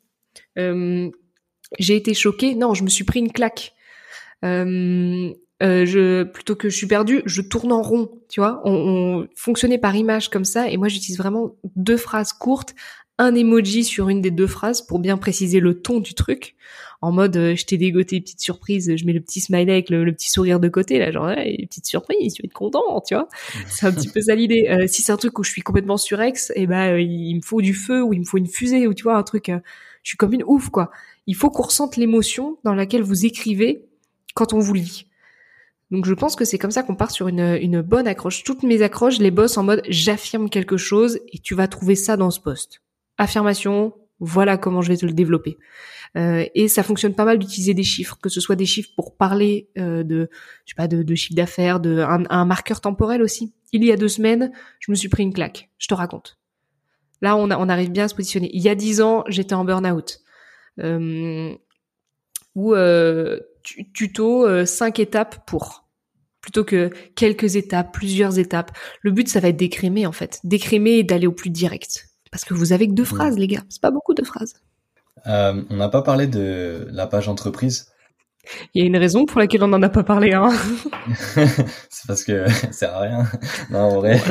J'ai 0.56 1.96
été 1.96 2.14
choquée. 2.14 2.56
Non 2.56 2.74
je 2.74 2.84
me 2.84 2.90
suis 2.90 3.04
pris 3.04 3.20
une 3.20 3.32
claque. 3.32 3.74
Euh, 4.44 5.34
je 5.62 6.24
plutôt 6.24 6.56
que 6.56 6.70
je 6.70 6.76
suis 6.76 6.88
perdue, 6.88 7.22
je 7.26 7.42
tourne 7.42 7.72
en 7.72 7.82
rond, 7.82 8.22
tu 8.30 8.40
vois. 8.40 8.62
On, 8.66 8.72
on 8.72 9.28
fonctionnait 9.36 9.78
par 9.78 9.96
image 9.96 10.30
comme 10.30 10.46
ça, 10.46 10.70
et 10.70 10.78
moi 10.78 10.88
j'utilise 10.88 11.18
vraiment 11.18 11.56
deux 11.76 11.98
phrases 11.98 12.34
courtes, 12.34 12.76
un 13.18 13.34
emoji 13.34 13.84
sur 13.84 14.10
une 14.10 14.22
des 14.22 14.32
deux 14.32 14.48
phrases 14.48 14.82
pour 14.82 15.00
bien 15.00 15.18
préciser 15.18 15.60
le 15.60 15.82
ton 15.82 16.00
du 16.00 16.14
truc. 16.14 16.56
En 17.02 17.12
mode, 17.12 17.38
euh, 17.38 17.56
je 17.56 17.66
t'ai 17.66 17.78
dégoté, 17.78 18.20
petite 18.20 18.42
surprise, 18.42 18.96
je 18.96 19.06
mets 19.06 19.14
le 19.14 19.22
petit 19.22 19.40
smiley 19.40 19.72
avec 19.72 19.90
le, 19.90 20.12
petit 20.12 20.30
sourire 20.30 20.60
de 20.60 20.68
côté, 20.70 20.98
là, 21.00 21.12
genre, 21.12 21.28
ouais, 21.28 21.66
petite 21.70 21.86
surprise, 21.86 22.34
tu 22.34 22.42
vas 22.42 22.48
être 22.48 22.54
content, 22.54 23.02
tu 23.06 23.14
vois. 23.14 23.28
C'est 23.70 23.86
un 23.86 23.92
petit 23.92 24.10
peu 24.10 24.22
ça 24.22 24.36
l'idée. 24.36 24.68
Euh, 24.70 24.88
si 24.88 25.02
c'est 25.02 25.12
un 25.12 25.18
truc 25.18 25.38
où 25.40 25.44
je 25.44 25.52
suis 25.52 25.62
complètement 25.62 25.98
surex, 25.98 26.52
et 26.52 26.64
eh 26.64 26.68
ben, 26.68 26.98
il 26.98 27.36
me 27.36 27.42
faut 27.42 27.62
du 27.62 27.74
feu, 27.74 28.02
ou 28.02 28.14
il 28.14 28.20
me 28.20 28.26
faut 28.26 28.38
une 28.38 28.48
fusée, 28.48 28.88
ou 28.88 28.94
tu 28.94 29.04
vois, 29.04 29.18
un 29.18 29.24
truc, 29.24 29.52
je 30.04 30.10
suis 30.10 30.18
comme 30.18 30.34
une 30.34 30.44
ouf, 30.46 30.70
quoi. 30.70 30.92
Il 31.28 31.36
faut 31.36 31.50
qu'on 31.50 31.64
ressente 31.64 31.96
l'émotion 31.96 32.58
dans 32.64 32.74
laquelle 32.74 33.04
vous 33.04 33.26
écrivez 33.26 33.86
quand 34.34 34.54
on 34.54 34.60
vous 34.60 34.74
lit. 34.74 35.08
Donc 35.92 36.06
je 36.06 36.14
pense 36.14 36.36
que 36.36 36.46
c'est 36.46 36.58
comme 36.58 36.72
ça 36.72 36.84
qu'on 36.84 36.96
part 36.96 37.12
sur 37.12 37.28
une, 37.28 37.58
une 37.62 37.82
bonne 37.82 38.08
accroche. 38.08 38.44
Toutes 38.44 38.64
mes 38.64 38.82
accroches, 38.82 39.20
les 39.20 39.32
boss 39.32 39.58
en 39.58 39.64
mode 39.64 39.84
j'affirme 39.88 40.50
quelque 40.50 40.78
chose 40.78 41.20
et 41.32 41.40
tu 41.40 41.56
vas 41.56 41.68
trouver 41.68 41.96
ça 41.96 42.18
dans 42.18 42.32
ce 42.32 42.40
poste. 42.40 42.82
Affirmation, 43.18 43.94
voilà 44.20 44.58
comment 44.58 44.82
je 44.82 44.90
vais 44.90 44.98
te 44.98 45.06
le 45.06 45.14
développer. 45.14 45.58
Euh, 46.18 46.46
et 46.56 46.68
ça 46.68 46.82
fonctionne 46.82 47.14
pas 47.14 47.26
mal 47.26 47.38
d'utiliser 47.38 47.74
des 47.74 47.84
chiffres, 47.84 48.18
que 48.22 48.30
ce 48.30 48.40
soit 48.40 48.56
des 48.56 48.66
chiffres 48.66 48.92
pour 48.96 49.18
parler 49.18 49.70
euh, 49.78 50.04
de, 50.04 50.30
je 50.66 50.72
sais 50.72 50.76
pas, 50.76 50.88
de, 50.88 51.04
de 51.04 51.16
chiffre 51.16 51.36
d'affaires, 51.36 51.80
de 51.80 52.00
un, 52.00 52.46
marqueur 52.46 52.80
temporel 52.80 53.22
aussi. 53.22 53.54
Il 53.74 53.84
y 53.84 53.92
a 53.92 53.98
deux 53.98 54.08
semaines, 54.08 54.52
je 54.80 54.92
me 54.92 54.96
suis 54.96 55.10
pris 55.10 55.24
une 55.24 55.34
claque. 55.34 55.70
Je 55.78 55.88
te 55.88 55.94
raconte. 55.94 56.38
Là, 57.22 57.36
on, 57.36 57.52
on 57.52 57.70
arrive 57.70 57.92
bien 57.92 58.06
à 58.06 58.08
se 58.08 58.16
positionner. 58.16 58.50
Il 58.54 58.62
y 58.62 58.70
a 58.70 58.76
dix 58.76 59.02
ans, 59.02 59.24
j'étais 59.28 59.56
en 59.56 59.66
burn-out. 59.66 60.20
Euh, 60.80 61.54
euh, 62.58 63.40
tuto 63.94 64.46
euh, 64.46 64.66
cinq 64.66 65.00
étapes 65.00 65.46
pour 65.46 65.86
plutôt 66.42 66.64
que 66.64 66.92
quelques 67.16 67.56
étapes, 67.56 67.92
plusieurs 67.92 68.38
étapes. 68.38 68.72
Le 69.02 69.10
but, 69.10 69.28
ça 69.28 69.40
va 69.40 69.48
être 69.48 69.58
d'écrémer 69.58 70.06
en 70.06 70.12
fait, 70.12 70.40
d'écrémer 70.44 70.92
et 71.00 71.04
d'aller 71.04 71.26
au 71.26 71.32
plus 71.32 71.50
direct. 71.50 72.10
Parce 72.32 72.46
que 72.46 72.54
vous 72.54 72.72
avez 72.72 72.88
que 72.88 72.94
deux 72.94 73.06
phrases, 73.06 73.38
les 73.38 73.48
gars. 73.48 73.64
C'est 73.70 73.82
pas 73.82 73.92
beaucoup 73.92 74.14
de 74.14 74.24
phrases. 74.24 74.54
Euh, 75.26 75.64
on 75.70 75.78
n'a 75.78 75.90
pas 75.90 76.04
parlé 76.04 76.28
de 76.28 76.88
la 76.92 77.08
page 77.08 77.28
entreprise. 77.28 77.92
Il 78.74 78.82
y 78.82 78.84
a 78.84 78.88
une 78.88 78.98
raison 78.98 79.26
pour 79.26 79.40
laquelle 79.40 79.64
on 79.64 79.68
n'en 79.68 79.82
a 79.82 79.90
pas 79.90 80.04
parlé. 80.04 80.34
Hein. 80.34 80.50
c'est 81.90 82.08
parce 82.08 82.24
que 82.24 82.50
ça 82.50 82.72
sert 82.72 82.96
à 82.96 83.02
rien. 83.02 83.24
Non, 83.70 83.80
en 83.80 83.96
vrai. 83.98 84.22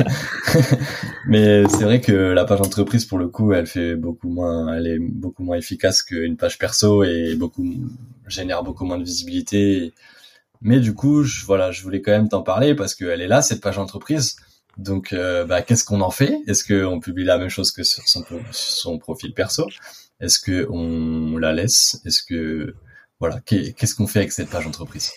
Mais 1.27 1.67
c'est 1.67 1.83
vrai 1.83 2.01
que 2.01 2.11
la 2.11 2.45
page 2.45 2.61
entreprise, 2.61 3.05
pour 3.05 3.17
le 3.17 3.27
coup, 3.27 3.53
elle 3.53 3.67
fait 3.67 3.95
beaucoup 3.95 4.29
moins, 4.29 4.73
elle 4.73 4.87
est 4.87 4.99
beaucoup 4.99 5.43
moins 5.43 5.57
efficace 5.57 6.03
qu'une 6.03 6.37
page 6.37 6.57
perso 6.57 7.03
et 7.03 7.35
beaucoup 7.35 7.65
génère 8.27 8.63
beaucoup 8.63 8.85
moins 8.85 8.97
de 8.97 9.03
visibilité. 9.03 9.93
Mais 10.61 10.79
du 10.79 10.93
coup, 10.93 11.23
je, 11.23 11.45
voilà, 11.45 11.71
je 11.71 11.83
voulais 11.83 12.01
quand 12.01 12.11
même 12.11 12.29
t'en 12.29 12.41
parler 12.41 12.75
parce 12.75 12.95
qu'elle 12.95 13.21
est 13.21 13.27
là, 13.27 13.41
cette 13.41 13.61
page 13.61 13.77
entreprise. 13.77 14.35
Donc, 14.77 15.13
euh, 15.13 15.45
bah, 15.45 15.61
qu'est-ce 15.61 15.85
qu'on 15.85 16.01
en 16.01 16.11
fait? 16.11 16.37
Est-ce 16.47 16.63
qu'on 16.65 16.99
publie 16.99 17.23
la 17.23 17.37
même 17.37 17.49
chose 17.49 17.71
que 17.71 17.83
sur 17.83 18.07
son, 18.07 18.23
son 18.51 18.97
profil 18.97 19.33
perso? 19.33 19.67
Est-ce 20.19 20.39
que 20.39 20.67
on 20.69 21.37
la 21.37 21.53
laisse? 21.53 22.01
Est-ce 22.05 22.23
que 22.23 22.75
voilà, 23.19 23.39
qu'est-ce 23.41 23.95
qu'on 23.95 24.07
fait 24.07 24.19
avec 24.19 24.31
cette 24.31 24.49
page 24.49 24.67
entreprise? 24.67 25.11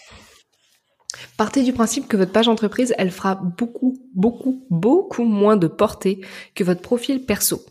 Partez 1.37 1.63
du 1.63 1.73
principe 1.73 2.07
que 2.07 2.17
votre 2.17 2.33
page 2.33 2.49
entreprise, 2.49 2.95
elle 2.99 3.11
fera 3.11 3.35
beaucoup, 3.35 3.99
beaucoup, 4.15 4.67
beaucoup 4.71 5.25
moins 5.25 5.57
de 5.57 5.67
portée 5.67 6.21
que 6.55 6.65
votre 6.65 6.83
profil 6.83 7.25
perso. 7.25 7.65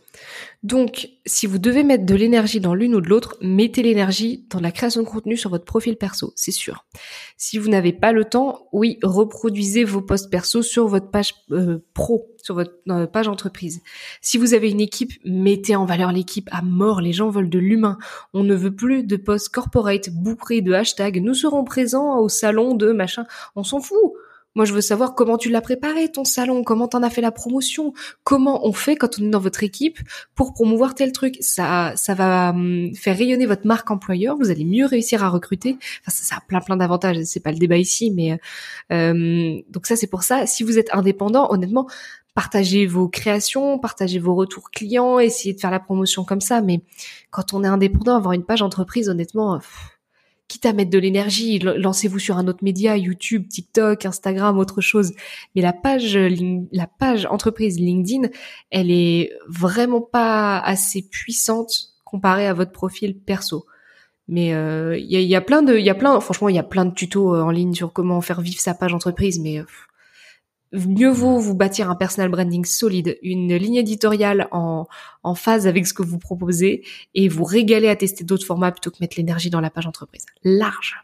Donc, 0.63 1.09
si 1.25 1.45
vous 1.45 1.59
devez 1.59 1.83
mettre 1.83 2.05
de 2.05 2.15
l'énergie 2.15 2.59
dans 2.59 2.73
l'une 2.73 2.95
ou 2.95 3.01
de 3.01 3.07
l'autre, 3.07 3.37
mettez 3.41 3.83
l'énergie 3.83 4.47
dans 4.49 4.59
la 4.59 4.71
création 4.71 5.03
de 5.03 5.07
contenu 5.07 5.37
sur 5.37 5.51
votre 5.51 5.65
profil 5.65 5.97
perso, 5.97 6.33
c'est 6.35 6.51
sûr. 6.51 6.85
Si 7.37 7.59
vous 7.59 7.69
n'avez 7.69 7.93
pas 7.93 8.11
le 8.11 8.25
temps, 8.25 8.67
oui, 8.71 8.97
reproduisez 9.03 9.83
vos 9.83 10.01
posts 10.01 10.31
perso 10.31 10.63
sur 10.63 10.87
votre 10.87 11.11
page 11.11 11.35
euh, 11.51 11.77
pro, 11.93 12.35
sur 12.41 12.55
votre 12.55 12.73
euh, 12.89 13.05
page 13.05 13.27
entreprise. 13.27 13.81
Si 14.21 14.37
vous 14.39 14.55
avez 14.55 14.71
une 14.71 14.81
équipe, 14.81 15.13
mettez 15.23 15.75
en 15.75 15.85
valeur 15.85 16.11
l'équipe 16.11 16.49
à 16.51 16.63
mort. 16.63 17.01
Les 17.01 17.13
gens 17.13 17.29
veulent 17.29 17.49
de 17.49 17.59
l'humain. 17.59 17.97
On 18.33 18.43
ne 18.43 18.55
veut 18.55 18.75
plus 18.75 19.03
de 19.03 19.15
posts 19.15 19.49
corporate 19.49 20.09
bouclés 20.09 20.61
de 20.61 20.73
hashtags. 20.73 21.21
Nous 21.21 21.35
serons 21.35 21.63
présents 21.65 22.19
au 22.19 22.29
salon 22.29 22.73
de 22.73 22.91
machin. 22.91 23.25
On 23.55 23.63
s'en 23.63 23.79
fout. 23.79 24.13
Moi, 24.57 24.65
je 24.65 24.73
veux 24.73 24.81
savoir 24.81 25.13
comment 25.13 25.37
tu 25.37 25.51
l'as 25.51 25.61
préparé, 25.61 26.11
ton 26.11 26.25
salon, 26.25 26.63
comment 26.63 26.87
t'en 26.87 27.03
as 27.03 27.11
fait 27.11 27.21
la 27.21 27.31
promotion, 27.31 27.93
comment 28.23 28.65
on 28.65 28.73
fait 28.73 28.95
quand 28.95 29.19
on 29.19 29.25
est 29.25 29.29
dans 29.29 29.39
votre 29.39 29.61
équipe 29.61 29.99
pour 30.33 30.55
promouvoir 30.55 30.95
tel 30.95 31.11
truc. 31.11 31.37
Ça, 31.41 31.93
ça 31.95 32.15
va 32.15 32.49
hum, 32.49 32.89
faire 32.95 33.15
rayonner 33.15 33.45
votre 33.45 33.67
marque 33.67 33.91
employeur. 33.91 34.35
Vous 34.35 34.49
allez 34.49 34.65
mieux 34.65 34.87
réussir 34.87 35.23
à 35.23 35.29
recruter. 35.29 35.77
Ça, 36.07 36.37
a 36.37 36.41
plein, 36.41 36.59
plein 36.59 36.75
d'avantages. 36.75 37.17
C'est 37.25 37.39
pas 37.39 37.51
le 37.51 37.59
débat 37.59 37.77
ici, 37.77 38.09
mais 38.09 38.39
euh, 38.91 39.61
donc 39.69 39.85
ça, 39.85 39.95
c'est 39.95 40.07
pour 40.07 40.23
ça. 40.23 40.47
Si 40.47 40.63
vous 40.63 40.79
êtes 40.79 40.89
indépendant, 40.91 41.51
honnêtement, 41.51 41.87
partagez 42.33 42.87
vos 42.87 43.07
créations, 43.07 43.77
partagez 43.77 44.17
vos 44.17 44.33
retours 44.33 44.71
clients, 44.71 45.19
essayez 45.19 45.53
de 45.53 45.59
faire 45.59 45.69
la 45.69 45.79
promotion 45.79 46.23
comme 46.23 46.41
ça. 46.41 46.61
Mais 46.61 46.81
quand 47.29 47.53
on 47.53 47.63
est 47.63 47.67
indépendant, 47.67 48.15
avoir 48.15 48.33
une 48.33 48.43
page 48.43 48.63
entreprise, 48.63 49.07
honnêtement 49.07 49.59
quitte 50.47 50.65
à 50.65 50.73
mettre 50.73 50.91
de 50.91 50.99
l'énergie, 50.99 51.59
lancez-vous 51.59 52.19
sur 52.19 52.37
un 52.37 52.47
autre 52.47 52.63
média, 52.63 52.95
YouTube, 52.95 53.47
TikTok, 53.49 54.05
Instagram, 54.05 54.57
autre 54.57 54.81
chose. 54.81 55.13
Mais 55.55 55.61
la 55.61 55.73
page, 55.73 56.17
la 56.71 56.87
page 56.87 57.25
entreprise 57.25 57.79
LinkedIn, 57.79 58.29
elle 58.71 58.89
est 58.91 59.31
vraiment 59.47 60.01
pas 60.01 60.59
assez 60.59 61.01
puissante 61.01 61.93
comparée 62.05 62.47
à 62.47 62.53
votre 62.53 62.71
profil 62.71 63.17
perso. 63.17 63.65
Mais 64.29 64.47
il 64.47 64.53
euh, 64.53 64.97
y, 64.97 65.15
a, 65.15 65.21
y, 65.21 65.35
a, 65.35 65.41
plein 65.41 65.61
de, 65.61 65.77
il 65.77 65.85
y 65.85 65.89
a 65.89 65.95
plein, 65.95 66.19
franchement, 66.19 66.49
il 66.49 66.55
y 66.55 66.59
a 66.59 66.63
plein 66.63 66.85
de 66.85 66.93
tutos 66.93 67.35
euh, 67.35 67.41
en 67.41 67.49
ligne 67.49 67.73
sur 67.73 67.93
comment 67.93 68.19
faire 68.21 68.41
vivre 68.41 68.59
sa 68.59 68.73
page 68.73 68.93
entreprise. 68.93 69.39
Mais 69.39 69.61
mieux 70.73 71.09
vaut 71.09 71.39
vous 71.39 71.55
bâtir 71.55 71.89
un 71.89 71.95
personal 71.95 72.29
branding 72.29 72.65
solide, 72.65 73.17
une 73.21 73.55
ligne 73.55 73.75
éditoriale 73.75 74.47
en, 74.51 74.87
en 75.23 75.35
phase 75.35 75.67
avec 75.67 75.87
ce 75.87 75.93
que 75.93 76.03
vous 76.03 76.19
proposez 76.19 76.83
et 77.15 77.29
vous 77.29 77.43
régaler 77.43 77.89
à 77.89 77.95
tester 77.95 78.23
d'autres 78.23 78.45
formats 78.45 78.71
plutôt 78.71 78.91
que 78.91 78.97
mettre 79.01 79.17
l'énergie 79.17 79.49
dans 79.49 79.61
la 79.61 79.69
page 79.69 79.87
entreprise. 79.87 80.25
Large. 80.43 80.95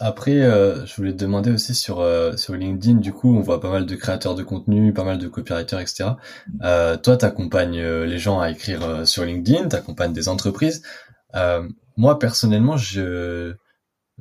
Après, 0.00 0.40
euh, 0.40 0.86
je 0.86 0.94
voulais 0.96 1.12
te 1.12 1.18
demander 1.18 1.50
aussi 1.50 1.74
sur 1.74 2.00
euh, 2.00 2.36
sur 2.36 2.54
LinkedIn, 2.54 2.98
du 2.98 3.12
coup, 3.12 3.36
on 3.36 3.40
voit 3.40 3.60
pas 3.60 3.70
mal 3.70 3.86
de 3.86 3.94
créateurs 3.96 4.34
de 4.34 4.42
contenu, 4.42 4.92
pas 4.92 5.04
mal 5.04 5.18
de 5.18 5.28
copywriters, 5.28 5.80
etc. 5.80 6.10
Euh, 6.62 6.96
toi, 6.96 7.16
tu 7.16 7.24
accompagnes 7.24 7.80
euh, 7.80 8.06
les 8.06 8.18
gens 8.18 8.40
à 8.40 8.50
écrire 8.50 9.06
sur 9.06 9.24
LinkedIn, 9.24 9.68
tu 9.68 9.76
accompagnes 9.76 10.12
des 10.12 10.28
entreprises. 10.28 10.82
moi, 11.96 12.18
personnellement, 12.18 12.76
je 12.76 13.54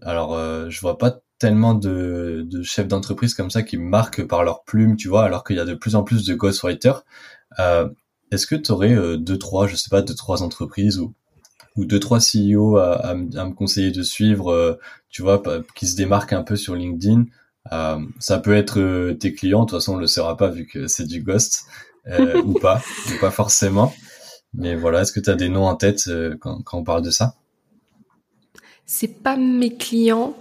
alors 0.01 0.37
je 0.69 0.81
vois 0.81 0.97
pas 0.97 1.22
tellement 1.43 1.73
de, 1.73 2.47
de 2.49 2.63
chefs 2.63 2.87
d'entreprise 2.87 3.33
comme 3.33 3.49
ça 3.49 3.63
qui 3.63 3.75
marquent 3.75 4.25
par 4.25 4.45
leur 4.45 4.63
plume, 4.63 4.95
tu 4.95 5.09
vois, 5.09 5.25
alors 5.25 5.43
qu'il 5.43 5.57
y 5.57 5.59
a 5.59 5.65
de 5.65 5.73
plus 5.73 5.97
en 5.97 6.03
plus 6.03 6.23
de 6.23 6.33
ghostwriters. 6.35 7.03
Euh, 7.59 7.89
Est-ce 8.31 8.47
que 8.47 8.55
tu 8.55 8.71
aurais 8.71 8.95
euh, 8.95 9.17
deux, 9.17 9.37
trois, 9.37 9.67
je 9.67 9.75
sais 9.75 9.89
pas, 9.89 10.01
deux, 10.01 10.15
trois 10.15 10.41
entreprises 10.41 10.99
ou, 10.99 11.13
ou 11.75 11.83
deux, 11.83 11.99
trois 11.99 12.19
CEO 12.19 12.77
à, 12.77 12.93
à, 12.93 13.13
me 13.13 13.51
conseiller 13.51 13.91
de 13.91 14.03
suivre, 14.03 14.53
euh, 14.53 14.79
tu 15.09 15.21
vois, 15.21 15.43
qui 15.75 15.85
se 15.85 15.97
démarquent 15.97 16.31
un 16.31 16.43
peu 16.43 16.55
sur 16.55 16.75
LinkedIn 16.75 17.25
Ça 18.19 18.39
peut 18.39 18.55
être 18.55 19.11
tes 19.19 19.33
clients, 19.33 19.65
de 19.65 19.71
toute 19.71 19.79
façon 19.79 19.95
on 19.95 19.97
le 19.97 20.07
saura 20.07 20.37
pas 20.37 20.47
vu 20.47 20.65
que 20.65 20.87
c'est 20.87 21.05
du 21.05 21.21
ghost, 21.23 21.65
ou 22.45 22.53
pas, 22.53 22.81
ou 23.09 23.19
pas 23.19 23.31
forcément. 23.31 23.93
Mais 24.53 24.75
voilà, 24.75 25.01
est-ce 25.01 25.11
que 25.11 25.19
tu 25.19 25.29
as 25.29 25.35
des 25.35 25.49
noms 25.49 25.67
en 25.67 25.75
tête 25.75 26.09
quand, 26.39 26.61
quand 26.63 26.77
on 26.77 26.83
parle 26.85 27.01
de 27.01 27.11
ça? 27.11 27.35
C'est 28.85 29.21
pas 29.21 29.35
mes 29.37 29.75
clients. 29.75 30.35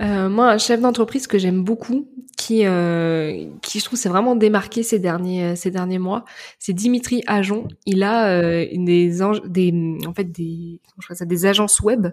Euh, 0.00 0.28
moi, 0.28 0.50
un 0.50 0.58
chef 0.58 0.80
d'entreprise 0.80 1.26
que 1.26 1.38
j'aime 1.38 1.62
beaucoup, 1.62 2.08
qui, 2.36 2.66
euh, 2.66 3.46
qui 3.60 3.78
je 3.78 3.84
trouve 3.84 3.98
s'est 3.98 4.08
vraiment 4.08 4.34
démarqué 4.34 4.82
ces 4.82 4.98
derniers 4.98 5.54
ces 5.54 5.70
derniers 5.70 5.98
mois, 5.98 6.24
c'est 6.58 6.72
Dimitri 6.72 7.22
Ajon. 7.26 7.68
Il 7.86 8.02
a 8.02 8.28
euh, 8.30 8.66
des, 8.72 9.22
en 9.22 10.14
fait 10.14 10.24
des 10.24 10.80
ça, 11.10 11.24
des 11.24 11.46
agences 11.46 11.80
web 11.80 12.08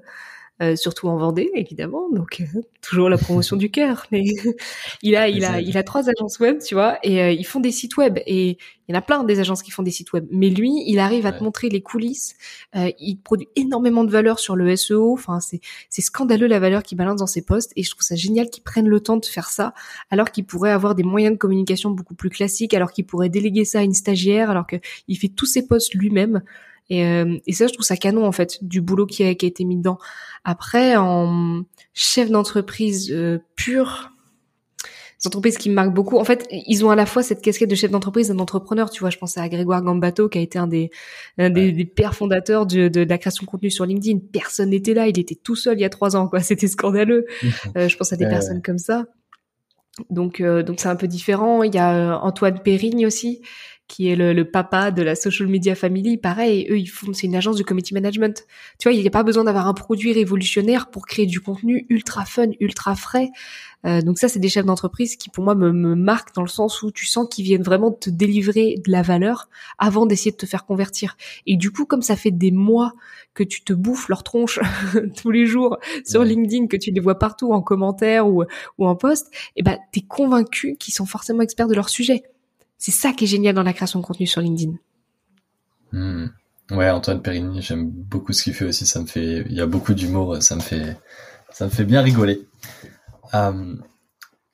euh, 0.61 0.75
surtout 0.75 1.07
en 1.07 1.15
Vendée 1.15 1.49
évidemment 1.55 2.09
donc 2.09 2.41
euh, 2.41 2.61
toujours 2.81 3.07
la 3.07 3.17
promotion 3.17 3.55
du 3.55 3.71
cœur 3.71 4.07
mais 4.11 4.25
il 5.01 5.15
a 5.15 5.29
il 5.29 5.45
a 5.45 5.61
il 5.61 5.77
a 5.77 5.83
trois 5.83 6.09
agences 6.09 6.37
web 6.39 6.59
tu 6.61 6.75
vois 6.75 6.99
et 7.01 7.21
euh, 7.21 7.31
ils 7.31 7.45
font 7.45 7.61
des 7.61 7.71
sites 7.71 7.95
web 7.95 8.19
et 8.25 8.57
il 8.87 8.93
y 8.93 8.93
en 8.93 8.97
a 8.97 9.01
plein 9.01 9.23
des 9.23 9.39
agences 9.39 9.63
qui 9.63 9.71
font 9.71 9.83
des 9.83 9.91
sites 9.91 10.11
web 10.11 10.27
mais 10.31 10.49
lui 10.49 10.83
il 10.85 10.99
arrive 10.99 11.25
à 11.25 11.31
te 11.31 11.41
montrer 11.41 11.69
les 11.69 11.81
coulisses 11.81 12.35
il 12.75 13.17
produit 13.23 13.47
énormément 13.55 14.03
de 14.03 14.11
valeur 14.11 14.37
sur 14.39 14.57
le 14.57 14.75
SEO 14.75 15.13
enfin 15.13 15.39
c'est 15.39 15.61
c'est 15.89 16.01
scandaleux 16.01 16.47
la 16.47 16.59
valeur 16.59 16.83
qu'il 16.83 16.97
balance 16.97 17.19
dans 17.19 17.27
ses 17.27 17.41
posts 17.41 17.71
et 17.77 17.83
je 17.83 17.91
trouve 17.91 18.01
ça 18.01 18.15
génial 18.15 18.49
qu'il 18.49 18.63
prenne 18.63 18.89
le 18.89 18.99
temps 18.99 19.15
de 19.15 19.25
faire 19.25 19.49
ça 19.49 19.73
alors 20.09 20.29
qu'il 20.29 20.45
pourrait 20.45 20.71
avoir 20.71 20.93
des 20.93 21.03
moyens 21.03 21.33
de 21.33 21.37
communication 21.37 21.91
beaucoup 21.91 22.15
plus 22.15 22.29
classiques 22.29 22.73
alors 22.73 22.91
qu'il 22.91 23.05
pourrait 23.05 23.29
déléguer 23.29 23.63
ça 23.63 23.79
à 23.79 23.83
une 23.83 23.93
stagiaire 23.93 24.49
alors 24.49 24.67
que 24.67 24.75
il 25.07 25.17
fait 25.17 25.29
tous 25.29 25.45
ses 25.45 25.65
posts 25.65 25.93
lui-même 25.93 26.41
et, 26.89 27.05
euh, 27.05 27.37
et 27.45 27.53
ça, 27.53 27.67
je 27.67 27.73
trouve 27.73 27.85
ça 27.85 27.97
canon 27.97 28.25
en 28.25 28.31
fait 28.31 28.63
du 28.63 28.81
boulot 28.81 29.05
qui 29.05 29.23
a, 29.23 29.35
qui 29.35 29.45
a 29.45 29.49
été 29.49 29.63
mis 29.63 29.77
dedans. 29.77 29.97
Après, 30.43 30.95
en 30.95 31.63
chef 31.93 32.29
d'entreprise 32.29 33.11
euh, 33.11 33.39
pur, 33.55 34.11
des 35.21 35.27
entreprises 35.27 35.57
qui 35.57 35.69
me 35.69 35.75
marquent 35.75 35.93
beaucoup. 35.93 36.17
En 36.17 36.23
fait, 36.23 36.47
ils 36.51 36.85
ont 36.85 36.89
à 36.89 36.95
la 36.95 37.05
fois 37.05 37.23
cette 37.23 37.41
casquette 37.41 37.69
de 37.69 37.75
chef 37.75 37.91
d'entreprise 37.91 38.31
et 38.31 38.33
d'entrepreneur. 38.33 38.89
Tu 38.89 39.01
vois, 39.01 39.09
je 39.09 39.17
pense 39.17 39.37
à 39.37 39.47
Grégoire 39.49 39.81
Gambato, 39.81 40.29
qui 40.29 40.37
a 40.37 40.41
été 40.41 40.57
un 40.57 40.67
des, 40.67 40.91
des, 41.37 41.49
des, 41.49 41.85
pères 41.85 42.15
fondateurs 42.15 42.65
de, 42.65 42.87
de, 42.87 43.01
la 43.01 43.17
création 43.17 43.43
de 43.43 43.49
contenu 43.49 43.69
sur 43.69 43.85
LinkedIn. 43.85 44.19
Personne 44.31 44.69
n'était 44.69 44.93
là. 44.93 45.07
Il 45.07 45.19
était 45.19 45.35
tout 45.35 45.57
seul 45.57 45.77
il 45.77 45.81
y 45.81 45.85
a 45.85 45.89
trois 45.89 46.15
ans, 46.15 46.27
quoi. 46.27 46.39
C'était 46.41 46.67
scandaleux. 46.67 47.25
euh, 47.75 47.89
je 47.89 47.97
pense 47.97 48.13
à 48.13 48.15
des 48.15 48.27
personnes 48.27 48.61
comme 48.61 48.79
ça. 48.79 49.05
Donc, 50.09 50.39
euh, 50.39 50.63
donc 50.63 50.79
c'est 50.79 50.87
un 50.87 50.95
peu 50.95 51.07
différent. 51.07 51.63
Il 51.63 51.73
y 51.75 51.77
a 51.77 51.95
euh, 51.95 52.17
Antoine 52.21 52.61
Périgne 52.61 53.05
aussi, 53.05 53.41
qui 53.89 54.07
est 54.07 54.15
le, 54.15 54.45
papa 54.45 54.91
de 54.91 55.01
la 55.01 55.15
social 55.15 55.49
media 55.49 55.73
family, 55.73 56.17
pareil, 56.17 56.67
eux 56.69 56.77
ils 56.77 56.85
font, 56.85 57.11
c'est 57.11 57.25
une 57.25 57.35
agence 57.35 57.57
de 57.57 57.63
community 57.63 57.95
management. 57.95 58.45
Tu 58.77 58.87
vois, 58.87 58.93
il 58.93 59.01
n'y 59.01 59.07
a 59.07 59.11
pas 59.11 59.23
besoin 59.23 59.43
d'avoir 59.43 59.67
un 59.67 59.73
produit 59.73 60.13
révolutionnaire 60.13 60.91
pour 60.91 61.07
créer 61.07 61.25
du 61.25 61.41
contenu 61.41 61.87
ultra 61.89 62.23
fun, 62.23 62.49
ultra 62.59 62.95
frais. 62.95 63.29
Euh, 63.87 64.01
donc 64.01 64.19
ça, 64.19 64.29
c'est 64.29 64.39
des 64.39 64.47
chefs 64.47 64.65
d'entreprise 64.65 65.15
qui, 65.15 65.29
pour 65.29 65.43
moi, 65.43 65.55
me, 65.55 65.71
me, 65.71 65.95
marquent 65.95 66.35
dans 66.35 66.43
le 66.43 66.49
sens 66.49 66.83
où 66.83 66.91
tu 66.91 67.07
sens 67.07 67.27
qu'ils 67.31 67.45
viennent 67.45 67.63
vraiment 67.63 67.91
te 67.91 68.11
délivrer 68.11 68.75
de 68.85 68.91
la 68.91 69.01
valeur 69.01 69.49
avant 69.79 70.05
d'essayer 70.05 70.31
de 70.31 70.37
te 70.37 70.45
faire 70.45 70.67
convertir. 70.67 71.17
Et 71.47 71.57
du 71.57 71.71
coup, 71.71 71.85
comme 71.85 72.03
ça 72.03 72.15
fait 72.15 72.31
des 72.31 72.51
mois 72.51 72.93
que 73.33 73.43
tu 73.43 73.63
te 73.63 73.73
bouffes 73.73 74.07
leur 74.07 74.21
tronche 74.21 74.59
tous 75.17 75.31
les 75.31 75.47
jours 75.47 75.79
sur 76.05 76.23
LinkedIn, 76.23 76.67
que 76.67 76.77
tu 76.77 76.91
les 76.91 76.99
vois 76.99 77.17
partout 77.17 77.53
en 77.53 77.61
commentaire 77.63 78.27
ou, 78.27 78.43
ou 78.77 78.85
en 78.85 78.95
post, 78.95 79.29
et 79.55 79.61
eh 79.61 79.63
ben, 79.63 79.79
t'es 79.91 80.01
convaincu 80.01 80.75
qu'ils 80.77 80.93
sont 80.93 81.07
forcément 81.07 81.41
experts 81.41 81.67
de 81.67 81.75
leur 81.75 81.89
sujet. 81.89 82.23
C'est 82.79 82.91
ça 82.91 83.11
qui 83.11 83.25
est 83.25 83.27
génial 83.27 83.53
dans 83.53 83.63
la 83.63 83.73
création 83.73 83.99
de 83.99 84.05
contenu 84.05 84.25
sur 84.25 84.39
LinkedIn. 84.41 84.73
Hmm. 85.91 86.27
Ouais, 86.71 86.89
Antoine 86.89 87.21
Perrigny, 87.21 87.61
j'aime 87.61 87.89
beaucoup 87.89 88.31
ce 88.31 88.41
qu'il 88.41 88.53
fait 88.53 88.65
aussi. 88.65 88.85
Ça 88.85 89.01
me 89.01 89.05
fait, 89.05 89.43
il 89.49 89.53
y 89.53 89.59
a 89.59 89.65
beaucoup 89.65 89.93
d'humour. 89.93 90.41
Ça 90.41 90.55
me 90.55 90.61
fait, 90.61 90.97
ça 91.51 91.65
me 91.65 91.69
fait 91.69 91.83
bien 91.83 92.01
rigoler. 92.01 92.47
Euh, 93.33 93.75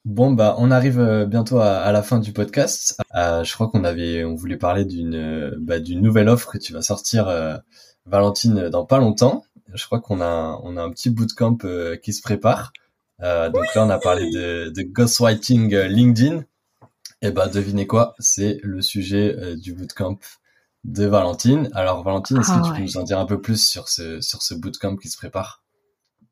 bon, 0.05 0.31
bah, 0.31 0.55
on 0.57 0.71
arrive 0.71 0.99
euh, 0.99 1.25
bientôt 1.25 1.59
à, 1.59 1.91
la 1.91 2.01
fin 2.01 2.19
du 2.19 2.31
podcast. 2.31 2.99
Euh, 3.15 3.43
je 3.43 3.53
crois 3.53 3.67
qu'on 3.69 3.83
avait, 3.83 4.25
on 4.25 4.33
voulait 4.33 4.57
parler 4.57 4.85
d'une, 4.85 5.55
bah, 5.59 5.79
d'une 5.79 6.01
nouvelle 6.01 6.29
offre 6.29 6.51
que 6.51 6.57
tu 6.57 6.73
vas 6.73 6.81
sortir, 6.81 7.31
Valentine, 8.07 8.69
dans 8.69 8.85
pas 8.85 8.97
longtemps. 8.97 9.43
Je 9.71 9.85
crois 9.85 9.99
qu'on 9.99 10.19
a, 10.21 10.59
on 10.63 10.77
a 10.77 10.81
un 10.81 10.89
petit 10.89 11.11
bootcamp 11.11 11.57
qui 12.01 12.11
se 12.11 12.23
prépare. 12.23 12.73
donc 13.19 13.75
là, 13.75 13.85
on 13.85 13.89
a 13.89 13.99
parlé 13.99 14.31
de 14.31 14.81
ghostwriting 14.81 15.75
LinkedIn. 15.75 16.43
Eh 17.21 17.31
ben, 17.31 17.47
devinez 17.49 17.87
quoi 17.87 18.15
C'est 18.19 18.57
le 18.63 18.81
sujet 18.81 19.35
euh, 19.37 19.57
du 19.57 19.73
bootcamp 19.73 20.17
de 20.85 21.05
Valentine. 21.05 21.69
Alors, 21.73 22.03
Valentine, 22.03 22.37
est-ce 22.39 22.53
que 22.53 22.59
Ah 22.59 22.61
tu 22.61 22.73
peux 22.73 22.81
ouais. 22.81 22.83
nous 22.83 22.97
en 22.97 23.03
dire 23.03 23.19
un 23.19 23.25
peu 23.25 23.41
plus 23.41 23.67
sur 23.67 23.89
ce, 23.89 24.21
sur 24.21 24.41
ce 24.41 24.53
bootcamp 24.55 24.95
qui 24.95 25.09
se 25.09 25.17
prépare? 25.17 25.64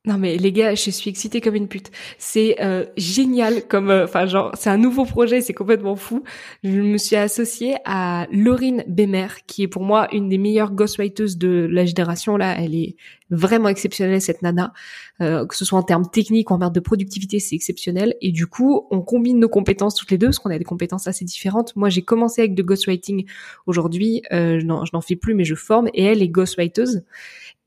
Non 0.05 0.17
mais 0.17 0.35
les 0.35 0.51
gars, 0.51 0.75
je 0.75 0.89
suis 0.89 1.09
excitée 1.09 1.39
comme 1.39 1.55
une 1.55 1.69
pute. 1.69 1.89
C'est 2.17 2.57
euh, 2.61 2.85
génial 2.97 3.65
comme, 3.69 3.89
euh, 3.89 4.03
enfin 4.03 4.25
genre, 4.25 4.51
c'est 4.53 4.69
un 4.69 4.77
nouveau 4.77 5.05
projet, 5.05 5.39
c'est 5.39 5.53
complètement 5.53 5.95
fou. 5.95 6.23
Je 6.61 6.81
me 6.81 6.97
suis 6.97 7.15
associée 7.15 7.75
à 7.85 8.27
Laurine 8.29 8.83
Bemer, 8.85 9.27
qui 9.47 9.63
est 9.63 9.69
pour 9.69 9.81
moi 9.83 10.13
une 10.13 10.27
des 10.27 10.37
meilleures 10.37 10.73
ghostwriters 10.73 11.37
de 11.37 11.69
la 11.71 11.85
génération. 11.85 12.35
Là, 12.35 12.53
elle 12.59 12.75
est 12.75 12.97
vraiment 13.29 13.69
exceptionnelle 13.69 14.21
cette 14.21 14.41
nana, 14.41 14.73
Euh, 15.21 15.45
que 15.45 15.55
ce 15.55 15.63
soit 15.63 15.79
en 15.79 15.83
termes 15.83 16.09
techniques 16.09 16.51
ou 16.51 16.55
en 16.55 16.59
termes 16.59 16.73
de 16.73 16.79
productivité, 16.81 17.39
c'est 17.39 17.55
exceptionnel. 17.55 18.15
Et 18.19 18.31
du 18.31 18.47
coup, 18.47 18.87
on 18.91 19.01
combine 19.01 19.39
nos 19.39 19.47
compétences 19.47 19.95
toutes 19.95 20.11
les 20.11 20.17
deux, 20.17 20.27
parce 20.27 20.39
qu'on 20.39 20.49
a 20.49 20.57
des 20.57 20.65
compétences 20.65 21.07
assez 21.07 21.23
différentes. 21.23 21.75
Moi, 21.77 21.89
j'ai 21.89 22.01
commencé 22.01 22.41
avec 22.41 22.55
de 22.55 22.63
ghostwriting 22.63 23.25
aujourd'hui, 23.67 24.21
euh, 24.33 24.59
je 24.59 24.65
n'en 24.65 25.01
fais 25.01 25.15
plus, 25.15 25.33
mais 25.33 25.45
je 25.45 25.55
forme, 25.55 25.87
et 25.93 26.03
elle 26.03 26.21
est 26.21 26.29
ghostwriteuse 26.29 27.03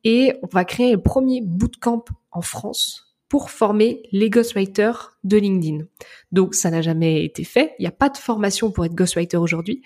et 0.07 0.35
on 0.43 0.47
va 0.47 0.65
créer 0.65 0.93
le 0.93 1.03
premier 1.03 1.41
bootcamp 1.43 2.05
en 2.37 2.43
France 2.43 3.07
pour 3.29 3.51
former 3.51 4.03
les 4.13 4.31
ghostwriters 4.31 5.17
de 5.25 5.37
LinkedIn. 5.37 5.85
Donc 6.31 6.55
ça 6.55 6.71
n'a 6.71 6.81
jamais 6.81 7.25
été 7.25 7.43
fait, 7.43 7.75
il 7.79 7.83
n'y 7.83 7.89
a 7.89 7.93
pas 7.93 8.09
de 8.09 8.17
formation 8.17 8.71
pour 8.71 8.85
être 8.85 8.95
ghostwriter 8.95 9.37
aujourd'hui 9.37 9.83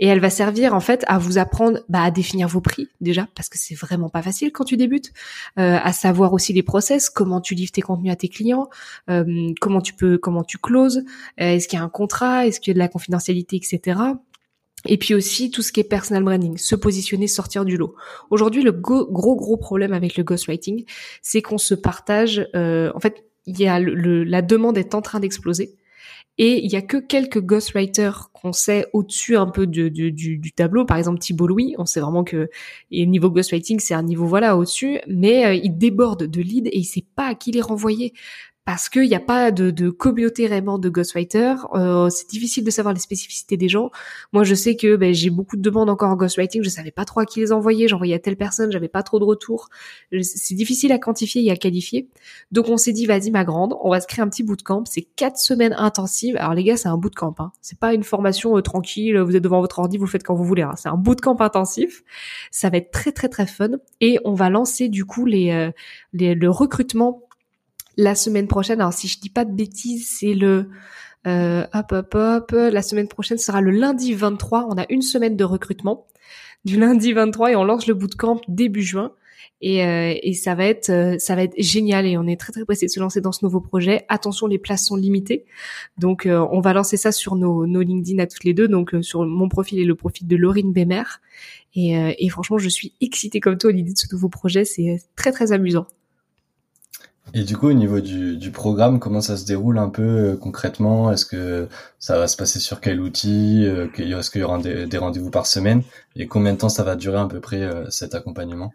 et 0.00 0.08
elle 0.08 0.18
va 0.18 0.30
servir 0.30 0.74
en 0.74 0.80
fait 0.80 1.04
à 1.06 1.18
vous 1.18 1.38
apprendre 1.38 1.80
bah, 1.88 2.02
à 2.02 2.10
définir 2.10 2.48
vos 2.48 2.60
prix 2.60 2.88
déjà 3.00 3.28
parce 3.36 3.48
que 3.48 3.58
c'est 3.58 3.76
vraiment 3.76 4.08
pas 4.08 4.22
facile 4.22 4.50
quand 4.50 4.64
tu 4.64 4.76
débutes, 4.76 5.12
euh, 5.58 5.78
à 5.80 5.92
savoir 5.92 6.32
aussi 6.32 6.52
les 6.52 6.64
process, 6.64 7.10
comment 7.10 7.40
tu 7.40 7.54
livres 7.54 7.70
tes 7.70 7.82
contenus 7.82 8.12
à 8.12 8.16
tes 8.16 8.28
clients, 8.28 8.68
euh, 9.08 9.52
comment 9.60 9.80
tu 9.80 9.94
peux 9.94 10.18
comment 10.18 10.42
tu 10.42 10.58
closes, 10.58 11.04
euh, 11.40 11.52
est-ce 11.52 11.68
qu'il 11.68 11.78
y 11.78 11.82
a 11.82 11.84
un 11.84 11.90
contrat, 11.90 12.46
est-ce 12.48 12.58
qu'il 12.58 12.72
y 12.72 12.72
a 12.72 12.74
de 12.74 12.80
la 12.80 12.88
confidentialité, 12.88 13.56
etc. 13.56 14.00
Et 14.86 14.96
puis 14.96 15.14
aussi 15.14 15.50
tout 15.50 15.62
ce 15.62 15.72
qui 15.72 15.80
est 15.80 15.84
personal 15.84 16.22
branding, 16.24 16.56
se 16.56 16.74
positionner, 16.74 17.26
sortir 17.26 17.64
du 17.64 17.76
lot. 17.76 17.94
Aujourd'hui, 18.30 18.62
le 18.62 18.72
gros 18.72 19.06
gros 19.36 19.56
problème 19.58 19.92
avec 19.92 20.16
le 20.16 20.24
ghostwriting, 20.24 20.84
c'est 21.22 21.42
qu'on 21.42 21.58
se 21.58 21.74
partage. 21.74 22.48
euh, 22.54 22.90
en 22.94 23.00
fait, 23.00 23.24
il 23.46 23.58
y 23.60 23.66
a 23.68 23.78
le, 23.78 23.94
le- 23.94 24.24
la 24.24 24.42
demande 24.42 24.78
est 24.78 24.94
en 24.94 25.02
train 25.02 25.20
d'exploser. 25.20 25.76
Et 26.38 26.64
il 26.64 26.72
y 26.72 26.76
a 26.76 26.80
que 26.82 26.96
quelques 26.96 27.40
ghostwriters 27.42 28.30
qu'on 28.32 28.52
sait 28.54 28.86
au-dessus 28.94 29.36
un 29.36 29.46
peu 29.46 29.66
de- 29.66 29.88
du, 29.90 30.10
du 30.38 30.52
tableau. 30.52 30.86
Par 30.86 30.96
exemple, 30.96 31.18
Thibault 31.18 31.48
Louis, 31.48 31.74
on 31.76 31.84
sait 31.84 32.00
vraiment 32.00 32.24
que 32.24 32.48
et 32.90 33.04
niveau 33.04 33.28
ghostwriting, 33.30 33.78
c'est 33.80 33.92
un 33.92 34.02
niveau 34.02 34.24
voilà 34.26 34.56
au-dessus, 34.56 35.00
mais 35.06 35.44
euh, 35.44 35.54
il 35.54 35.76
déborde 35.76 36.24
de 36.26 36.40
leads 36.40 36.68
et 36.70 36.78
il 36.78 36.84
sait 36.84 37.04
pas 37.16 37.26
à 37.26 37.34
qui 37.34 37.50
les 37.52 37.60
renvoyer 37.60 38.14
parce 38.64 38.88
qu'il 38.88 39.08
n'y 39.08 39.14
a 39.16 39.20
pas 39.20 39.50
de, 39.50 39.70
de 39.70 39.90
communauté 39.90 40.46
vraiment 40.46 40.78
de 40.78 40.88
ghostwriters. 40.88 41.66
Euh, 41.74 42.08
c'est 42.10 42.28
difficile 42.28 42.62
de 42.62 42.70
savoir 42.70 42.94
les 42.94 43.00
spécificités 43.00 43.56
des 43.56 43.68
gens. 43.68 43.90
Moi, 44.32 44.44
je 44.44 44.54
sais 44.54 44.76
que 44.76 44.94
ben, 44.96 45.12
j'ai 45.12 45.30
beaucoup 45.30 45.56
de 45.56 45.62
demandes 45.62 45.90
encore 45.90 46.10
en 46.10 46.16
ghostwriting. 46.16 46.62
Je 46.62 46.68
savais 46.68 46.90
pas 46.92 47.04
trop 47.04 47.20
à 47.20 47.26
qui 47.26 47.40
les 47.40 47.52
envoyer. 47.52 47.88
J'envoyais 47.88 48.14
à 48.14 48.18
telle 48.20 48.36
personne, 48.36 48.70
j'avais 48.70 48.88
pas 48.88 49.02
trop 49.02 49.18
de 49.18 49.24
retours. 49.24 49.70
C'est 50.22 50.54
difficile 50.54 50.92
à 50.92 50.98
quantifier 50.98 51.42
et 51.44 51.50
à 51.50 51.56
qualifier. 51.56 52.08
Donc, 52.52 52.68
on 52.68 52.76
s'est 52.76 52.92
dit, 52.92 53.06
vas-y, 53.06 53.30
ma 53.30 53.44
grande, 53.44 53.74
on 53.82 53.90
va 53.90 54.00
se 54.00 54.06
créer 54.06 54.22
un 54.22 54.28
petit 54.28 54.42
bootcamp. 54.44 54.84
C'est 54.86 55.02
quatre 55.16 55.38
semaines 55.38 55.74
intensives. 55.76 56.36
Alors, 56.36 56.54
les 56.54 56.62
gars, 56.62 56.76
c'est 56.76 56.88
un 56.88 56.98
bootcamp. 56.98 57.34
Hein. 57.38 57.52
C'est 57.62 57.78
pas 57.78 57.92
une 57.94 58.04
formation 58.04 58.56
euh, 58.56 58.62
tranquille. 58.62 59.18
Vous 59.18 59.34
êtes 59.34 59.42
devant 59.42 59.60
votre 59.60 59.78
ordi, 59.80 59.96
vous 59.98 60.06
faites 60.06 60.22
quand 60.22 60.34
vous 60.34 60.44
voulez. 60.44 60.62
hein. 60.62 60.74
C'est 60.76 60.88
un 60.88 60.96
bootcamp 60.96 61.36
intensif. 61.40 62.04
Ça 62.52 62.70
va 62.70 62.76
être 62.76 62.92
très, 62.92 63.10
très, 63.10 63.28
très 63.28 63.46
fun. 63.46 63.70
Et 64.00 64.18
on 64.24 64.34
va 64.34 64.48
lancer 64.50 64.88
du 64.88 65.04
coup 65.04 65.24
les, 65.26 65.50
euh, 65.50 65.70
les- 66.12 66.34
le 66.34 66.50
recrutement 66.50 67.22
la 67.96 68.14
semaine 68.14 68.46
prochaine. 68.46 68.80
Alors, 68.80 68.92
si 68.92 69.08
je 69.08 69.20
dis 69.20 69.30
pas 69.30 69.44
de 69.44 69.52
bêtises, 69.52 70.08
c'est 70.18 70.34
le 70.34 70.68
euh, 71.26 71.66
hop, 71.74 71.92
hop, 71.92 72.14
hop. 72.14 72.52
La 72.52 72.82
semaine 72.82 73.08
prochaine 73.08 73.38
sera 73.38 73.60
le 73.60 73.70
lundi 73.70 74.14
23. 74.14 74.66
On 74.68 74.78
a 74.78 74.86
une 74.88 75.02
semaine 75.02 75.36
de 75.36 75.44
recrutement 75.44 76.06
du 76.64 76.78
lundi 76.78 77.12
23 77.12 77.52
et 77.52 77.56
on 77.56 77.64
lance 77.64 77.86
le 77.86 77.94
bootcamp 77.94 78.40
début 78.48 78.82
juin. 78.82 79.12
Et, 79.62 79.84
euh, 79.84 80.14
et 80.22 80.32
ça 80.32 80.54
va 80.54 80.64
être 80.64 80.88
euh, 80.88 81.18
ça 81.18 81.34
va 81.34 81.42
être 81.42 81.54
génial 81.58 82.06
et 82.06 82.16
on 82.16 82.26
est 82.26 82.40
très 82.40 82.50
très 82.50 82.64
pressé 82.64 82.86
de 82.86 82.90
se 82.90 82.98
lancer 82.98 83.20
dans 83.20 83.32
ce 83.32 83.44
nouveau 83.44 83.60
projet. 83.60 84.06
Attention, 84.08 84.46
les 84.46 84.58
places 84.58 84.86
sont 84.86 84.96
limitées, 84.96 85.44
donc 85.98 86.24
euh, 86.24 86.46
on 86.50 86.60
va 86.60 86.72
lancer 86.72 86.96
ça 86.96 87.12
sur 87.12 87.36
nos, 87.36 87.66
nos 87.66 87.82
LinkedIn 87.82 88.22
à 88.22 88.26
toutes 88.26 88.44
les 88.44 88.54
deux, 88.54 88.68
donc 88.68 88.94
euh, 88.94 89.02
sur 89.02 89.26
mon 89.26 89.50
profil 89.50 89.78
et 89.78 89.84
le 89.84 89.94
profil 89.94 90.26
de 90.26 90.36
Laurine 90.36 90.72
Bemer. 90.72 91.02
Et, 91.74 91.98
euh, 91.98 92.12
et 92.18 92.28
franchement, 92.30 92.56
je 92.56 92.70
suis 92.70 92.94
excitée 93.02 93.40
comme 93.40 93.58
toi 93.58 93.70
à 93.70 93.72
l'idée 93.74 93.92
de 93.92 93.98
ce 93.98 94.06
nouveau 94.12 94.30
projet. 94.30 94.64
C'est 94.64 94.98
très 95.14 95.30
très 95.30 95.52
amusant. 95.52 95.86
Et 97.32 97.44
du 97.44 97.56
coup, 97.56 97.68
au 97.68 97.72
niveau 97.72 98.00
du, 98.00 98.36
du 98.36 98.50
programme, 98.50 98.98
comment 98.98 99.20
ça 99.20 99.36
se 99.36 99.44
déroule 99.44 99.78
un 99.78 99.88
peu 99.88 100.02
euh, 100.02 100.36
concrètement? 100.36 101.12
Est-ce 101.12 101.24
que 101.24 101.68
ça 101.98 102.18
va 102.18 102.26
se 102.26 102.36
passer 102.36 102.58
sur 102.58 102.80
quel 102.80 103.00
outil 103.00 103.64
Euh, 103.66 103.86
Est-ce 103.96 104.30
qu'il 104.30 104.40
y 104.40 104.44
aura 104.44 104.58
des, 104.58 104.98
rendez-vous 104.98 105.30
par 105.30 105.46
semaine? 105.46 105.82
Et 106.16 106.26
combien 106.26 106.52
de 106.54 106.58
temps 106.58 106.68
ça 106.68 106.82
va 106.82 106.96
durer 106.96 107.18
à 107.18 107.26
peu 107.26 107.40
près 107.40 107.62
euh, 107.62 107.88
cet 107.90 108.14
accompagnement? 108.14 108.72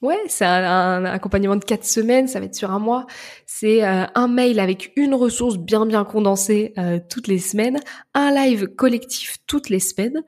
Ouais, 0.00 0.18
c'est 0.26 0.44
un, 0.44 1.04
accompagnement 1.04 1.54
de 1.54 1.64
quatre 1.64 1.84
semaines, 1.84 2.26
ça 2.26 2.40
va 2.40 2.46
être 2.46 2.56
sur 2.56 2.72
un 2.72 2.80
mois. 2.80 3.06
C'est 3.46 3.82
un 3.84 4.26
mail 4.26 4.58
avec 4.58 4.90
une 4.96 5.14
ressource 5.14 5.58
bien 5.58 5.86
bien 5.86 6.02
condensée 6.02 6.74
toutes 7.08 7.28
les 7.28 7.38
semaines, 7.38 7.78
un 8.12 8.34
live 8.34 8.66
collectif 8.66 9.38
toutes 9.46 9.68
les 9.68 9.78
semaines. 9.78 10.24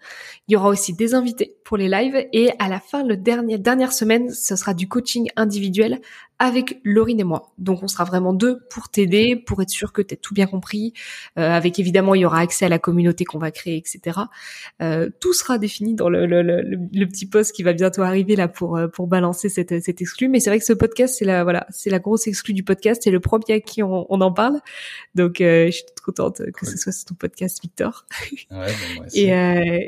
Il 0.46 0.52
y 0.52 0.56
aura 0.56 0.68
aussi 0.68 0.92
des 0.92 1.14
invités 1.14 1.56
pour 1.64 1.76
les 1.76 1.88
lives. 1.88 2.24
Et 2.32 2.52
à 2.60 2.68
la 2.68 2.78
fin, 2.78 3.02
le 3.02 3.16
dernier 3.16 3.58
dernière 3.58 3.92
semaine, 3.92 4.30
ce 4.30 4.54
sera 4.54 4.74
du 4.74 4.86
coaching 4.86 5.28
individuel 5.34 6.00
avec 6.38 6.80
Laurine 6.84 7.20
et 7.20 7.24
moi. 7.24 7.52
Donc 7.58 7.82
on 7.82 7.88
sera 7.88 8.04
vraiment 8.04 8.32
deux 8.32 8.60
pour 8.70 8.88
t'aider, 8.88 9.36
pour 9.36 9.62
être 9.62 9.70
sûr 9.70 9.92
que 9.92 10.02
tu 10.02 10.14
as 10.14 10.16
tout 10.16 10.34
bien 10.34 10.46
compris. 10.46 10.92
Euh, 11.38 11.50
avec 11.50 11.78
évidemment, 11.78 12.14
il 12.14 12.22
y 12.22 12.24
aura 12.24 12.40
accès 12.40 12.64
à 12.64 12.68
la 12.68 12.78
communauté 12.78 13.24
qu'on 13.24 13.38
va 13.38 13.50
créer, 13.50 13.76
etc. 13.76 14.20
Euh, 14.82 15.10
tout 15.20 15.32
sera 15.32 15.58
défini 15.58 15.94
dans 15.94 16.08
le, 16.08 16.26
le, 16.26 16.42
le, 16.42 16.62
le 16.62 17.06
petit 17.06 17.26
post 17.26 17.52
qui 17.52 17.62
va 17.62 17.72
bientôt 17.72 18.02
arriver 18.02 18.36
là 18.36 18.48
pour 18.48 18.76
euh, 18.76 18.88
pour 18.88 19.06
balancer 19.06 19.48
cette 19.48 19.82
cette 19.82 20.00
exclu. 20.02 20.28
Mais 20.28 20.40
c'est 20.40 20.50
vrai 20.50 20.58
que 20.58 20.64
ce 20.64 20.72
podcast, 20.72 21.14
c'est 21.18 21.24
la 21.24 21.44
voilà, 21.44 21.66
c'est 21.70 21.90
la 21.90 21.98
grosse 22.00 22.26
exclu 22.26 22.52
du 22.52 22.64
podcast. 22.64 23.02
C'est 23.04 23.10
le 23.10 23.20
premier 23.20 23.44
à 23.54 23.60
qui 23.60 23.82
on, 23.82 24.06
on 24.12 24.20
en 24.20 24.32
parle. 24.32 24.60
Donc 25.14 25.40
euh, 25.40 25.66
je 25.66 25.70
suis 25.70 25.84
toute 25.86 26.00
contente 26.00 26.38
que 26.38 26.50
Cool. 26.50 26.68
ce 26.68 26.76
soit 26.76 26.92
sur 26.92 27.04
ton 27.06 27.14
podcast, 27.14 27.60
Victor. 27.62 28.06
Ouais, 28.50 28.56
bah, 28.66 28.66
moi 28.96 29.06
aussi. 29.06 29.20
Et 29.20 29.32
euh, 29.34 29.78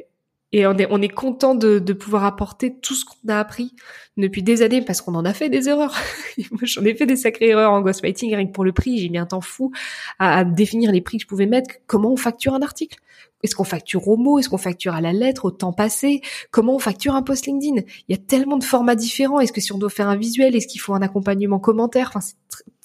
et 0.53 0.66
on 0.66 0.76
est 0.78 0.86
on 0.90 1.03
est 1.03 1.09
content 1.09 1.55
de 1.55 1.92
pouvoir 1.92 2.24
apporter 2.24 2.78
tout 2.78 2.94
ce 2.94 3.05
qu'on 3.05 3.28
a 3.28 3.38
appris 3.38 3.74
depuis 4.16 4.42
des 4.42 4.62
années 4.62 4.82
parce 4.82 5.01
qu'on 5.01 5.14
en 5.14 5.24
a 5.24 5.34
fait 5.34 5.49
des 5.49 5.68
erreurs. 5.68 5.94
J'en 6.62 6.84
ai 6.84 6.94
fait 6.94 7.07
des 7.07 7.16
sacrées 7.16 7.49
erreurs 7.49 7.72
en 7.72 7.80
ghostwriting 7.82 8.34
rien 8.34 8.47
que 8.47 8.53
pour 8.53 8.64
le 8.64 8.72
prix. 8.72 8.99
J'ai 8.99 9.09
mis 9.09 9.18
un 9.18 9.26
temps 9.26 9.40
fou 9.40 9.72
à 10.18 10.44
définir 10.44 10.92
les 10.92 11.01
prix 11.01 11.18
que 11.18 11.22
je 11.22 11.28
pouvais 11.28 11.47
mettre. 11.47 11.74
Comment 11.86 12.12
on 12.12 12.16
facture 12.16 12.55
un 12.55 12.62
article 12.62 12.99
Est-ce 13.43 13.55
qu'on 13.55 13.64
facture 13.64 14.09
au 14.09 14.16
mot? 14.16 14.39
Est-ce 14.39 14.49
qu'on 14.49 14.59
facture 14.59 14.95
à 14.95 15.01
la 15.01 15.12
lettre, 15.12 15.45
au 15.45 15.51
temps 15.51 15.72
passé? 15.72 16.22
Comment 16.51 16.76
on 16.76 16.78
facture 16.78 17.14
un 17.14 17.22
post 17.22 17.47
LinkedIn? 17.47 17.82
Il 18.09 18.16
y 18.16 18.18
a 18.18 18.22
tellement 18.22 18.57
de 18.57 18.64
formats 18.64 18.95
différents. 18.95 19.41
Est-ce 19.41 19.53
que 19.53 19.61
si 19.61 19.72
on 19.72 19.78
doit 19.78 19.91
faire 19.91 20.09
un 20.09 20.16
visuel, 20.16 20.57
est-ce 20.57 20.66
qu'il 20.66 20.80
faut 20.80 20.95
un 20.95 21.03
accompagnement 21.03 21.59
commentaire? 21.59 22.11
Enfin, 22.14 22.20
c'est 22.20 22.34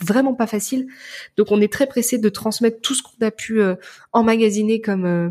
vraiment 0.06 0.34
pas 0.34 0.48
facile. 0.48 0.88
Donc, 1.38 1.48
on 1.52 1.62
est 1.62 1.72
très 1.72 1.88
pressé 1.88 2.18
de 2.18 2.30
transmettre 2.30 2.82
tout 2.82 2.94
ce 2.94 3.02
qu'on 3.02 3.26
a 3.26 3.32
pu 3.32 3.62
euh, 3.62 3.76
emmagasiner 4.12 4.82
comme 4.82 5.06
euh, 5.06 5.30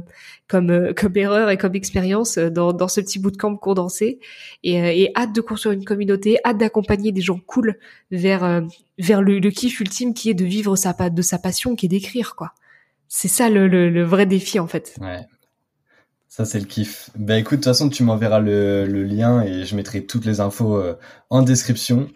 comme 0.48 0.70
euh, 0.70 0.92
comme 0.94 1.16
erreur 1.16 1.50
et 1.50 1.58
comme 1.58 1.74
expérience 1.74 2.38
euh, 2.38 2.48
dans 2.50 2.72
dans 2.72 2.88
ce 2.88 3.00
petit 3.00 3.18
bootcamp 3.18 3.56
condensé. 3.56 4.20
Et, 4.64 4.80
euh, 4.80 4.90
et 4.92 5.12
hâte 5.16 5.34
de 5.34 5.40
construire 5.42 5.74
une 5.74 5.84
communauté, 5.84 6.38
hâte 6.44 6.58
d'accompagner 6.58 7.12
des 7.12 7.20
gens 7.20 7.38
cool 7.46 7.78
vers 8.10 8.42
euh, 8.42 8.62
vers 8.98 9.20
le, 9.22 9.38
le 9.38 9.50
kiff 9.50 9.80
ultime 9.80 10.14
qui 10.14 10.30
est 10.30 10.34
de 10.34 10.44
vivre 10.44 10.76
sa 10.76 10.92
de 10.92 11.22
sa 11.22 11.38
passion, 11.38 11.76
qui 11.76 11.86
est 11.86 11.90
d'écrire 11.90 12.34
quoi. 12.36 12.52
C'est 13.12 13.26
ça 13.26 13.50
le, 13.50 14.04
vrai 14.04 14.24
défi 14.24 14.60
en 14.60 14.68
fait. 14.68 14.94
Ouais. 15.00 15.26
Ça, 16.28 16.44
c'est 16.44 16.60
le 16.60 16.64
kiff. 16.64 17.10
Ben 17.16 17.38
écoute, 17.38 17.58
de 17.58 17.64
toute 17.64 17.64
façon, 17.64 17.88
tu 17.88 18.04
m'enverras 18.04 18.38
le, 18.38 18.84
lien 19.02 19.42
et 19.42 19.64
je 19.64 19.74
mettrai 19.74 20.06
toutes 20.06 20.24
les 20.24 20.38
infos 20.38 20.76
euh, 20.76 20.96
en 21.28 21.42
description. 21.42 22.08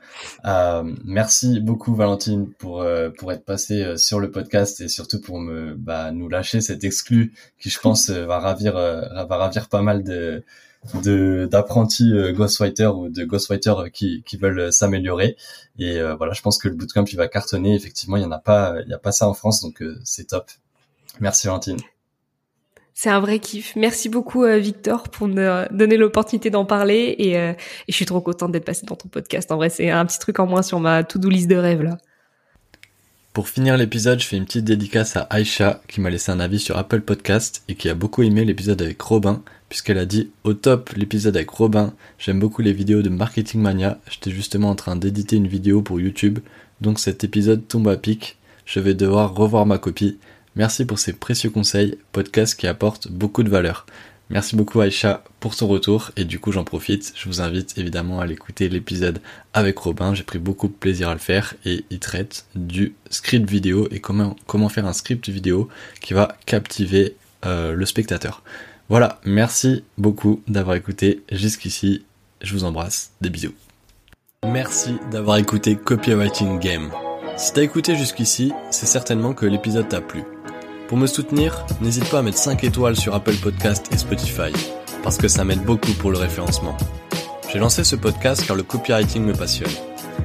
Euh, 0.45 0.85
merci 1.05 1.59
beaucoup, 1.59 1.97
Valentine, 1.97 2.49
pour, 2.61 2.81
euh, 2.81 3.11
pour 3.11 3.33
être 3.33 3.45
passée 3.45 3.97
sur 3.97 4.21
le 4.21 4.31
podcast 4.31 4.81
et 4.81 4.87
surtout 4.87 5.21
pour 5.21 5.41
me 5.41 5.75
bah, 5.75 6.13
nous 6.13 6.29
lâcher 6.29 6.61
cet 6.61 6.85
exclu 6.85 7.35
qui, 7.59 7.71
je 7.71 7.81
pense, 7.81 8.09
va 8.11 8.39
ravir 8.39 8.75
va 8.75 9.37
ravir 9.37 9.69
pas 9.69 9.83
mal 9.83 10.05
de 10.05 10.45
de 11.03 11.49
d'apprentis 11.51 12.13
ghostwriters 12.35 12.97
ou 12.97 13.09
de 13.09 13.25
ghostwriters 13.25 13.91
qui 13.91 14.23
qui 14.25 14.37
veulent 14.37 14.71
s'améliorer 14.73 15.35
et 15.79 15.99
voilà 16.19 16.35
je 16.35 16.43
pense 16.43 16.59
que 16.59 16.69
le 16.69 16.75
bootcamp 16.75 17.05
il 17.05 17.17
va 17.17 17.27
cartonner 17.27 17.75
effectivement 17.75 18.19
il 18.19 18.23
y 18.23 18.27
en 18.27 18.33
a 18.33 18.39
pas 18.39 18.75
il 18.85 18.91
y 18.91 18.93
a 18.93 18.99
pas 18.99 19.11
ça 19.11 19.27
en 19.27 19.33
France 19.33 19.63
donc 19.63 19.83
c'est 20.05 20.27
top 20.29 20.51
merci 21.21 21.47
Valentine 21.47 21.79
C'est 22.93 23.11
un 23.11 23.21
vrai 23.21 23.39
kiff. 23.39 23.77
Merci 23.77 24.09
beaucoup 24.09 24.45
euh, 24.45 24.59
Victor 24.59 25.09
pour 25.09 25.29
me 25.29 25.67
donner 25.73 25.97
l'opportunité 25.97 26.51
d'en 26.51 26.65
parler 26.65 27.15
et, 27.19 27.39
euh, 27.39 27.53
et 27.53 27.93
je 27.93 27.95
suis 27.95 28.07
trop 28.07 28.21
contente 28.21 28.53
d'être 28.53 28.65
passée 28.65 28.87
dans 28.87 28.97
ton 28.97 29.09
podcast. 29.09 29.51
En 29.53 29.57
vrai, 29.57 29.71
c'est 29.71 29.91
un 29.91 30.05
petit 30.07 30.19
truc 30.19 30.39
en 30.39 30.47
moins 30.47 30.62
sur 30.62 30.81
ma 30.81 31.05
to-do 31.05 31.29
list 31.29 31.49
de 31.49 31.57
rêve 31.57 31.83
là. 31.83 31.99
Pour 33.33 33.49
finir 33.49 33.77
l'épisode, 33.77 34.21
je 34.21 34.27
fais 34.27 34.37
une 34.37 34.45
petite 34.45 34.65
dédicace 34.65 35.17
à 35.17 35.23
Aïcha 35.23 35.81
qui 35.89 36.01
m'a 36.01 36.09
laissé 36.09 36.31
un 36.31 36.39
avis 36.39 36.61
sur 36.61 36.79
Apple 36.79 37.01
Podcast 37.01 37.65
et 37.67 37.75
qui 37.75 37.89
a 37.89 37.95
beaucoup 37.95 38.23
aimé 38.23 38.45
l'épisode 38.45 38.81
avec 38.81 39.03
Robin 39.03 39.43
puisqu'elle 39.69 39.99
a 39.99 40.07
dit 40.07 40.31
au 40.45 40.55
top 40.55 40.91
l'épisode 40.91 41.37
avec 41.37 41.51
Robin, 41.51 41.95
j'aime 42.19 42.39
beaucoup 42.39 42.62
les 42.62 42.73
vidéos 42.73 43.03
de 43.03 43.09
Marketing 43.09 43.61
Mania, 43.61 43.99
j'étais 44.09 44.31
justement 44.31 44.71
en 44.71 44.77
train 44.77 44.95
d'éditer 44.95 45.35
une 45.35 45.49
vidéo 45.49 45.83
pour 45.83 46.01
YouTube 46.01 46.39
donc 46.81 46.99
cet 46.99 47.25
épisode 47.25 47.67
tombe 47.67 47.89
à 47.89 47.97
pic, 47.97 48.37
je 48.67 48.81
vais 48.81 48.95
devoir 48.95 49.35
revoir 49.35 49.67
ma 49.67 49.79
copie. 49.79 50.19
Merci 50.57 50.85
pour 50.85 50.99
ces 50.99 51.13
précieux 51.13 51.51
conseils, 51.51 51.99
podcast 52.13 52.59
qui 52.59 52.67
apporte 52.67 53.09
beaucoup 53.09 53.43
de 53.43 53.49
valeur. 53.49 53.87
Merci 54.31 54.57
beaucoup 54.57 54.81
Aïcha 54.81 55.23
pour 55.39 55.55
ton 55.55 55.67
retour 55.67 56.11
et 56.17 56.25
du 56.25 56.39
coup 56.39 56.51
j'en 56.51 56.65
profite, 56.65 57.13
je 57.15 57.29
vous 57.29 57.43
invite 57.43 57.77
évidemment 57.77 58.21
à 58.21 58.27
l'écouter 58.27 58.69
l'épisode 58.71 59.21
avec 59.53 59.77
Robin, 59.79 60.15
j'ai 60.15 60.23
pris 60.23 60.39
beaucoup 60.39 60.69
de 60.69 60.73
plaisir 60.73 61.11
à 61.11 61.13
le 61.13 61.21
faire 61.21 61.55
et 61.67 61.85
il 61.91 61.99
traite 61.99 62.47
du 62.55 62.95
script 63.11 63.49
vidéo 63.49 63.87
et 63.91 64.01
comment, 64.01 64.35
comment 64.47 64.71
faire 64.71 64.87
un 64.87 64.95
script 64.95 65.29
vidéo 65.29 65.69
qui 66.01 66.15
va 66.15 66.37
captiver 66.47 67.17
euh, 67.45 67.75
le 67.75 67.85
spectateur. 67.85 68.43
Voilà, 68.89 69.21
merci 69.25 69.85
beaucoup 69.99 70.43
d'avoir 70.49 70.77
écouté 70.77 71.23
jusqu'ici, 71.31 72.05
je 72.43 72.55
vous 72.55 72.65
embrasse, 72.65 73.13
des 73.21 73.31
bisous. 73.31 73.55
Merci 74.47 74.97
d'avoir 75.11 75.37
écouté 75.37 75.77
Copywriting 75.77 76.59
Game. 76.59 76.91
Si 77.37 77.53
t'as 77.53 77.63
écouté 77.63 77.97
jusqu'ici, 77.97 78.53
c'est 78.71 78.87
certainement 78.87 79.35
que 79.35 79.47
l'épisode 79.47 79.89
t'a 79.89 80.01
plu. 80.01 80.23
Pour 80.89 80.99
me 80.99 81.07
soutenir, 81.07 81.66
n'hésite 81.80 82.09
pas 82.11 82.18
à 82.18 82.22
mettre 82.22 82.37
5 82.37 82.62
étoiles 82.62 82.97
sur 82.97 83.14
Apple 83.14 83.37
Podcast 83.37 83.89
et 83.91 83.97
Spotify, 83.97 84.53
parce 85.03 85.16
que 85.16 85.28
ça 85.28 85.45
m'aide 85.45 85.64
beaucoup 85.64 85.93
pour 85.93 86.11
le 86.11 86.18
référencement. 86.18 86.76
J'ai 87.51 87.59
lancé 87.59 87.85
ce 87.85 87.97
podcast 87.97 88.45
car 88.47 88.55
le 88.55 88.62
copywriting 88.62 89.24
me 89.24 89.32
passionne. 89.32 89.70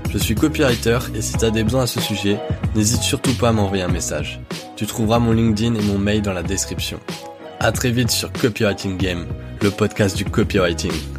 Je 0.10 0.18
suis 0.18 0.36
copywriter 0.36 1.00
et 1.16 1.22
si 1.22 1.38
tu 1.38 1.50
des 1.52 1.64
besoins 1.64 1.84
à 1.84 1.88
ce 1.88 2.02
sujet, 2.02 2.40
n'hésite 2.76 3.02
surtout 3.02 3.34
pas 3.34 3.50
à 3.50 3.52
m'envoyer 3.54 3.84
un 3.84 3.90
message. 3.90 4.42
Tu 4.76 4.86
trouveras 4.86 5.20
mon 5.20 5.32
LinkedIn 5.32 5.76
et 5.76 5.82
mon 5.84 5.98
mail 5.98 6.22
dans 6.22 6.34
la 6.34 6.44
description. 6.44 7.00
À 7.60 7.72
très 7.72 7.92
vite 7.92 8.12
sur 8.12 8.32
Copywriting 8.34 8.98
Game, 8.98 9.28
le 9.62 9.72
podcast 9.72 10.18
du 10.18 10.26
copywriting. 10.26 11.19